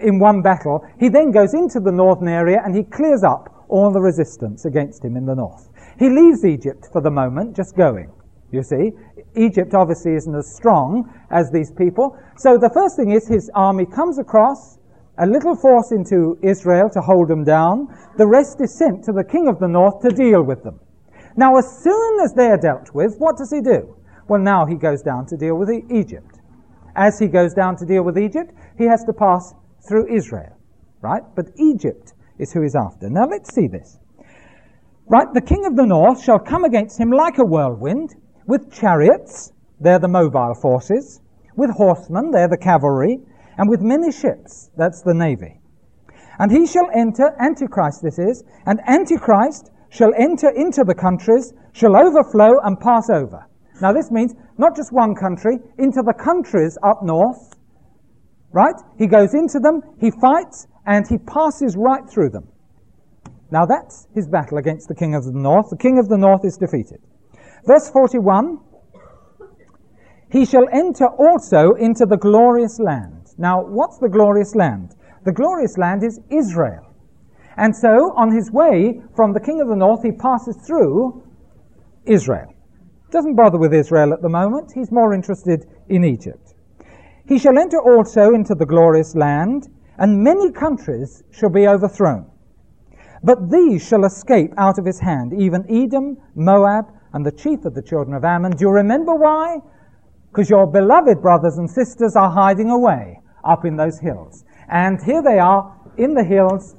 in 0.00 0.18
one 0.18 0.42
battle. 0.42 0.86
He 0.98 1.08
then 1.08 1.32
goes 1.32 1.54
into 1.54 1.80
the 1.80 1.92
northern 1.92 2.28
area 2.28 2.62
and 2.64 2.74
he 2.74 2.82
clears 2.84 3.22
up 3.22 3.51
all 3.72 3.90
the 3.90 4.00
resistance 4.00 4.66
against 4.66 5.02
him 5.02 5.16
in 5.16 5.24
the 5.24 5.34
north. 5.34 5.70
He 5.98 6.10
leaves 6.10 6.44
Egypt 6.44 6.88
for 6.92 7.00
the 7.00 7.10
moment, 7.10 7.56
just 7.56 7.74
going. 7.74 8.12
You 8.50 8.62
see, 8.62 8.92
Egypt 9.34 9.72
obviously 9.72 10.14
isn't 10.14 10.34
as 10.34 10.54
strong 10.54 11.10
as 11.30 11.50
these 11.50 11.72
people. 11.72 12.18
So 12.36 12.58
the 12.58 12.68
first 12.68 12.96
thing 12.96 13.12
is 13.12 13.26
his 13.26 13.50
army 13.54 13.86
comes 13.86 14.18
across, 14.18 14.78
a 15.16 15.26
little 15.26 15.56
force 15.56 15.90
into 15.90 16.38
Israel 16.42 16.90
to 16.90 17.00
hold 17.00 17.28
them 17.28 17.44
down. 17.44 17.88
The 18.18 18.26
rest 18.26 18.60
is 18.60 18.76
sent 18.76 19.04
to 19.04 19.12
the 19.12 19.24
king 19.24 19.48
of 19.48 19.58
the 19.58 19.68
north 19.68 20.02
to 20.02 20.10
deal 20.10 20.42
with 20.42 20.62
them. 20.62 20.78
Now, 21.34 21.56
as 21.56 21.82
soon 21.82 22.20
as 22.20 22.34
they 22.34 22.48
are 22.48 22.58
dealt 22.58 22.92
with, 22.92 23.16
what 23.16 23.38
does 23.38 23.50
he 23.50 23.62
do? 23.62 23.96
Well, 24.28 24.40
now 24.40 24.66
he 24.66 24.74
goes 24.74 25.00
down 25.00 25.24
to 25.26 25.36
deal 25.36 25.56
with 25.56 25.70
Egypt. 25.90 26.40
As 26.94 27.18
he 27.18 27.26
goes 27.26 27.54
down 27.54 27.76
to 27.76 27.86
deal 27.86 28.02
with 28.02 28.18
Egypt, 28.18 28.52
he 28.76 28.84
has 28.84 29.02
to 29.04 29.14
pass 29.14 29.54
through 29.88 30.14
Israel, 30.14 30.58
right? 31.00 31.22
But 31.34 31.46
Egypt 31.56 32.11
is 32.38 32.52
who 32.52 32.62
he's 32.62 32.74
after. 32.74 33.08
Now, 33.08 33.26
let's 33.26 33.54
see 33.54 33.66
this. 33.66 33.98
Right, 35.06 35.26
the 35.34 35.40
king 35.40 35.66
of 35.66 35.76
the 35.76 35.86
north 35.86 36.22
shall 36.22 36.38
come 36.38 36.64
against 36.64 36.98
him 36.98 37.10
like 37.10 37.38
a 37.38 37.44
whirlwind, 37.44 38.14
with 38.46 38.72
chariots, 38.72 39.52
they're 39.80 39.98
the 39.98 40.08
mobile 40.08 40.54
forces, 40.54 41.20
with 41.56 41.70
horsemen, 41.70 42.30
they're 42.30 42.48
the 42.48 42.56
cavalry, 42.56 43.18
and 43.58 43.68
with 43.68 43.80
many 43.80 44.10
ships, 44.10 44.70
that's 44.76 45.02
the 45.02 45.14
navy. 45.14 45.60
And 46.38 46.50
he 46.50 46.66
shall 46.66 46.88
enter, 46.94 47.34
Antichrist 47.38 48.02
this 48.02 48.18
is, 48.18 48.44
and 48.66 48.80
Antichrist 48.88 49.70
shall 49.90 50.12
enter 50.16 50.48
into 50.50 50.84
the 50.84 50.94
countries, 50.94 51.52
shall 51.72 51.96
overflow 51.96 52.58
and 52.64 52.80
pass 52.80 53.10
over. 53.10 53.46
Now 53.80 53.92
this 53.92 54.10
means 54.10 54.34
not 54.56 54.76
just 54.76 54.92
one 54.92 55.14
country, 55.14 55.58
into 55.78 56.02
the 56.02 56.14
countries 56.14 56.78
up 56.82 57.02
north, 57.02 57.54
right? 58.52 58.74
He 58.98 59.06
goes 59.06 59.34
into 59.34 59.58
them, 59.58 59.82
he 60.00 60.10
fights, 60.10 60.68
and 60.86 61.06
he 61.06 61.18
passes 61.18 61.76
right 61.76 62.08
through 62.08 62.30
them. 62.30 62.48
Now 63.50 63.66
that's 63.66 64.08
his 64.14 64.26
battle 64.26 64.58
against 64.58 64.88
the 64.88 64.94
king 64.94 65.14
of 65.14 65.24
the 65.24 65.32
north. 65.32 65.70
The 65.70 65.76
king 65.76 65.98
of 65.98 66.08
the 66.08 66.18
north 66.18 66.44
is 66.44 66.56
defeated. 66.56 67.00
Verse 67.66 67.90
41, 67.90 68.58
he 70.30 70.46
shall 70.46 70.66
enter 70.72 71.06
also 71.06 71.74
into 71.74 72.06
the 72.06 72.16
glorious 72.16 72.80
land. 72.80 73.34
Now, 73.36 73.62
what's 73.62 73.98
the 73.98 74.08
glorious 74.08 74.54
land? 74.54 74.94
The 75.24 75.32
glorious 75.32 75.76
land 75.76 76.02
is 76.02 76.20
Israel. 76.30 76.86
And 77.56 77.76
so, 77.76 78.12
on 78.16 78.32
his 78.32 78.50
way 78.50 79.02
from 79.14 79.34
the 79.34 79.40
king 79.40 79.60
of 79.60 79.68
the 79.68 79.76
north, 79.76 80.02
he 80.02 80.10
passes 80.10 80.56
through 80.66 81.22
Israel. 82.06 82.54
Doesn't 83.10 83.36
bother 83.36 83.58
with 83.58 83.74
Israel 83.74 84.14
at 84.14 84.22
the 84.22 84.28
moment. 84.28 84.72
He's 84.74 84.90
more 84.90 85.12
interested 85.12 85.66
in 85.88 86.02
Egypt. 86.02 86.54
He 87.28 87.38
shall 87.38 87.58
enter 87.58 87.78
also 87.78 88.32
into 88.32 88.54
the 88.54 88.66
glorious 88.66 89.14
land, 89.14 89.68
and 89.98 90.22
many 90.22 90.50
countries 90.50 91.22
shall 91.30 91.50
be 91.50 91.66
overthrown. 91.66 92.26
But 93.24 93.50
these 93.50 93.86
shall 93.86 94.04
escape 94.04 94.52
out 94.58 94.78
of 94.78 94.84
his 94.84 94.98
hand, 94.98 95.32
even 95.32 95.64
Edom, 95.70 96.16
Moab, 96.34 96.86
and 97.12 97.24
the 97.24 97.32
chief 97.32 97.64
of 97.64 97.74
the 97.74 97.82
children 97.82 98.14
of 98.16 98.24
Ammon. 98.24 98.52
Do 98.52 98.64
you 98.64 98.70
remember 98.70 99.14
why? 99.14 99.58
Because 100.30 100.50
your 100.50 100.66
beloved 100.66 101.20
brothers 101.20 101.58
and 101.58 101.70
sisters 101.70 102.16
are 102.16 102.30
hiding 102.30 102.70
away 102.70 103.20
up 103.44 103.64
in 103.64 103.76
those 103.76 103.98
hills. 103.98 104.44
And 104.68 105.00
here 105.02 105.22
they 105.22 105.38
are 105.38 105.76
in 105.98 106.14
the 106.14 106.24
hills 106.24 106.74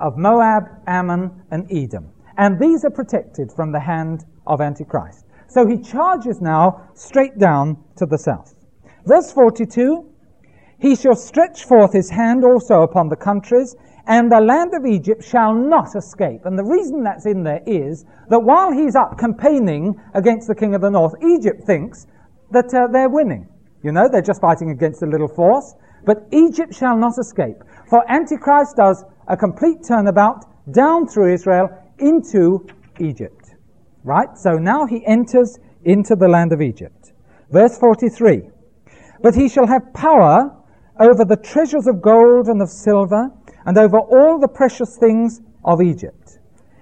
of 0.00 0.16
Moab, 0.16 0.64
Ammon, 0.86 1.30
and 1.50 1.70
Edom. 1.70 2.10
And 2.36 2.58
these 2.58 2.84
are 2.84 2.90
protected 2.90 3.52
from 3.52 3.72
the 3.72 3.80
hand 3.80 4.24
of 4.46 4.60
Antichrist. 4.60 5.26
So 5.48 5.66
he 5.66 5.78
charges 5.78 6.40
now 6.40 6.88
straight 6.94 7.38
down 7.38 7.82
to 7.96 8.06
the 8.06 8.18
south. 8.18 8.54
Verse 9.06 9.32
42, 9.32 10.07
he 10.80 10.94
shall 10.94 11.16
stretch 11.16 11.64
forth 11.64 11.92
his 11.92 12.10
hand 12.10 12.44
also 12.44 12.82
upon 12.82 13.08
the 13.08 13.16
countries, 13.16 13.76
and 14.06 14.30
the 14.30 14.40
land 14.40 14.72
of 14.74 14.86
Egypt 14.86 15.22
shall 15.22 15.54
not 15.54 15.94
escape. 15.94 16.46
And 16.46 16.58
the 16.58 16.64
reason 16.64 17.02
that's 17.02 17.26
in 17.26 17.42
there 17.42 17.62
is 17.66 18.04
that 18.30 18.40
while 18.40 18.72
he's 18.72 18.96
up 18.96 19.18
campaigning 19.18 20.00
against 20.14 20.48
the 20.48 20.54
king 20.54 20.74
of 20.74 20.80
the 20.80 20.90
north, 20.90 21.14
Egypt 21.22 21.64
thinks 21.64 22.06
that 22.50 22.72
uh, 22.72 22.86
they're 22.90 23.10
winning. 23.10 23.48
You 23.82 23.92
know, 23.92 24.08
they're 24.08 24.22
just 24.22 24.40
fighting 24.40 24.70
against 24.70 25.02
a 25.02 25.06
little 25.06 25.28
force. 25.28 25.74
But 26.06 26.26
Egypt 26.30 26.74
shall 26.74 26.96
not 26.96 27.18
escape. 27.18 27.56
For 27.90 28.10
Antichrist 28.10 28.76
does 28.76 29.04
a 29.26 29.36
complete 29.36 29.84
turnabout 29.86 30.44
down 30.72 31.06
through 31.06 31.34
Israel 31.34 31.68
into 31.98 32.66
Egypt. 32.98 33.50
Right? 34.04 34.38
So 34.38 34.54
now 34.54 34.86
he 34.86 35.04
enters 35.06 35.58
into 35.84 36.16
the 36.16 36.28
land 36.28 36.52
of 36.52 36.62
Egypt. 36.62 37.12
Verse 37.50 37.76
43. 37.78 38.48
But 39.20 39.34
he 39.34 39.48
shall 39.48 39.66
have 39.66 39.92
power 39.92 40.54
over 41.00 41.24
the 41.24 41.36
treasures 41.36 41.86
of 41.86 42.02
gold 42.02 42.48
and 42.48 42.60
of 42.60 42.68
silver 42.68 43.30
and 43.66 43.78
over 43.78 43.98
all 43.98 44.38
the 44.38 44.48
precious 44.48 44.96
things 44.98 45.40
of 45.64 45.82
Egypt. 45.82 46.38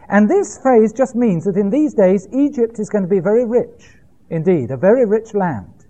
And 0.09 0.31
this 0.31 0.59
phrase 0.63 0.93
just 0.93 1.17
means 1.17 1.45
that 1.45 1.57
in 1.57 1.71
these 1.71 1.95
days, 1.95 2.29
Egypt 2.33 2.79
is 2.79 2.89
going 2.89 3.03
to 3.03 3.11
be 3.11 3.21
very 3.21 3.45
rich. 3.45 3.97
Indeed, 4.31 4.71
a 4.71 4.77
very 4.77 5.05
rich 5.05 5.35
land. 5.35 5.87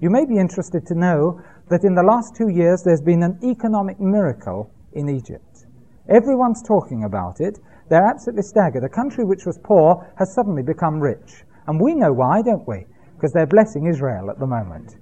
You 0.00 0.10
may 0.10 0.24
be 0.24 0.38
interested 0.38 0.86
to 0.86 0.94
know 0.94 1.40
that 1.68 1.84
in 1.84 1.94
the 1.94 2.02
last 2.02 2.36
two 2.36 2.48
years 2.48 2.82
there's 2.82 3.00
been 3.00 3.22
an 3.22 3.38
economic 3.42 3.98
miracle 3.98 4.70
in 4.92 5.08
Egypt. 5.08 5.66
Everyone's 6.08 6.62
talking 6.62 7.04
about 7.04 7.40
it. 7.40 7.58
They're 7.90 8.06
absolutely 8.06 8.42
staggered. 8.42 8.84
A 8.84 8.88
country 8.88 9.24
which 9.24 9.44
was 9.44 9.58
poor 9.58 10.10
has 10.18 10.32
suddenly 10.32 10.62
become 10.62 11.00
rich. 11.00 11.44
And 11.66 11.80
we 11.80 11.94
know 11.94 12.12
why, 12.12 12.42
don't 12.42 12.66
we? 12.66 12.86
Because 13.16 13.32
they're 13.32 13.46
blessing 13.46 13.86
Israel 13.86 14.30
at 14.30 14.38
the 14.38 14.46
moment. 14.46 14.96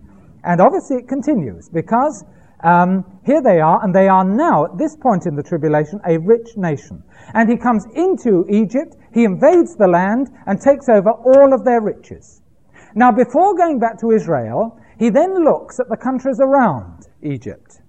And 0.44 0.60
obviously 0.60 0.96
it 0.96 1.08
continues 1.08 1.68
because 1.68 2.24
um, 2.62 3.04
here 3.24 3.42
they 3.42 3.60
are, 3.60 3.84
and 3.84 3.94
they 3.94 4.08
are 4.08 4.24
now, 4.24 4.64
at 4.64 4.78
this 4.78 4.96
point 4.96 5.26
in 5.26 5.36
the 5.36 5.42
tribulation, 5.42 6.00
a 6.06 6.18
rich 6.18 6.56
nation. 6.56 7.02
And 7.34 7.50
he 7.50 7.56
comes 7.56 7.86
into 7.94 8.46
Egypt, 8.48 8.96
he 9.12 9.24
invades 9.24 9.76
the 9.76 9.88
land, 9.88 10.28
and 10.46 10.60
takes 10.60 10.88
over 10.88 11.10
all 11.10 11.52
of 11.52 11.64
their 11.64 11.80
riches. 11.80 12.42
Now, 12.94 13.12
before 13.12 13.54
going 13.54 13.78
back 13.78 14.00
to 14.00 14.10
Israel, 14.10 14.80
he 14.98 15.10
then 15.10 15.44
looks 15.44 15.78
at 15.78 15.88
the 15.90 15.96
countries 15.96 16.40
around 16.40 17.08
Egypt. 17.22 17.82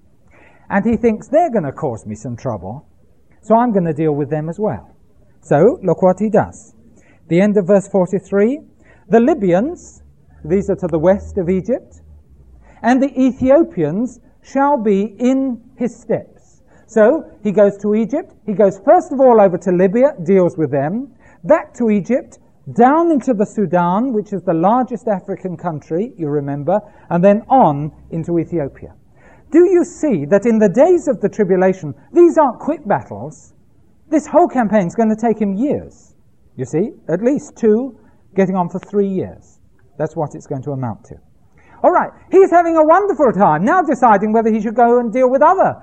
And 0.70 0.84
he 0.86 0.97
thinks 0.97 1.30
they're 1.30 1.51
going 1.51 1.63
to 1.63 1.72
cause 1.72 2.05
me 2.05 2.15
some 2.15 2.36
trouble, 2.36 2.86
so 3.41 3.55
I'm 3.55 3.72
going 3.72 3.86
to 3.86 3.93
deal 3.93 4.13
with 4.13 4.30
them 4.30 4.49
as 4.49 4.59
well. 4.59 4.93
So, 5.41 5.80
look 5.82 6.01
what 6.01 6.20
he 6.20 6.30
does. 6.30 6.76
The 7.30 7.39
end 7.39 7.55
of 7.55 7.68
verse 7.68 7.88
43 7.88 8.59
The 9.07 9.20
Libyans, 9.22 10.03
these 10.43 10.70
are 10.70 10.76
to 10.76 10.88
the 10.88 10.99
west 10.99 11.38
of 11.38 11.49
Egypt, 11.49 12.01
and 12.82 13.01
the 13.01 13.18
Ethiopians 13.18 14.20
shall 14.51 14.77
be 14.77 15.15
in 15.19 15.61
his 15.75 15.95
steps. 15.95 16.61
So 16.87 17.29
he 17.43 17.51
goes 17.51 17.77
to 17.79 17.95
Egypt. 17.95 18.33
He 18.45 18.53
goes 18.53 18.79
first 18.79 19.11
of 19.11 19.19
all 19.19 19.41
over 19.41 19.57
to 19.57 19.71
Libya, 19.71 20.13
deals 20.23 20.57
with 20.57 20.71
them, 20.71 21.13
back 21.43 21.73
to 21.75 21.89
Egypt, 21.89 22.39
down 22.73 23.11
into 23.11 23.33
the 23.33 23.45
Sudan, 23.45 24.13
which 24.13 24.33
is 24.33 24.41
the 24.43 24.53
largest 24.53 25.07
African 25.07 25.55
country, 25.57 26.13
you 26.17 26.27
remember, 26.27 26.79
and 27.09 27.23
then 27.23 27.41
on 27.49 27.91
into 28.11 28.39
Ethiopia. 28.39 28.93
Do 29.51 29.69
you 29.69 29.85
see 29.85 30.25
that 30.25 30.45
in 30.45 30.59
the 30.59 30.67
days 30.67 31.07
of 31.07 31.21
the 31.21 31.29
tribulation, 31.29 31.93
these 32.11 32.37
aren't 32.37 32.59
quick 32.59 32.85
battles? 32.85 33.53
This 34.09 34.27
whole 34.27 34.47
campaign 34.47 34.87
is 34.87 34.95
going 34.95 35.09
to 35.09 35.15
take 35.15 35.39
him 35.39 35.53
years. 35.53 36.15
You 36.57 36.65
see, 36.65 36.91
at 37.07 37.21
least 37.21 37.55
two, 37.55 37.97
getting 38.35 38.55
on 38.55 38.69
for 38.69 38.79
three 38.79 39.07
years. 39.07 39.59
That's 39.97 40.15
what 40.15 40.35
it's 40.35 40.47
going 40.47 40.63
to 40.63 40.71
amount 40.71 41.05
to. 41.05 41.15
All 41.84 41.91
right, 41.91 42.11
he's 42.32 42.49
having 42.49 42.75
a 42.75 42.84
wonderful 42.84 43.32
time 43.32 43.63
now 43.63 43.82
deciding 43.82 44.34
whether 44.34 44.51
he 44.51 44.61
should 44.61 44.75
go 44.75 44.99
and 44.99 45.13
deal 45.13 45.30
with 45.30 45.41
other 45.41 45.75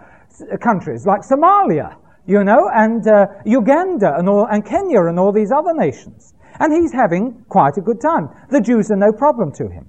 countries 0.60 1.06
like 1.06 1.20
Somalia, 1.20 1.96
you 2.26 2.42
know, 2.42 2.68
and 2.74 3.06
uh, 3.06 3.26
Uganda 3.44 4.14
and, 4.18 4.28
all, 4.28 4.46
and 4.50 4.64
Kenya 4.64 5.02
and 5.02 5.18
all 5.18 5.32
these 5.32 5.52
other 5.52 5.72
nations. 5.74 6.34
And 6.58 6.72
he's 6.72 6.92
having 6.92 7.44
quite 7.48 7.76
a 7.76 7.80
good 7.80 8.00
time. 8.00 8.28
The 8.50 8.60
Jews 8.60 8.90
are 8.90 8.96
no 8.96 9.12
problem 9.12 9.52
to 9.52 9.68
him. 9.68 9.88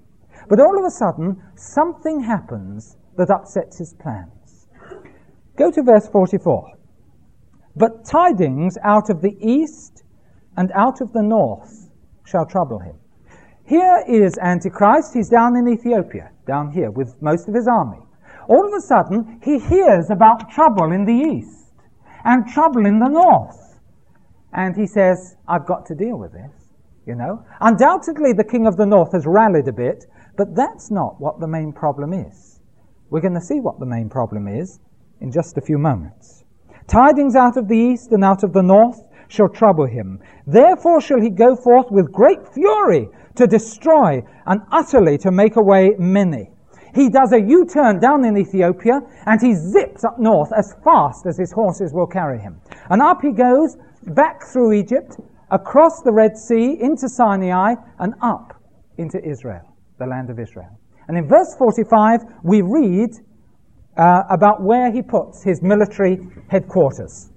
But 0.49 0.60
all 0.60 0.78
of 0.78 0.86
a 0.86 0.91
sudden, 0.91 1.41
something 1.56 2.22
happens 2.22 2.97
that 3.18 3.30
upsets 3.30 3.78
his 3.80 3.93
plans. 3.93 4.68
Go 5.58 5.72
to 5.72 5.84
verse 5.84 6.08
44. 6.08 6.74
But 7.76 8.06
tidings 8.06 8.78
out 8.84 9.10
of 9.10 9.22
the 9.22 9.36
east 9.39 10.03
and 10.58 10.72
out 10.74 11.01
of 11.01 11.14
the 11.14 11.24
north 11.24 11.89
shall 12.26 12.45
trouble 12.45 12.80
him. 12.80 12.95
Here 13.68 14.03
is 14.07 14.38
Antichrist. 14.38 15.16
He's 15.16 15.30
down 15.30 15.55
in 15.55 15.68
Ethiopia, 15.68 16.30
down 16.45 16.72
here, 16.72 16.91
with 16.91 17.20
most 17.20 17.47
of 17.47 17.55
his 17.55 17.68
army. 17.68 17.97
All 18.47 18.68
of 18.68 18.74
a 18.74 18.82
sudden, 18.82 19.39
he 19.43 19.57
hears 19.57 20.11
about 20.11 20.51
trouble 20.51 20.91
in 20.91 21.03
the 21.03 21.13
east 21.13 21.74
and 22.26 22.47
trouble 22.47 22.86
in 22.86 22.99
the 22.99 23.07
north. 23.07 23.80
And 24.53 24.76
he 24.76 24.86
says, 24.86 25.36
I've 25.47 25.66
got 25.66 25.84
to 25.88 25.95
deal 25.95 26.18
with 26.18 26.32
this, 26.32 26.51
you 27.07 27.16
know. 27.16 27.43
Undoubtedly, 27.59 28.34
the 28.34 28.43
king 28.43 28.68
of 28.68 28.78
the 28.78 28.86
north 28.86 29.13
has 29.13 29.26
rallied 29.26 29.68
a 29.68 29.74
bit, 29.74 30.05
but 30.38 30.55
that's 30.55 30.91
not 30.91 31.20
what 31.20 31.39
the 31.39 31.47
main 31.47 31.74
problem 31.74 32.13
is. 32.13 32.59
We're 33.09 33.22
going 33.22 33.34
to 33.34 33.41
see 33.41 33.59
what 33.59 33.80
the 33.80 33.86
main 33.88 34.09
problem 34.09 34.47
is 34.47 34.80
in 35.22 35.32
just 35.32 35.57
a 35.57 35.61
few 35.61 35.80
moments. 35.80 36.43
Tidings 36.88 37.36
out 37.36 37.57
of 37.57 37.68
the 37.68 37.78
east 37.78 38.11
and 38.11 38.24
out 38.24 38.43
of 38.43 38.53
the 38.53 38.61
north 38.61 39.01
shall 39.28 39.49
trouble 39.49 39.86
him. 39.86 40.19
Therefore 40.47 41.01
shall 41.01 41.21
he 41.21 41.30
go 41.30 41.55
forth 41.55 41.88
with 41.91 42.11
great 42.11 42.47
fury 42.53 43.09
to 43.36 43.47
destroy 43.47 44.23
and 44.45 44.61
utterly 44.71 45.17
to 45.19 45.32
make 45.32 45.55
away 45.55 45.95
many. 45.97 46.49
He 46.93 47.09
does 47.09 47.34
a 47.34 47.41
U-turn 47.41 47.99
down 47.99 48.23
in 48.23 48.38
Ethiopia 48.38 49.01
and 49.26 49.41
he 49.41 49.53
zips 49.53 50.05
up 50.05 50.17
north 50.17 50.51
as 50.55 50.73
fast 50.84 51.26
as 51.26 51.38
his 51.38 51.51
horses 51.51 51.93
will 51.93 52.07
carry 52.07 52.39
him. 52.39 52.61
And 52.89 53.01
up 53.01 53.21
he 53.21 53.32
goes 53.32 53.76
back 54.07 54.43
through 54.43 54.73
Egypt, 54.73 55.17
across 55.51 56.01
the 56.01 56.11
Red 56.11 56.38
Sea, 56.38 56.78
into 56.80 57.09
Sinai, 57.09 57.76
and 57.99 58.13
up 58.21 58.61
into 58.97 59.23
Israel, 59.28 59.76
the 59.99 60.05
land 60.05 60.30
of 60.30 60.39
Israel. 60.39 60.80
And 61.07 61.17
in 61.17 61.28
verse 61.28 61.55
45, 61.57 62.21
we 62.43 62.61
read 62.61 63.11
uh, 63.97 64.23
about 64.30 64.63
where 64.63 64.91
he 64.91 65.01
puts 65.01 65.43
his 65.43 65.61
military 65.61 66.19
headquarters. 66.49 67.32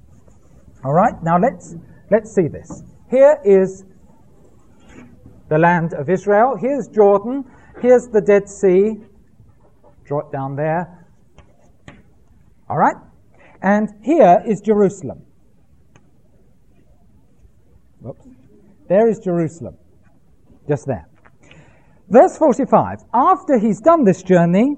All 0.84 0.92
right, 0.92 1.14
now 1.22 1.38
let's, 1.38 1.74
let's 2.10 2.32
see 2.32 2.48
this. 2.48 2.82
Here 3.10 3.38
is 3.44 3.84
the 5.48 5.58
land 5.58 5.94
of 5.94 6.08
Israel. 6.08 6.56
Here's 6.56 6.88
Jordan. 6.88 7.44
Here's 7.80 8.06
the 8.08 8.20
Dead 8.20 8.48
Sea. 8.48 8.96
Draw 10.04 10.20
it 10.20 10.32
down 10.32 10.56
there. 10.56 11.06
All 12.68 12.76
right? 12.76 12.96
And 13.62 13.88
here 14.02 14.42
is 14.46 14.60
Jerusalem. 14.60 15.22
Whoops. 18.00 18.26
There 18.88 19.08
is 19.08 19.18
Jerusalem. 19.18 19.76
Just 20.68 20.86
there. 20.86 21.08
Verse 22.08 22.38
45. 22.38 23.00
After 23.12 23.58
he's 23.58 23.80
done 23.80 24.04
this 24.04 24.22
journey, 24.22 24.76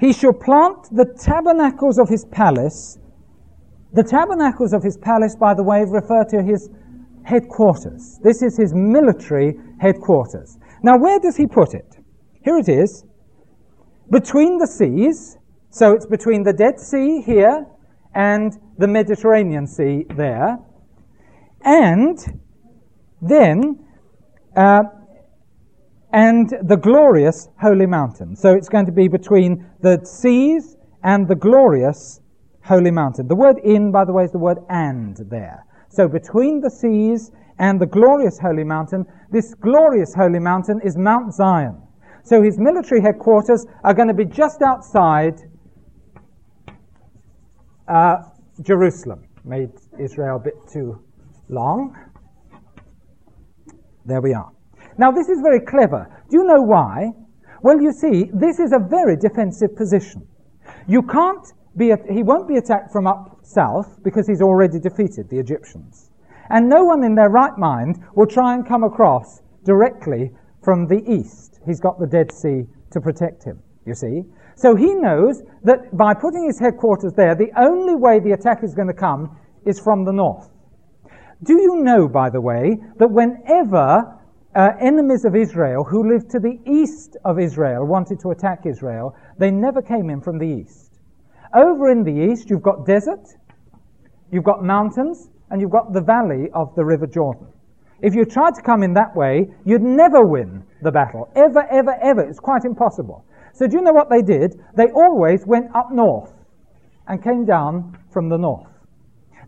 he 0.00 0.12
shall 0.12 0.32
plant 0.32 0.88
the 0.90 1.04
tabernacles 1.20 1.98
of 1.98 2.08
his 2.08 2.24
palace. 2.24 2.98
The 3.94 4.02
tabernacles 4.02 4.72
of 4.72 4.82
his 4.82 4.96
palace, 4.96 5.36
by 5.36 5.54
the 5.54 5.62
way, 5.62 5.84
refer 5.84 6.24
to 6.24 6.42
his 6.42 6.68
headquarters. 7.22 8.18
This 8.22 8.42
is 8.42 8.56
his 8.56 8.74
military 8.74 9.54
headquarters. 9.78 10.58
Now, 10.82 10.98
where 10.98 11.18
does 11.20 11.36
he 11.36 11.46
put 11.46 11.74
it? 11.74 11.96
Here 12.44 12.58
it 12.58 12.68
is 12.68 13.04
between 14.10 14.58
the 14.58 14.66
seas, 14.66 15.38
so 15.70 15.92
it's 15.92 16.06
between 16.06 16.42
the 16.42 16.52
Dead 16.52 16.78
Sea 16.78 17.22
here 17.22 17.66
and 18.14 18.52
the 18.78 18.86
Mediterranean 18.86 19.66
Sea 19.66 20.04
there, 20.16 20.58
and 21.64 22.18
then 23.22 23.78
uh, 24.56 24.82
and 26.12 26.50
the 26.62 26.76
glorious 26.76 27.48
holy 27.60 27.86
mountain. 27.86 28.36
So 28.36 28.54
it's 28.54 28.68
going 28.68 28.86
to 28.86 28.92
be 28.92 29.08
between 29.08 29.66
the 29.80 30.04
seas 30.04 30.76
and 31.02 31.26
the 31.26 31.34
glorious 31.34 32.20
holy 32.64 32.90
mountain. 32.90 33.28
The 33.28 33.36
word 33.36 33.58
in, 33.62 33.92
by 33.92 34.04
the 34.04 34.12
way, 34.12 34.24
is 34.24 34.32
the 34.32 34.38
word 34.38 34.58
and 34.68 35.16
there. 35.30 35.64
So 35.88 36.08
between 36.08 36.60
the 36.60 36.70
seas 36.70 37.30
and 37.58 37.80
the 37.80 37.86
glorious 37.86 38.38
holy 38.38 38.64
mountain, 38.64 39.06
this 39.30 39.54
glorious 39.54 40.14
holy 40.14 40.40
mountain 40.40 40.80
is 40.82 40.96
Mount 40.96 41.32
Zion. 41.34 41.80
So 42.24 42.42
his 42.42 42.58
military 42.58 43.02
headquarters 43.02 43.66
are 43.84 43.94
going 43.94 44.08
to 44.08 44.14
be 44.14 44.24
just 44.24 44.62
outside 44.62 45.38
uh, 47.86 48.16
Jerusalem. 48.62 49.24
Made 49.44 49.70
Israel 50.00 50.36
a 50.36 50.40
bit 50.40 50.54
too 50.72 51.04
long. 51.48 51.94
There 54.06 54.22
we 54.22 54.32
are. 54.32 54.50
Now, 54.96 55.10
this 55.10 55.28
is 55.28 55.40
very 55.42 55.60
clever. 55.60 56.08
Do 56.30 56.38
you 56.38 56.44
know 56.44 56.62
why? 56.62 57.12
Well, 57.62 57.80
you 57.80 57.92
see, 57.92 58.30
this 58.32 58.58
is 58.58 58.72
a 58.72 58.78
very 58.78 59.16
defensive 59.16 59.76
position. 59.76 60.26
You 60.86 61.02
can't 61.02 61.46
be, 61.76 61.92
he 62.10 62.22
won't 62.22 62.48
be 62.48 62.56
attacked 62.56 62.92
from 62.92 63.06
up 63.06 63.38
south 63.42 64.02
because 64.02 64.26
he's 64.26 64.42
already 64.42 64.78
defeated 64.78 65.28
the 65.28 65.38
Egyptians. 65.38 66.10
And 66.50 66.68
no 66.68 66.84
one 66.84 67.04
in 67.04 67.14
their 67.14 67.30
right 67.30 67.56
mind 67.56 68.02
will 68.14 68.26
try 68.26 68.54
and 68.54 68.66
come 68.66 68.84
across 68.84 69.42
directly 69.64 70.30
from 70.62 70.86
the 70.86 71.02
east. 71.10 71.60
He's 71.66 71.80
got 71.80 71.98
the 71.98 72.06
Dead 72.06 72.32
Sea 72.32 72.64
to 72.90 73.00
protect 73.00 73.44
him, 73.44 73.60
you 73.86 73.94
see. 73.94 74.22
So 74.56 74.76
he 74.76 74.94
knows 74.94 75.42
that 75.64 75.96
by 75.96 76.14
putting 76.14 76.46
his 76.46 76.60
headquarters 76.60 77.12
there, 77.14 77.34
the 77.34 77.50
only 77.56 77.94
way 77.94 78.20
the 78.20 78.32
attack 78.32 78.62
is 78.62 78.74
going 78.74 78.88
to 78.88 78.94
come 78.94 79.36
is 79.66 79.80
from 79.80 80.04
the 80.04 80.12
north. 80.12 80.50
Do 81.42 81.54
you 81.54 81.82
know, 81.82 82.08
by 82.08 82.30
the 82.30 82.40
way, 82.40 82.78
that 82.98 83.10
whenever 83.10 84.18
uh, 84.54 84.70
enemies 84.80 85.24
of 85.24 85.34
Israel 85.34 85.84
who 85.84 86.08
lived 86.08 86.30
to 86.30 86.38
the 86.38 86.58
east 86.64 87.16
of 87.24 87.40
Israel 87.40 87.84
wanted 87.84 88.20
to 88.20 88.30
attack 88.30 88.64
Israel, 88.64 89.16
they 89.38 89.50
never 89.50 89.82
came 89.82 90.10
in 90.10 90.20
from 90.20 90.38
the 90.38 90.46
east. 90.46 90.83
Over 91.54 91.90
in 91.90 92.02
the 92.02 92.32
east, 92.32 92.50
you've 92.50 92.62
got 92.62 92.84
desert, 92.84 93.26
you've 94.32 94.44
got 94.44 94.64
mountains, 94.64 95.30
and 95.50 95.60
you've 95.60 95.70
got 95.70 95.92
the 95.92 96.00
valley 96.00 96.50
of 96.52 96.74
the 96.74 96.84
River 96.84 97.06
Jordan. 97.06 97.46
If 98.00 98.14
you 98.14 98.24
tried 98.24 98.54
to 98.56 98.62
come 98.62 98.82
in 98.82 98.92
that 98.94 99.14
way, 99.14 99.48
you'd 99.64 99.82
never 99.82 100.24
win 100.24 100.64
the 100.82 100.90
battle. 100.90 101.30
Ever, 101.36 101.64
ever, 101.70 101.94
ever. 102.02 102.22
It's 102.22 102.40
quite 102.40 102.64
impossible. 102.64 103.24
So 103.52 103.68
do 103.68 103.76
you 103.76 103.82
know 103.82 103.92
what 103.92 104.10
they 104.10 104.20
did? 104.20 104.60
They 104.76 104.90
always 104.90 105.46
went 105.46 105.74
up 105.76 105.92
north 105.92 106.32
and 107.06 107.22
came 107.22 107.44
down 107.44 107.96
from 108.12 108.28
the 108.28 108.36
north. 108.36 108.66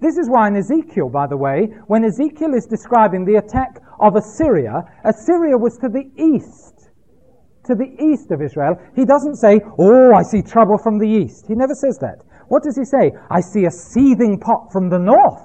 This 0.00 0.16
is 0.16 0.28
why 0.30 0.46
in 0.48 0.56
Ezekiel, 0.56 1.08
by 1.08 1.26
the 1.26 1.36
way, 1.36 1.74
when 1.86 2.04
Ezekiel 2.04 2.54
is 2.54 2.66
describing 2.66 3.24
the 3.24 3.36
attack 3.36 3.80
of 3.98 4.14
Assyria, 4.14 4.84
Assyria 5.04 5.56
was 5.56 5.76
to 5.78 5.88
the 5.88 6.08
east. 6.16 6.75
To 7.66 7.74
the 7.74 7.94
east 8.00 8.30
of 8.30 8.42
Israel. 8.42 8.80
He 8.94 9.04
doesn't 9.04 9.36
say, 9.36 9.60
Oh, 9.78 10.14
I 10.14 10.22
see 10.22 10.42
trouble 10.42 10.78
from 10.78 10.98
the 10.98 11.08
east. 11.08 11.46
He 11.46 11.54
never 11.54 11.74
says 11.74 11.98
that. 11.98 12.22
What 12.48 12.62
does 12.62 12.76
he 12.76 12.84
say? 12.84 13.12
I 13.30 13.40
see 13.40 13.64
a 13.64 13.70
seething 13.70 14.38
pot 14.38 14.72
from 14.72 14.88
the 14.88 14.98
north, 14.98 15.42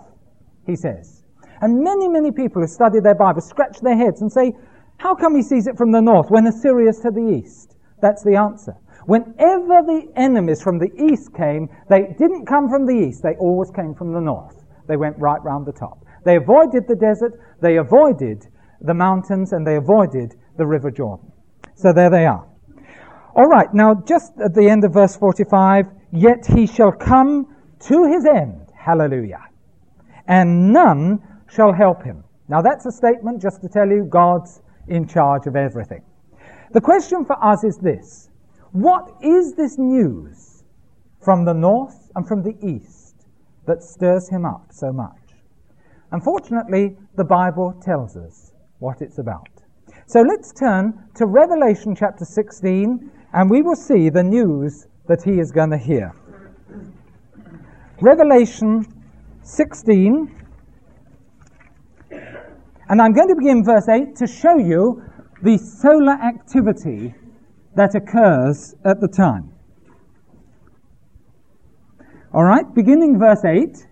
he 0.65 0.75
says. 0.75 1.23
And 1.61 1.83
many, 1.83 2.07
many 2.07 2.31
people 2.31 2.61
who 2.61 2.67
study 2.67 2.99
their 2.99 3.15
Bible 3.15 3.41
scratch 3.41 3.79
their 3.81 3.97
heads 3.97 4.21
and 4.21 4.31
say, 4.31 4.53
how 5.01 5.15
come 5.15 5.35
he 5.35 5.41
sees 5.41 5.65
it 5.65 5.77
from 5.77 5.91
the 5.91 5.99
north 5.99 6.29
when 6.29 6.45
Assyria's 6.45 6.99
to 6.99 7.09
the 7.09 7.27
east? 7.27 7.75
That's 8.01 8.23
the 8.23 8.35
answer. 8.35 8.75
Whenever 9.07 9.81
the 9.81 10.07
enemies 10.15 10.61
from 10.61 10.77
the 10.77 10.91
east 10.95 11.33
came, 11.33 11.69
they 11.89 12.13
didn't 12.19 12.45
come 12.45 12.69
from 12.69 12.85
the 12.85 12.93
east, 12.93 13.23
they 13.23 13.35
always 13.39 13.71
came 13.71 13.95
from 13.95 14.13
the 14.13 14.21
north. 14.21 14.63
They 14.87 14.97
went 14.97 15.17
right 15.17 15.41
round 15.43 15.65
the 15.65 15.71
top. 15.71 16.05
They 16.23 16.35
avoided 16.35 16.87
the 16.87 16.95
desert, 16.95 17.33
they 17.61 17.77
avoided 17.77 18.45
the 18.79 18.93
mountains, 18.93 19.53
and 19.53 19.65
they 19.65 19.75
avoided 19.75 20.35
the 20.57 20.67
River 20.67 20.91
Jordan. 20.91 21.30
So 21.81 21.91
there 21.91 22.11
they 22.11 22.27
are. 22.27 22.45
All 23.35 23.47
right, 23.47 23.73
now 23.73 23.95
just 23.95 24.33
at 24.39 24.53
the 24.53 24.69
end 24.69 24.83
of 24.83 24.93
verse 24.93 25.15
45, 25.15 25.87
yet 26.11 26.45
he 26.45 26.67
shall 26.67 26.91
come 26.91 27.55
to 27.87 28.05
his 28.05 28.23
end. 28.23 28.67
Hallelujah. 28.77 29.41
And 30.27 30.71
none 30.71 31.23
shall 31.51 31.73
help 31.73 32.03
him. 32.03 32.23
Now 32.49 32.61
that's 32.61 32.85
a 32.85 32.91
statement 32.91 33.41
just 33.41 33.61
to 33.61 33.67
tell 33.67 33.87
you 33.87 34.03
God's 34.03 34.61
in 34.89 35.07
charge 35.07 35.47
of 35.47 35.55
everything. 35.55 36.03
The 36.71 36.81
question 36.81 37.25
for 37.25 37.43
us 37.43 37.63
is 37.63 37.79
this. 37.79 38.29
What 38.73 39.15
is 39.23 39.55
this 39.55 39.79
news 39.79 40.63
from 41.19 41.45
the 41.45 41.53
north 41.53 42.11
and 42.15 42.27
from 42.27 42.43
the 42.43 42.55
east 42.61 43.25
that 43.65 43.81
stirs 43.81 44.29
him 44.29 44.45
up 44.45 44.67
so 44.69 44.93
much? 44.93 45.17
Unfortunately, 46.11 46.95
the 47.15 47.23
Bible 47.23 47.73
tells 47.81 48.15
us 48.15 48.53
what 48.77 49.01
it's 49.01 49.17
about. 49.17 49.50
So 50.11 50.19
let's 50.19 50.51
turn 50.51 51.05
to 51.15 51.25
Revelation 51.25 51.95
chapter 51.95 52.25
16 52.25 53.09
and 53.31 53.49
we 53.49 53.61
will 53.61 53.77
see 53.77 54.09
the 54.09 54.21
news 54.21 54.87
that 55.07 55.23
he 55.23 55.39
is 55.39 55.53
going 55.53 55.69
to 55.69 55.77
hear. 55.77 56.13
Revelation 58.01 58.85
16, 59.41 60.29
and 62.89 63.01
I'm 63.01 63.13
going 63.13 63.29
to 63.29 63.35
begin 63.35 63.63
verse 63.63 63.87
8 63.87 64.13
to 64.17 64.27
show 64.27 64.57
you 64.57 65.01
the 65.43 65.57
solar 65.57 66.19
activity 66.21 67.15
that 67.77 67.95
occurs 67.95 68.75
at 68.83 68.99
the 68.99 69.07
time. 69.07 69.53
All 72.33 72.43
right, 72.43 72.65
beginning 72.75 73.17
verse 73.17 73.45
8. 73.45 73.87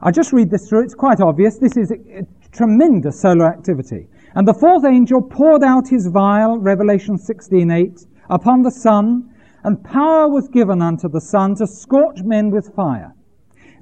I'll 0.00 0.12
just 0.12 0.32
read 0.32 0.50
this 0.50 0.66
through. 0.66 0.84
It's 0.84 0.94
quite 0.94 1.20
obvious. 1.20 1.58
This 1.58 1.76
is 1.76 1.90
a, 1.90 2.20
a 2.20 2.26
tremendous 2.52 3.20
solar 3.20 3.52
activity. 3.52 4.08
And 4.34 4.48
the 4.48 4.54
fourth 4.54 4.84
angel 4.84 5.20
poured 5.20 5.62
out 5.62 5.88
his 5.88 6.06
vial, 6.06 6.58
Revelation 6.58 7.18
16:8, 7.18 8.06
upon 8.30 8.62
the 8.62 8.70
sun, 8.70 9.28
and 9.62 9.84
power 9.84 10.28
was 10.28 10.48
given 10.48 10.80
unto 10.80 11.08
the 11.08 11.20
sun 11.20 11.54
to 11.56 11.66
scorch 11.66 12.22
men 12.22 12.50
with 12.50 12.74
fire. 12.74 13.14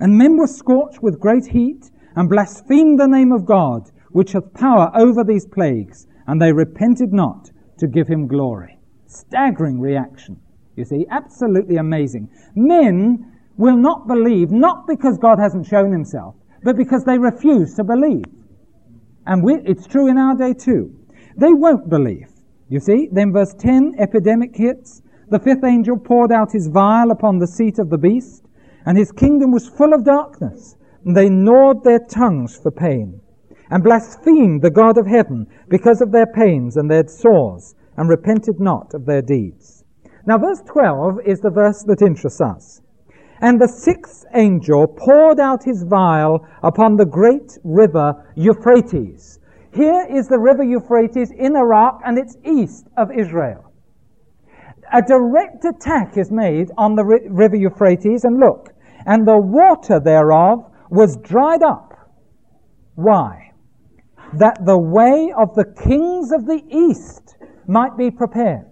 And 0.00 0.18
men 0.18 0.36
were 0.36 0.46
scorched 0.46 1.02
with 1.02 1.20
great 1.20 1.46
heat, 1.46 1.90
and 2.16 2.28
blasphemed 2.28 2.98
the 2.98 3.06
name 3.06 3.32
of 3.32 3.46
God, 3.46 3.90
which 4.10 4.32
hath 4.32 4.52
power 4.52 4.90
over 4.94 5.22
these 5.22 5.46
plagues, 5.46 6.08
and 6.26 6.42
they 6.42 6.52
repented 6.52 7.12
not 7.12 7.50
to 7.78 7.86
give 7.86 8.08
him 8.08 8.26
glory. 8.26 8.78
Staggering 9.06 9.80
reaction. 9.80 10.36
You 10.76 10.84
see, 10.84 11.06
absolutely 11.10 11.76
amazing. 11.76 12.28
Men 12.54 13.32
will 13.56 13.76
not 13.76 14.08
believe, 14.08 14.50
not 14.50 14.86
because 14.86 15.18
God 15.18 15.38
hasn't 15.38 15.66
shown 15.66 15.92
himself, 15.92 16.34
but 16.62 16.76
because 16.76 17.04
they 17.04 17.18
refuse 17.18 17.74
to 17.74 17.84
believe. 17.84 18.24
And 19.30 19.44
we, 19.44 19.54
it's 19.64 19.86
true 19.86 20.08
in 20.08 20.18
our 20.18 20.34
day 20.34 20.52
too. 20.52 20.92
They 21.36 21.54
won't 21.54 21.88
believe. 21.88 22.26
You 22.68 22.80
see, 22.80 23.08
then 23.12 23.32
verse 23.32 23.54
10, 23.54 23.94
epidemic 23.96 24.56
hits. 24.56 25.02
The 25.28 25.38
fifth 25.38 25.62
angel 25.62 25.96
poured 25.96 26.32
out 26.32 26.50
his 26.50 26.66
vial 26.66 27.12
upon 27.12 27.38
the 27.38 27.46
seat 27.46 27.78
of 27.78 27.90
the 27.90 27.96
beast, 27.96 28.44
and 28.84 28.98
his 28.98 29.12
kingdom 29.12 29.52
was 29.52 29.68
full 29.68 29.94
of 29.94 30.04
darkness, 30.04 30.74
and 31.04 31.16
they 31.16 31.28
gnawed 31.28 31.84
their 31.84 32.00
tongues 32.00 32.58
for 32.58 32.72
pain, 32.72 33.20
and 33.70 33.84
blasphemed 33.84 34.62
the 34.62 34.70
God 34.70 34.98
of 34.98 35.06
heaven 35.06 35.46
because 35.68 36.00
of 36.00 36.10
their 36.10 36.26
pains 36.26 36.76
and 36.76 36.90
their 36.90 37.06
sores, 37.06 37.76
and 37.96 38.08
repented 38.08 38.58
not 38.58 38.94
of 38.94 39.06
their 39.06 39.22
deeds. 39.22 39.84
Now, 40.26 40.38
verse 40.38 40.60
12 40.66 41.20
is 41.24 41.38
the 41.38 41.50
verse 41.50 41.84
that 41.84 42.02
interests 42.02 42.40
us. 42.40 42.82
And 43.40 43.60
the 43.60 43.68
sixth 43.68 44.24
angel 44.34 44.86
poured 44.86 45.40
out 45.40 45.64
his 45.64 45.82
vial 45.82 46.46
upon 46.62 46.96
the 46.96 47.06
great 47.06 47.58
river 47.64 48.32
Euphrates. 48.36 49.38
Here 49.72 50.06
is 50.10 50.28
the 50.28 50.38
river 50.38 50.62
Euphrates 50.62 51.30
in 51.30 51.56
Iraq, 51.56 52.00
and 52.04 52.18
it's 52.18 52.36
east 52.44 52.88
of 52.96 53.10
Israel 53.10 53.70
a 54.92 55.02
direct 55.02 55.64
attack 55.64 56.16
is 56.16 56.30
made 56.30 56.70
on 56.76 56.94
the 56.94 57.04
river 57.04 57.56
Euphrates, 57.56 58.24
and 58.24 58.38
look, 58.40 58.70
and 59.06 59.26
the 59.26 59.38
water 59.38 60.00
thereof 60.00 60.70
was 60.90 61.16
dried 61.18 61.62
up. 61.62 61.94
Why? 62.96 63.52
That 64.34 64.64
the 64.64 64.78
way 64.78 65.32
of 65.36 65.54
the 65.54 65.64
kings 65.64 66.32
of 66.32 66.46
the 66.46 66.62
east 66.70 67.36
might 67.66 67.96
be 67.96 68.10
prepared. 68.10 68.66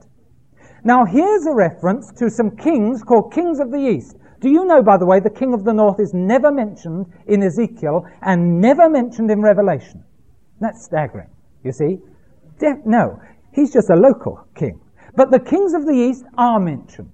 Now, 0.85 1.05
here's 1.05 1.47
a 1.47 1.55
reference 1.55 2.13
to 2.19 2.31
some 2.31 2.57
kings 2.57 3.03
called 3.03 3.33
kings 3.33 3.61
of 3.61 3.71
the 3.71 3.79
east. 3.79 4.17
Do 4.41 4.49
you 4.49 4.65
know, 4.65 4.83
by 4.83 4.97
the 4.97 5.07
way, 5.07 5.19
the 5.21 5.31
king 5.31 5.53
of 5.53 5.65
the 5.65 5.73
north 5.73 5.99
is 5.99 6.15
never 6.15 6.53
mentioned 6.53 7.07
in 7.27 7.43
Ezekiel 7.43 8.07
and 8.23 8.61
never 8.61 8.89
mentioned 8.89 9.31
in 9.31 9.43
Revelation? 9.43 10.05
That's 10.61 10.85
staggering, 10.85 11.31
you 11.65 11.73
see. 11.73 11.99
De- 12.59 12.81
no, 12.85 13.21
he's 13.53 13.73
just 13.73 13.91
a 13.91 13.97
local 13.97 14.47
king. 14.55 14.81
But 15.17 15.31
the 15.31 15.41
kings 15.41 15.75
of 15.75 15.87
the 15.87 15.93
east 15.93 16.25
are 16.37 16.61
mentioned. 16.61 17.13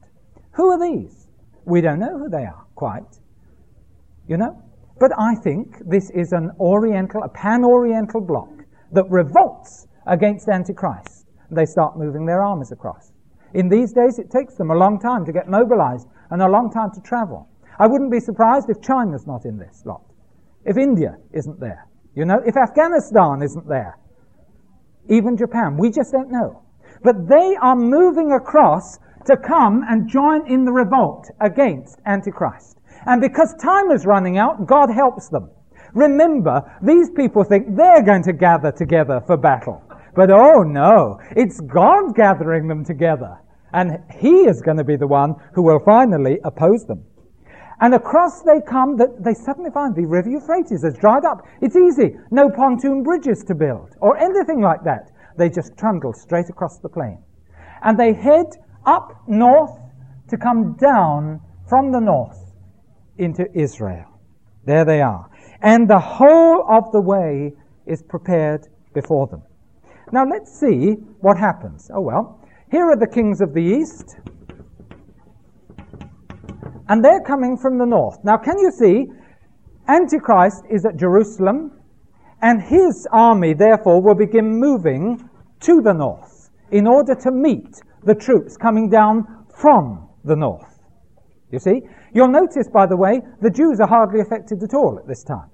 Who 0.52 0.70
are 0.70 0.78
these? 0.78 1.28
We 1.64 1.80
don't 1.80 1.98
know 1.98 2.18
who 2.18 2.28
they 2.28 2.44
are 2.44 2.66
quite. 2.74 3.18
You 4.28 4.36
know? 4.36 4.62
But 5.00 5.12
I 5.18 5.34
think 5.34 5.78
this 5.86 6.10
is 6.10 6.32
an 6.32 6.50
oriental, 6.60 7.22
a 7.22 7.28
pan-oriental 7.28 8.20
bloc 8.20 8.50
that 8.92 9.08
revolts 9.10 9.88
against 10.06 10.48
Antichrist. 10.48 11.26
They 11.50 11.64
start 11.64 11.98
moving 11.98 12.26
their 12.26 12.42
armies 12.42 12.72
across. 12.72 13.12
In 13.54 13.68
these 13.68 13.92
days, 13.92 14.18
it 14.18 14.30
takes 14.30 14.54
them 14.54 14.70
a 14.70 14.74
long 14.74 14.98
time 14.98 15.24
to 15.24 15.32
get 15.32 15.48
mobilized 15.48 16.08
and 16.30 16.42
a 16.42 16.48
long 16.48 16.70
time 16.70 16.90
to 16.92 17.00
travel. 17.00 17.48
I 17.78 17.86
wouldn't 17.86 18.10
be 18.10 18.20
surprised 18.20 18.70
if 18.70 18.80
China's 18.80 19.26
not 19.26 19.44
in 19.44 19.58
this 19.58 19.82
lot. 19.84 20.02
If 20.64 20.76
India 20.76 21.16
isn't 21.32 21.60
there. 21.60 21.86
You 22.14 22.24
know, 22.24 22.40
if 22.46 22.56
Afghanistan 22.56 23.42
isn't 23.42 23.68
there. 23.68 23.98
Even 25.08 25.36
Japan. 25.36 25.76
We 25.76 25.90
just 25.90 26.12
don't 26.12 26.30
know. 26.30 26.62
But 27.02 27.28
they 27.28 27.56
are 27.60 27.76
moving 27.76 28.32
across 28.32 28.98
to 29.26 29.36
come 29.36 29.84
and 29.88 30.08
join 30.08 30.46
in 30.50 30.64
the 30.64 30.72
revolt 30.72 31.30
against 31.40 31.98
Antichrist. 32.06 32.78
And 33.06 33.20
because 33.20 33.54
time 33.60 33.90
is 33.90 34.06
running 34.06 34.38
out, 34.38 34.66
God 34.66 34.88
helps 34.90 35.28
them. 35.28 35.50
Remember, 35.92 36.62
these 36.82 37.10
people 37.10 37.44
think 37.44 37.76
they're 37.76 38.02
going 38.02 38.22
to 38.24 38.32
gather 38.32 38.72
together 38.72 39.22
for 39.26 39.36
battle. 39.36 39.82
But 40.14 40.30
oh 40.30 40.62
no, 40.62 41.18
it's 41.36 41.60
God 41.60 42.14
gathering 42.14 42.68
them 42.68 42.84
together. 42.84 43.38
And 43.74 43.98
He 44.18 44.46
is 44.46 44.62
going 44.62 44.78
to 44.78 44.84
be 44.84 44.96
the 44.96 45.06
one 45.06 45.34
who 45.52 45.62
will 45.62 45.80
finally 45.80 46.38
oppose 46.44 46.86
them. 46.86 47.04
And 47.80 47.92
across 47.92 48.42
they 48.42 48.60
come, 48.66 48.96
that 48.96 49.22
they 49.22 49.34
suddenly 49.34 49.70
find 49.70 49.94
the 49.94 50.06
river 50.06 50.30
Euphrates 50.30 50.84
has 50.84 50.96
dried 50.96 51.24
up. 51.24 51.42
It's 51.60 51.76
easy. 51.76 52.16
No 52.30 52.48
pontoon 52.48 53.02
bridges 53.02 53.42
to 53.44 53.54
build 53.54 53.96
or 54.00 54.16
anything 54.16 54.60
like 54.60 54.84
that. 54.84 55.10
They 55.36 55.50
just 55.50 55.76
trundle 55.76 56.12
straight 56.12 56.48
across 56.48 56.78
the 56.78 56.88
plain. 56.88 57.18
And 57.82 57.98
they 57.98 58.12
head 58.12 58.46
up 58.86 59.22
north 59.26 59.76
to 60.28 60.36
come 60.36 60.76
down 60.76 61.40
from 61.68 61.90
the 61.90 62.00
north 62.00 62.38
into 63.18 63.46
Israel. 63.58 64.06
There 64.64 64.84
they 64.84 65.02
are. 65.02 65.28
And 65.60 65.90
the 65.90 65.98
whole 65.98 66.64
of 66.70 66.92
the 66.92 67.00
way 67.00 67.52
is 67.86 68.02
prepared 68.02 68.68
before 68.94 69.26
them. 69.26 69.42
Now 70.12 70.24
let's 70.24 70.58
see 70.58 70.92
what 71.20 71.36
happens. 71.36 71.90
Oh 71.92 72.00
well, 72.00 72.40
here 72.74 72.90
are 72.90 72.96
the 72.96 73.06
kings 73.06 73.40
of 73.40 73.54
the 73.54 73.62
east. 73.62 74.16
And 76.88 77.04
they're 77.04 77.22
coming 77.22 77.56
from 77.56 77.78
the 77.78 77.86
north. 77.86 78.18
Now 78.24 78.36
can 78.36 78.58
you 78.58 78.72
see, 78.72 79.06
Antichrist 79.86 80.64
is 80.68 80.84
at 80.84 80.96
Jerusalem, 80.96 81.70
and 82.42 82.60
his 82.60 83.06
army, 83.12 83.54
therefore, 83.54 84.02
will 84.02 84.16
begin 84.16 84.58
moving 84.58 85.30
to 85.60 85.82
the 85.82 85.92
north 85.92 86.50
in 86.72 86.88
order 86.88 87.14
to 87.14 87.30
meet 87.30 87.80
the 88.02 88.14
troops 88.14 88.56
coming 88.56 88.90
down 88.90 89.46
from 89.56 90.08
the 90.24 90.34
north. 90.34 90.80
You 91.52 91.60
see? 91.60 91.80
You'll 92.12 92.26
notice, 92.26 92.68
by 92.68 92.86
the 92.86 92.96
way, 92.96 93.20
the 93.40 93.50
Jews 93.50 93.78
are 93.78 93.86
hardly 93.86 94.20
affected 94.20 94.64
at 94.64 94.74
all 94.74 94.98
at 94.98 95.06
this 95.06 95.22
time. 95.22 95.48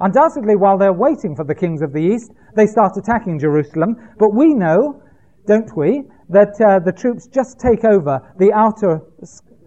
Undoubtedly, 0.00 0.56
while 0.56 0.76
they're 0.76 0.92
waiting 0.92 1.34
for 1.34 1.46
the 1.46 1.54
kings 1.54 1.80
of 1.80 1.94
the 1.94 2.02
east, 2.02 2.32
they 2.54 2.66
start 2.66 2.98
attacking 2.98 3.38
Jerusalem. 3.38 3.96
But 4.18 4.34
we 4.34 4.52
know, 4.52 5.02
don't 5.46 5.74
we, 5.74 6.02
that 6.28 6.60
uh, 6.60 6.78
the 6.78 6.92
troops 6.92 7.26
just 7.26 7.58
take 7.58 7.84
over 7.84 8.20
the 8.38 8.52
outer, 8.52 9.00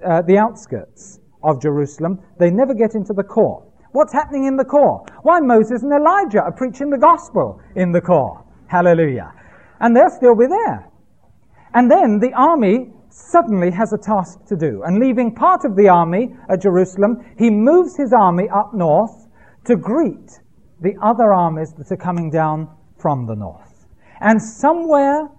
uh, 0.05 0.21
the 0.23 0.37
outskirts 0.37 1.19
of 1.43 1.61
Jerusalem. 1.61 2.19
They 2.37 2.51
never 2.51 2.73
get 2.73 2.95
into 2.95 3.13
the 3.13 3.23
core. 3.23 3.65
What's 3.91 4.13
happening 4.13 4.45
in 4.45 4.55
the 4.55 4.65
core? 4.65 5.05
Why, 5.23 5.39
Moses 5.39 5.83
and 5.83 5.91
Elijah 5.91 6.43
are 6.43 6.51
preaching 6.51 6.89
the 6.89 6.97
gospel 6.97 7.59
in 7.75 7.91
the 7.91 8.01
core. 8.01 8.43
Hallelujah. 8.67 9.33
And 9.79 9.95
they'll 9.95 10.09
still 10.09 10.35
be 10.35 10.45
there. 10.45 10.87
And 11.73 11.89
then 11.89 12.19
the 12.19 12.33
army 12.33 12.91
suddenly 13.09 13.71
has 13.71 13.93
a 13.93 13.97
task 13.97 14.45
to 14.45 14.55
do. 14.55 14.83
And 14.83 14.99
leaving 14.99 15.33
part 15.33 15.65
of 15.65 15.75
the 15.75 15.89
army 15.89 16.35
at 16.49 16.61
Jerusalem, 16.61 17.25
he 17.37 17.49
moves 17.49 17.97
his 17.97 18.13
army 18.13 18.47
up 18.49 18.73
north 18.73 19.27
to 19.65 19.75
greet 19.75 20.39
the 20.81 20.95
other 21.01 21.33
armies 21.33 21.73
that 21.73 21.91
are 21.91 21.97
coming 21.97 22.29
down 22.29 22.69
from 22.97 23.25
the 23.25 23.35
north. 23.35 23.87
And 24.21 24.41
somewhere 24.41 25.29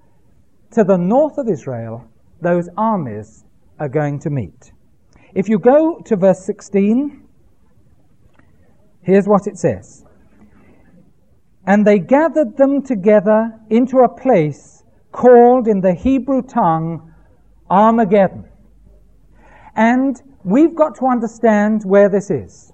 to 0.72 0.84
the 0.84 0.96
north 0.96 1.38
of 1.38 1.48
Israel, 1.48 2.04
those 2.40 2.68
armies 2.76 3.44
are 3.78 3.88
going 3.88 4.18
to 4.20 4.30
meet. 4.30 4.72
If 5.34 5.48
you 5.48 5.58
go 5.58 6.00
to 6.04 6.16
verse 6.16 6.44
16, 6.44 7.20
Here's 9.02 9.26
what 9.26 9.46
it 9.46 9.58
says. 9.58 10.04
And 11.66 11.86
they 11.86 11.98
gathered 11.98 12.56
them 12.56 12.82
together 12.82 13.52
into 13.70 13.98
a 13.98 14.08
place 14.08 14.84
called 15.12 15.68
in 15.68 15.80
the 15.80 15.94
Hebrew 15.94 16.42
tongue 16.42 17.12
Armageddon. 17.68 18.48
And 19.76 20.20
we've 20.44 20.74
got 20.74 20.96
to 20.96 21.06
understand 21.06 21.82
where 21.84 22.08
this 22.08 22.30
is. 22.30 22.72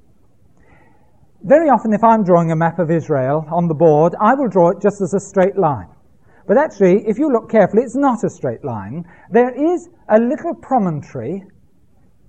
Very 1.43 1.69
often, 1.69 1.93
if 1.93 2.03
I'm 2.03 2.25
drawing 2.25 2.51
a 2.51 2.57
map 2.57 2.79
of 2.79 2.91
Israel 2.91 3.47
on 3.51 3.69
the 3.69 3.75
board, 3.75 4.15
I 4.21 4.35
will 4.35 4.49
draw 4.49 4.71
it 4.71 4.81
just 4.81 5.01
as 5.01 5.15
a 5.15 5.21
straight 5.21 5.57
line. 5.57 5.89
But 6.47 6.59
actually, 6.59 7.07
if 7.09 7.19
you 7.19 7.33
look 7.33 7.51
carefully, 7.51 7.83
it's 7.83 7.97
not 7.97 8.23
a 8.23 8.31
straight 8.31 8.65
line. 8.65 9.05
There 9.31 9.51
is 9.51 9.89
a 10.09 10.21
little 10.21 10.55
promontory 10.55 11.45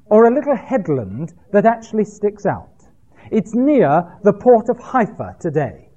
or 0.08 0.26
a 0.26 0.34
little 0.34 0.56
headland 0.56 1.34
that 1.52 1.66
actually 1.66 2.06
sticks 2.06 2.46
out. 2.46 2.70
It's 3.30 3.54
near 3.54 4.18
the 4.24 4.34
port 4.34 4.70
of 4.70 4.80
Haifa 4.80 5.36
today. 5.40 5.90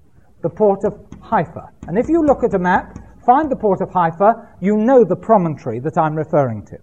The 0.42 0.50
port 0.50 0.84
of 0.84 0.98
Haifa. 1.22 1.70
And 1.86 1.98
if 1.98 2.08
you 2.08 2.24
look 2.24 2.44
at 2.44 2.54
a 2.54 2.58
map, 2.58 2.98
find 3.24 3.50
the 3.50 3.56
port 3.56 3.80
of 3.80 3.90
Haifa, 3.90 4.48
you 4.60 4.76
know 4.76 5.04
the 5.04 5.16
promontory 5.16 5.78
that 5.80 5.96
I'm 5.96 6.14
referring 6.14 6.66
to. 6.66 6.78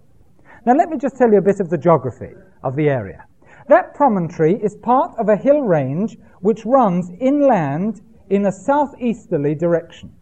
Now 0.66 0.74
let 0.74 0.88
me 0.88 0.98
just 0.98 1.16
tell 1.16 1.30
you 1.30 1.38
a 1.38 1.42
bit 1.42 1.60
of 1.60 1.70
the 1.70 1.78
geography 1.78 2.32
of 2.64 2.74
the 2.74 2.88
area. 2.88 3.26
That 3.68 3.94
promontory 3.94 4.54
is 4.54 4.76
part 4.76 5.16
of 5.18 5.28
a 5.28 5.36
hill 5.36 5.60
range 5.60 6.16
which 6.40 6.64
runs 6.64 7.10
inland 7.20 8.00
in 8.30 8.46
a 8.46 8.52
southeasterly 8.52 9.54
direction. 9.54 10.12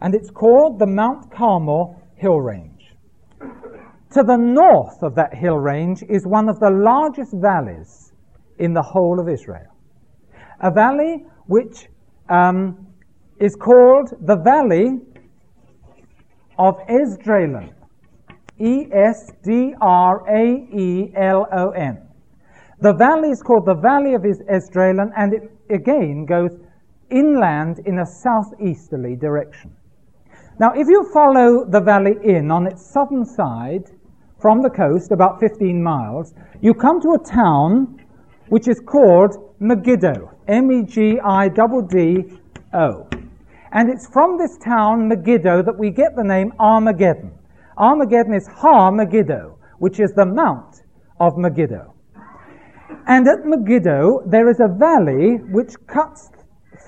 And 0.00 0.14
it's 0.14 0.30
called 0.30 0.78
the 0.78 0.86
Mount 0.86 1.30
Carmel 1.30 2.00
Hill 2.16 2.40
Range. 2.40 2.94
To 4.12 4.22
the 4.22 4.36
north 4.36 5.02
of 5.02 5.14
that 5.16 5.34
hill 5.34 5.58
range 5.58 6.02
is 6.08 6.26
one 6.26 6.48
of 6.48 6.58
the 6.60 6.70
largest 6.70 7.34
valleys 7.34 8.12
in 8.58 8.72
the 8.72 8.82
whole 8.82 9.20
of 9.20 9.28
Israel. 9.28 9.76
A 10.60 10.70
valley 10.70 11.26
which 11.46 11.88
um, 12.28 12.86
is 13.38 13.54
called 13.54 14.14
the 14.22 14.36
Valley 14.36 15.00
of 16.58 16.78
Esdraelon. 16.88 17.72
E 18.60 18.88
S 18.92 19.30
D 19.44 19.74
R 19.80 20.24
A 20.28 20.66
E 20.72 21.12
L 21.14 21.46
O 21.52 21.70
N. 21.70 22.02
The 22.80 22.92
valley 22.92 23.30
is 23.30 23.42
called 23.42 23.66
the 23.66 23.74
Valley 23.74 24.14
of 24.14 24.22
Esdraelon, 24.22 25.12
and 25.16 25.34
it 25.34 25.52
again 25.70 26.24
goes 26.24 26.56
inland 27.10 27.80
in 27.86 28.00
a 28.00 28.06
southeasterly 28.06 29.16
direction. 29.16 29.77
Now, 30.60 30.72
if 30.74 30.88
you 30.88 31.08
follow 31.12 31.64
the 31.64 31.80
valley 31.80 32.16
in 32.24 32.50
on 32.50 32.66
its 32.66 32.84
southern 32.84 33.24
side 33.24 33.84
from 34.40 34.60
the 34.60 34.70
coast, 34.70 35.12
about 35.12 35.38
15 35.38 35.80
miles, 35.80 36.34
you 36.60 36.74
come 36.74 37.00
to 37.00 37.12
a 37.12 37.18
town 37.24 38.04
which 38.48 38.66
is 38.66 38.80
called 38.80 39.54
Megiddo. 39.60 40.32
M-E-G-I-D-D-O. 40.48 41.18
And 43.70 43.90
it's 43.90 44.08
from 44.08 44.36
this 44.36 44.58
town, 44.58 45.06
Megiddo, 45.06 45.62
that 45.62 45.78
we 45.78 45.90
get 45.90 46.16
the 46.16 46.24
name 46.24 46.52
Armageddon. 46.58 47.30
Armageddon 47.76 48.34
is 48.34 48.48
Har 48.48 48.90
Megiddo, 48.90 49.58
which 49.78 50.00
is 50.00 50.12
the 50.14 50.26
mount 50.26 50.82
of 51.20 51.36
Megiddo. 51.36 51.94
And 53.06 53.28
at 53.28 53.44
Megiddo, 53.44 54.22
there 54.26 54.48
is 54.48 54.58
a 54.58 54.66
valley 54.66 55.36
which 55.52 55.74
cuts 55.86 56.30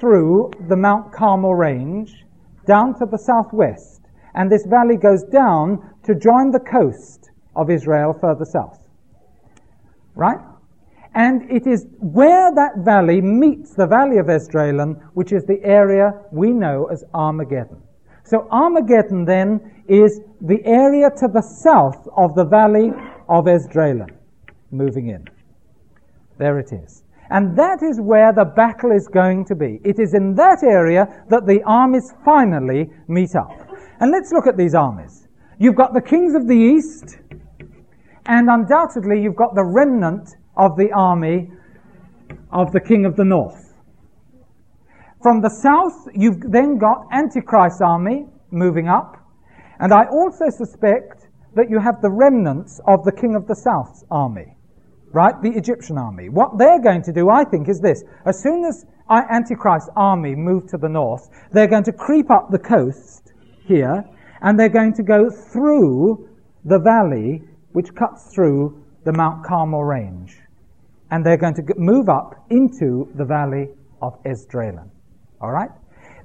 through 0.01 0.51
the 0.69 0.77
Mount 0.77 1.13
Carmel 1.13 1.55
range 1.55 2.25
down 2.67 2.99
to 2.99 3.07
the 3.07 3.19
southwest. 3.19 4.03
And 4.35 4.51
this 4.51 4.65
valley 4.67 4.97
goes 4.97 5.25
down 5.25 5.95
to 6.05 6.15
join 6.15 6.51
the 6.51 6.61
coast 6.61 7.31
of 7.57 7.71
Israel 7.71 8.17
further 8.21 8.45
south. 8.45 8.87
Right? 10.15 10.39
And 11.15 11.51
it 11.51 11.67
is 11.67 11.87
where 11.99 12.55
that 12.55 12.79
valley 12.79 13.21
meets 13.21 13.75
the 13.75 13.87
valley 13.87 14.19
of 14.19 14.27
Esdraelon, 14.27 15.03
which 15.15 15.33
is 15.33 15.45
the 15.45 15.61
area 15.65 16.13
we 16.31 16.51
know 16.51 16.87
as 16.87 17.05
Armageddon. 17.15 17.83
So 18.25 18.47
Armageddon 18.51 19.25
then 19.25 19.83
is 19.89 20.21
the 20.41 20.65
area 20.65 21.11
to 21.17 21.27
the 21.27 21.43
south 21.43 22.07
of 22.17 22.37
the 22.37 22.45
valley 22.45 22.93
of 23.29 23.47
Esdraelon, 23.47 24.11
moving 24.71 25.09
in. 25.09 25.27
There 26.39 26.61
it 26.61 26.73
is. 26.73 27.03
And 27.31 27.57
that 27.57 27.83
is 27.83 28.01
where 28.01 28.33
the 28.33 28.45
battle 28.45 28.91
is 28.91 29.07
going 29.07 29.45
to 29.47 29.55
be. 29.55 29.81
It 29.85 30.01
is 30.01 30.15
in 30.15 30.35
that 30.35 30.65
area 30.65 31.25
that 31.29 31.47
the 31.47 31.63
armies 31.65 32.13
finally 32.25 32.91
meet 33.07 33.37
up. 33.37 33.53
And 34.01 34.11
let's 34.11 34.33
look 34.33 34.47
at 34.47 34.57
these 34.57 34.75
armies. 34.75 35.29
You've 35.59 35.77
got 35.77 35.95
the 35.95 36.01
kings 36.01 36.35
of 36.35 36.49
the 36.49 36.57
east, 36.57 37.19
and 38.27 38.49
undoubtedly 38.49 39.23
you've 39.23 39.37
got 39.37 39.55
the 39.55 39.65
remnant 39.65 40.37
of 40.57 40.77
the 40.77 40.91
army 40.93 41.51
of 42.51 42.73
the 42.73 42.81
king 42.81 43.05
of 43.05 43.15
the 43.15 43.25
north. 43.25 43.75
From 45.23 45.41
the 45.41 45.51
south, 45.51 46.09
you've 46.15 46.41
then 46.51 46.79
got 46.79 47.07
Antichrist's 47.13 47.83
army 47.83 48.27
moving 48.51 48.89
up, 48.89 49.19
and 49.79 49.93
I 49.93 50.07
also 50.07 50.49
suspect 50.49 51.29
that 51.55 51.69
you 51.69 51.79
have 51.79 52.01
the 52.01 52.11
remnants 52.11 52.81
of 52.87 53.05
the 53.05 53.13
king 53.13 53.35
of 53.35 53.47
the 53.47 53.55
south's 53.55 54.05
army, 54.11 54.57
right? 55.13 55.35
The 55.43 55.51
Egyptian 55.51 55.99
army. 55.99 56.29
What 56.29 56.59
they're 56.59 56.81
going 56.81 57.03
to 57.03 57.13
do, 57.13 57.31
I 57.31 57.45
think, 57.45 57.69
is 57.69 57.81
this. 57.81 58.03
As 58.27 58.41
soon 58.43 58.65
as 58.65 58.87
Antichrist's 59.11 59.91
army 59.97 60.35
move 60.35 60.67
to 60.69 60.77
the 60.77 60.89
north, 60.89 61.29
they're 61.53 61.67
going 61.67 61.85
to 61.85 61.93
creep 61.93 62.31
up 62.31 62.51
the 62.51 62.59
coast 62.59 63.33
here, 63.67 64.05
and 64.43 64.59
they're 64.59 64.69
going 64.69 64.95
to 64.95 65.03
go 65.03 65.31
through 65.31 66.29
the 66.65 66.79
valley 66.79 67.43
which 67.73 67.95
cuts 67.95 68.33
through 68.35 68.85
the 69.05 69.13
Mount 69.13 69.45
Carmel 69.45 69.85
range 69.85 70.39
and 71.11 71.25
they're 71.25 71.37
going 71.37 71.55
to 71.55 71.63
move 71.77 72.09
up 72.09 72.47
into 72.51 73.11
the 73.17 73.25
valley 73.25 73.69
of 74.01 74.23
Esdraelon. 74.25 74.89
All 75.41 75.51
right? 75.51 75.71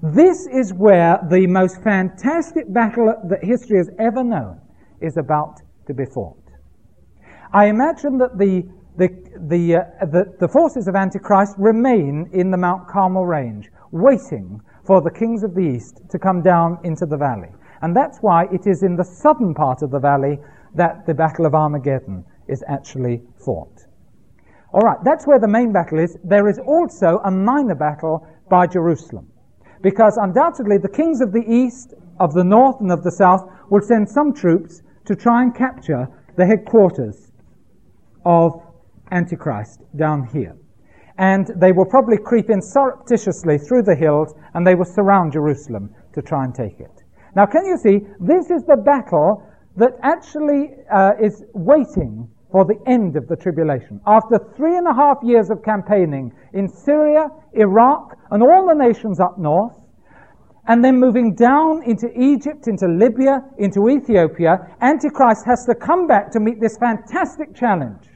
This 0.02 0.48
is 0.48 0.74
where 0.74 1.20
the 1.30 1.48
most 1.48 1.82
fantastic 1.82 2.72
battle 2.72 3.14
that 3.30 3.44
history 3.44 3.78
has 3.78 3.90
ever 4.00 4.24
known 4.24 4.62
is 5.02 5.18
about 5.18 5.62
to 5.88 5.94
be 5.94 6.06
fought. 6.06 6.38
I 7.56 7.68
imagine 7.68 8.18
that 8.18 8.38
the, 8.38 8.68
the, 8.98 9.08
the, 9.48 9.78
uh, 9.78 10.06
the, 10.08 10.36
the 10.42 10.48
forces 10.50 10.90
of 10.90 10.96
Antichrist 10.98 11.56
remain 11.58 12.30
in 12.34 12.52
the 12.52 12.58
Mount 12.58 12.86
Carmel 12.90 13.26
range, 13.26 13.70
waiting 13.92 14.60
for 14.84 15.02
the 15.02 15.10
kings 15.10 15.42
of 15.42 15.56
the 15.56 15.62
east 15.62 16.02
to 16.10 16.20
come 16.20 16.42
down 16.42 16.80
into 16.84 17.06
the 17.06 17.16
valley. 17.16 17.48
And 17.82 17.96
that's 17.96 18.18
why 18.18 18.48
it 18.52 18.68
is 18.68 18.84
in 18.84 18.98
the 18.98 19.06
southern 19.06 19.54
part 19.54 19.84
of 19.84 19.92
the 19.92 20.00
valley 20.00 20.38
that 20.74 21.06
the 21.06 21.14
Battle 21.14 21.46
of 21.46 21.56
Armageddon 21.56 22.26
is 22.50 22.62
actually 22.68 23.22
fought. 23.38 23.86
All 24.74 24.82
right, 24.82 24.98
that's 25.06 25.26
where 25.26 25.40
the 25.40 25.48
main 25.48 25.72
battle 25.72 26.00
is. 26.00 26.18
There 26.26 26.50
is 26.50 26.60
also 26.60 27.22
a 27.24 27.32
minor 27.32 27.76
battle 27.76 28.28
by 28.50 28.68
Jerusalem. 28.68 29.32
Because 29.82 30.18
undoubtedly 30.18 30.78
the 30.78 30.90
kings 30.90 31.22
of 31.22 31.32
the 31.32 31.46
east, 31.48 31.94
of 32.20 32.34
the 32.34 32.44
north, 32.44 32.82
and 32.82 32.92
of 32.92 33.04
the 33.04 33.12
south 33.12 33.50
will 33.70 33.82
send 33.82 34.10
some 34.10 34.34
troops 34.34 34.82
to 35.06 35.16
try 35.16 35.42
and 35.42 35.56
capture 35.56 36.10
the 36.36 36.46
headquarters 36.46 37.25
of 38.26 38.62
Antichrist 39.12 39.82
down 39.96 40.26
here. 40.26 40.56
And 41.18 41.48
they 41.56 41.72
will 41.72 41.86
probably 41.86 42.18
creep 42.18 42.50
in 42.50 42.62
surreptitiously 42.62 43.58
through 43.60 43.84
the 43.84 43.96
hills 43.96 44.34
and 44.54 44.66
they 44.66 44.76
will 44.76 44.86
surround 44.86 45.32
Jerusalem 45.32 45.94
to 46.14 46.22
try 46.22 46.44
and 46.44 46.54
take 46.54 46.80
it. 46.80 47.04
Now, 47.36 47.46
can 47.46 47.66
you 47.66 47.78
see? 47.78 48.02
This 48.20 48.50
is 48.50 48.64
the 48.66 48.78
battle 48.78 49.44
that 49.78 49.98
actually 50.02 50.72
uh, 50.92 51.12
is 51.22 51.44
waiting 51.54 52.30
for 52.52 52.64
the 52.64 52.80
end 52.88 53.18
of 53.18 53.28
the 53.28 53.36
tribulation. 53.36 54.00
After 54.08 54.40
three 54.56 54.78
and 54.78 54.88
a 54.88 54.94
half 54.94 55.18
years 55.22 55.50
of 55.50 55.62
campaigning 55.64 56.32
in 56.54 56.70
Syria, 56.70 57.30
Iraq, 57.54 58.18
and 58.32 58.42
all 58.42 58.68
the 58.68 58.74
nations 58.74 59.20
up 59.20 59.38
north, 59.38 59.76
and 60.68 60.84
then 60.84 60.98
moving 61.00 61.36
down 61.36 61.84
into 61.84 62.10
Egypt, 62.20 62.68
into 62.68 62.88
Libya, 62.88 63.44
into 63.58 63.90
Ethiopia, 63.90 64.74
Antichrist 64.82 65.46
has 65.46 65.66
to 65.66 65.76
come 65.76 66.08
back 66.08 66.32
to 66.32 66.40
meet 66.40 66.60
this 66.60 66.78
fantastic 66.78 67.54
challenge. 67.54 68.08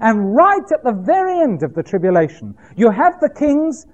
And 0.00 0.34
right 0.34 0.72
at 0.72 0.84
the 0.84 0.92
very 0.92 1.40
end 1.40 1.62
of 1.62 1.74
the 1.74 1.82
tribulation, 1.82 2.54
you 2.76 2.90
have 2.90 3.20
the 3.20 3.28
kings 3.30 3.86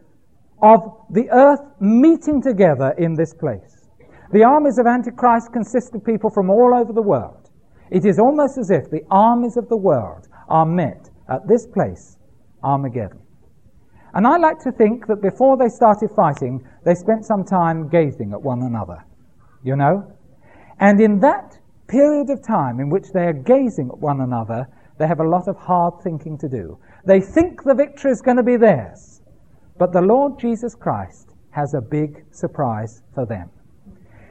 of 0.63 0.81
the 1.11 1.29
earth 1.31 1.61
meeting 1.81 2.43
together 2.43 2.95
in 2.99 3.15
this 3.15 3.35
place. 3.35 3.89
The 4.33 4.45
armies 4.45 4.79
of 4.79 4.87
Antichrist 4.87 5.53
consist 5.53 5.95
of 5.95 6.05
people 6.05 6.31
from 6.31 6.51
all 6.51 6.75
over 6.75 6.93
the 6.93 7.03
world. 7.03 7.51
It 7.91 8.05
is 8.05 8.19
almost 8.19 8.59
as 8.59 8.71
if 8.71 8.91
the 8.91 9.03
armies 9.11 9.57
of 9.57 9.69
the 9.69 9.77
world 9.77 10.27
are 10.49 10.67
met 10.67 11.09
at 11.29 11.47
this 11.47 11.67
place, 11.67 12.19
Armageddon. 12.63 13.21
And 14.15 14.27
I 14.27 14.39
like 14.39 14.59
to 14.61 14.73
think 14.73 15.07
that 15.09 15.21
before 15.21 15.57
they 15.57 15.69
started 15.69 16.11
fighting, 16.17 16.67
they 16.85 16.95
spent 16.95 17.25
some 17.25 17.45
time 17.45 17.89
gazing 17.89 18.33
at 18.33 18.41
one 18.41 18.63
another. 18.63 19.05
You 19.63 19.77
know? 19.77 20.13
And 20.81 21.01
in 21.01 21.21
that 21.21 21.59
period 21.87 22.31
of 22.31 22.43
time 22.43 22.81
in 22.81 22.89
which 22.89 23.13
they 23.13 23.25
are 23.25 23.33
gazing 23.33 23.91
at 23.93 23.99
one 23.99 24.21
another, 24.21 24.67
they 24.99 25.07
have 25.07 25.21
a 25.21 25.29
lot 25.29 25.49
of 25.49 25.57
hard 25.57 25.95
thinking 26.03 26.39
to 26.39 26.49
do. 26.49 26.79
They 27.05 27.21
think 27.21 27.63
the 27.63 27.75
victory 27.75 28.11
is 28.11 28.23
going 28.23 28.39
to 28.39 28.43
be 28.43 28.57
theirs. 28.57 29.21
But 29.79 29.93
the 29.93 30.01
Lord 30.01 30.39
Jesus 30.39 30.75
Christ 30.75 31.35
has 31.51 31.75
a 31.75 31.81
big 31.81 32.25
surprise 32.31 33.03
for 33.15 33.27
them. 33.27 33.51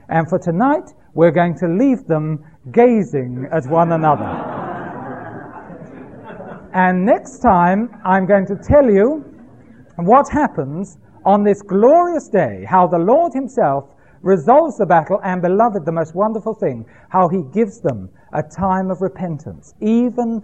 And 0.10 0.28
for 0.28 0.40
tonight, 0.40 0.92
we're 1.14 1.32
going 1.32 1.56
to 1.60 1.68
leave 1.68 2.06
them 2.06 2.44
gazing 2.72 3.48
at 3.52 3.66
one 3.68 3.92
another. 3.92 4.26
and 6.74 7.06
next 7.06 7.40
time, 7.40 7.90
I'm 8.04 8.26
going 8.26 8.46
to 8.48 8.56
tell 8.56 8.90
you 8.90 9.24
what 9.98 10.30
happens 10.30 10.98
on 11.26 11.44
this 11.44 11.62
glorious 11.62 12.28
day, 12.28 12.66
how 12.68 12.86
the 12.88 13.00
Lord 13.00 13.34
Himself 13.34 13.90
resolves 14.22 14.78
the 14.78 14.86
battle, 14.86 15.20
and 15.24 15.42
beloved, 15.42 15.86
the 15.86 15.92
most 15.92 16.16
wonderful 16.16 16.54
thing, 16.54 16.86
how 17.10 17.30
He 17.30 17.44
gives 17.54 17.80
them 17.80 18.10
a 18.36 18.44
time 18.44 18.92
of 18.92 19.02
repentance. 19.02 19.74
Even 19.82 20.42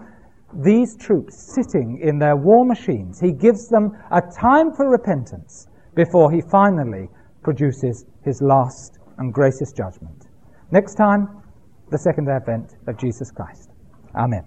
these 0.54 0.96
troops 0.98 1.36
sitting 1.36 2.00
in 2.02 2.18
their 2.20 2.36
war 2.36 2.66
machines, 2.66 3.20
He 3.20 3.32
gives 3.32 3.68
them 3.68 3.98
a 4.12 4.22
time 4.22 4.74
for 4.74 4.90
repentance 4.90 5.68
before 5.96 6.32
He 6.32 6.42
finally 6.42 7.10
produces 7.44 8.06
His 8.24 8.42
last 8.42 9.00
and 9.18 9.34
greatest 9.34 9.76
judgment. 9.76 10.28
Next 10.72 10.96
time, 10.96 11.28
the 11.92 11.98
second 11.98 12.30
advent 12.30 12.78
of 12.88 12.98
Jesus 12.98 13.32
Christ. 13.32 13.70
Amen. 14.16 14.44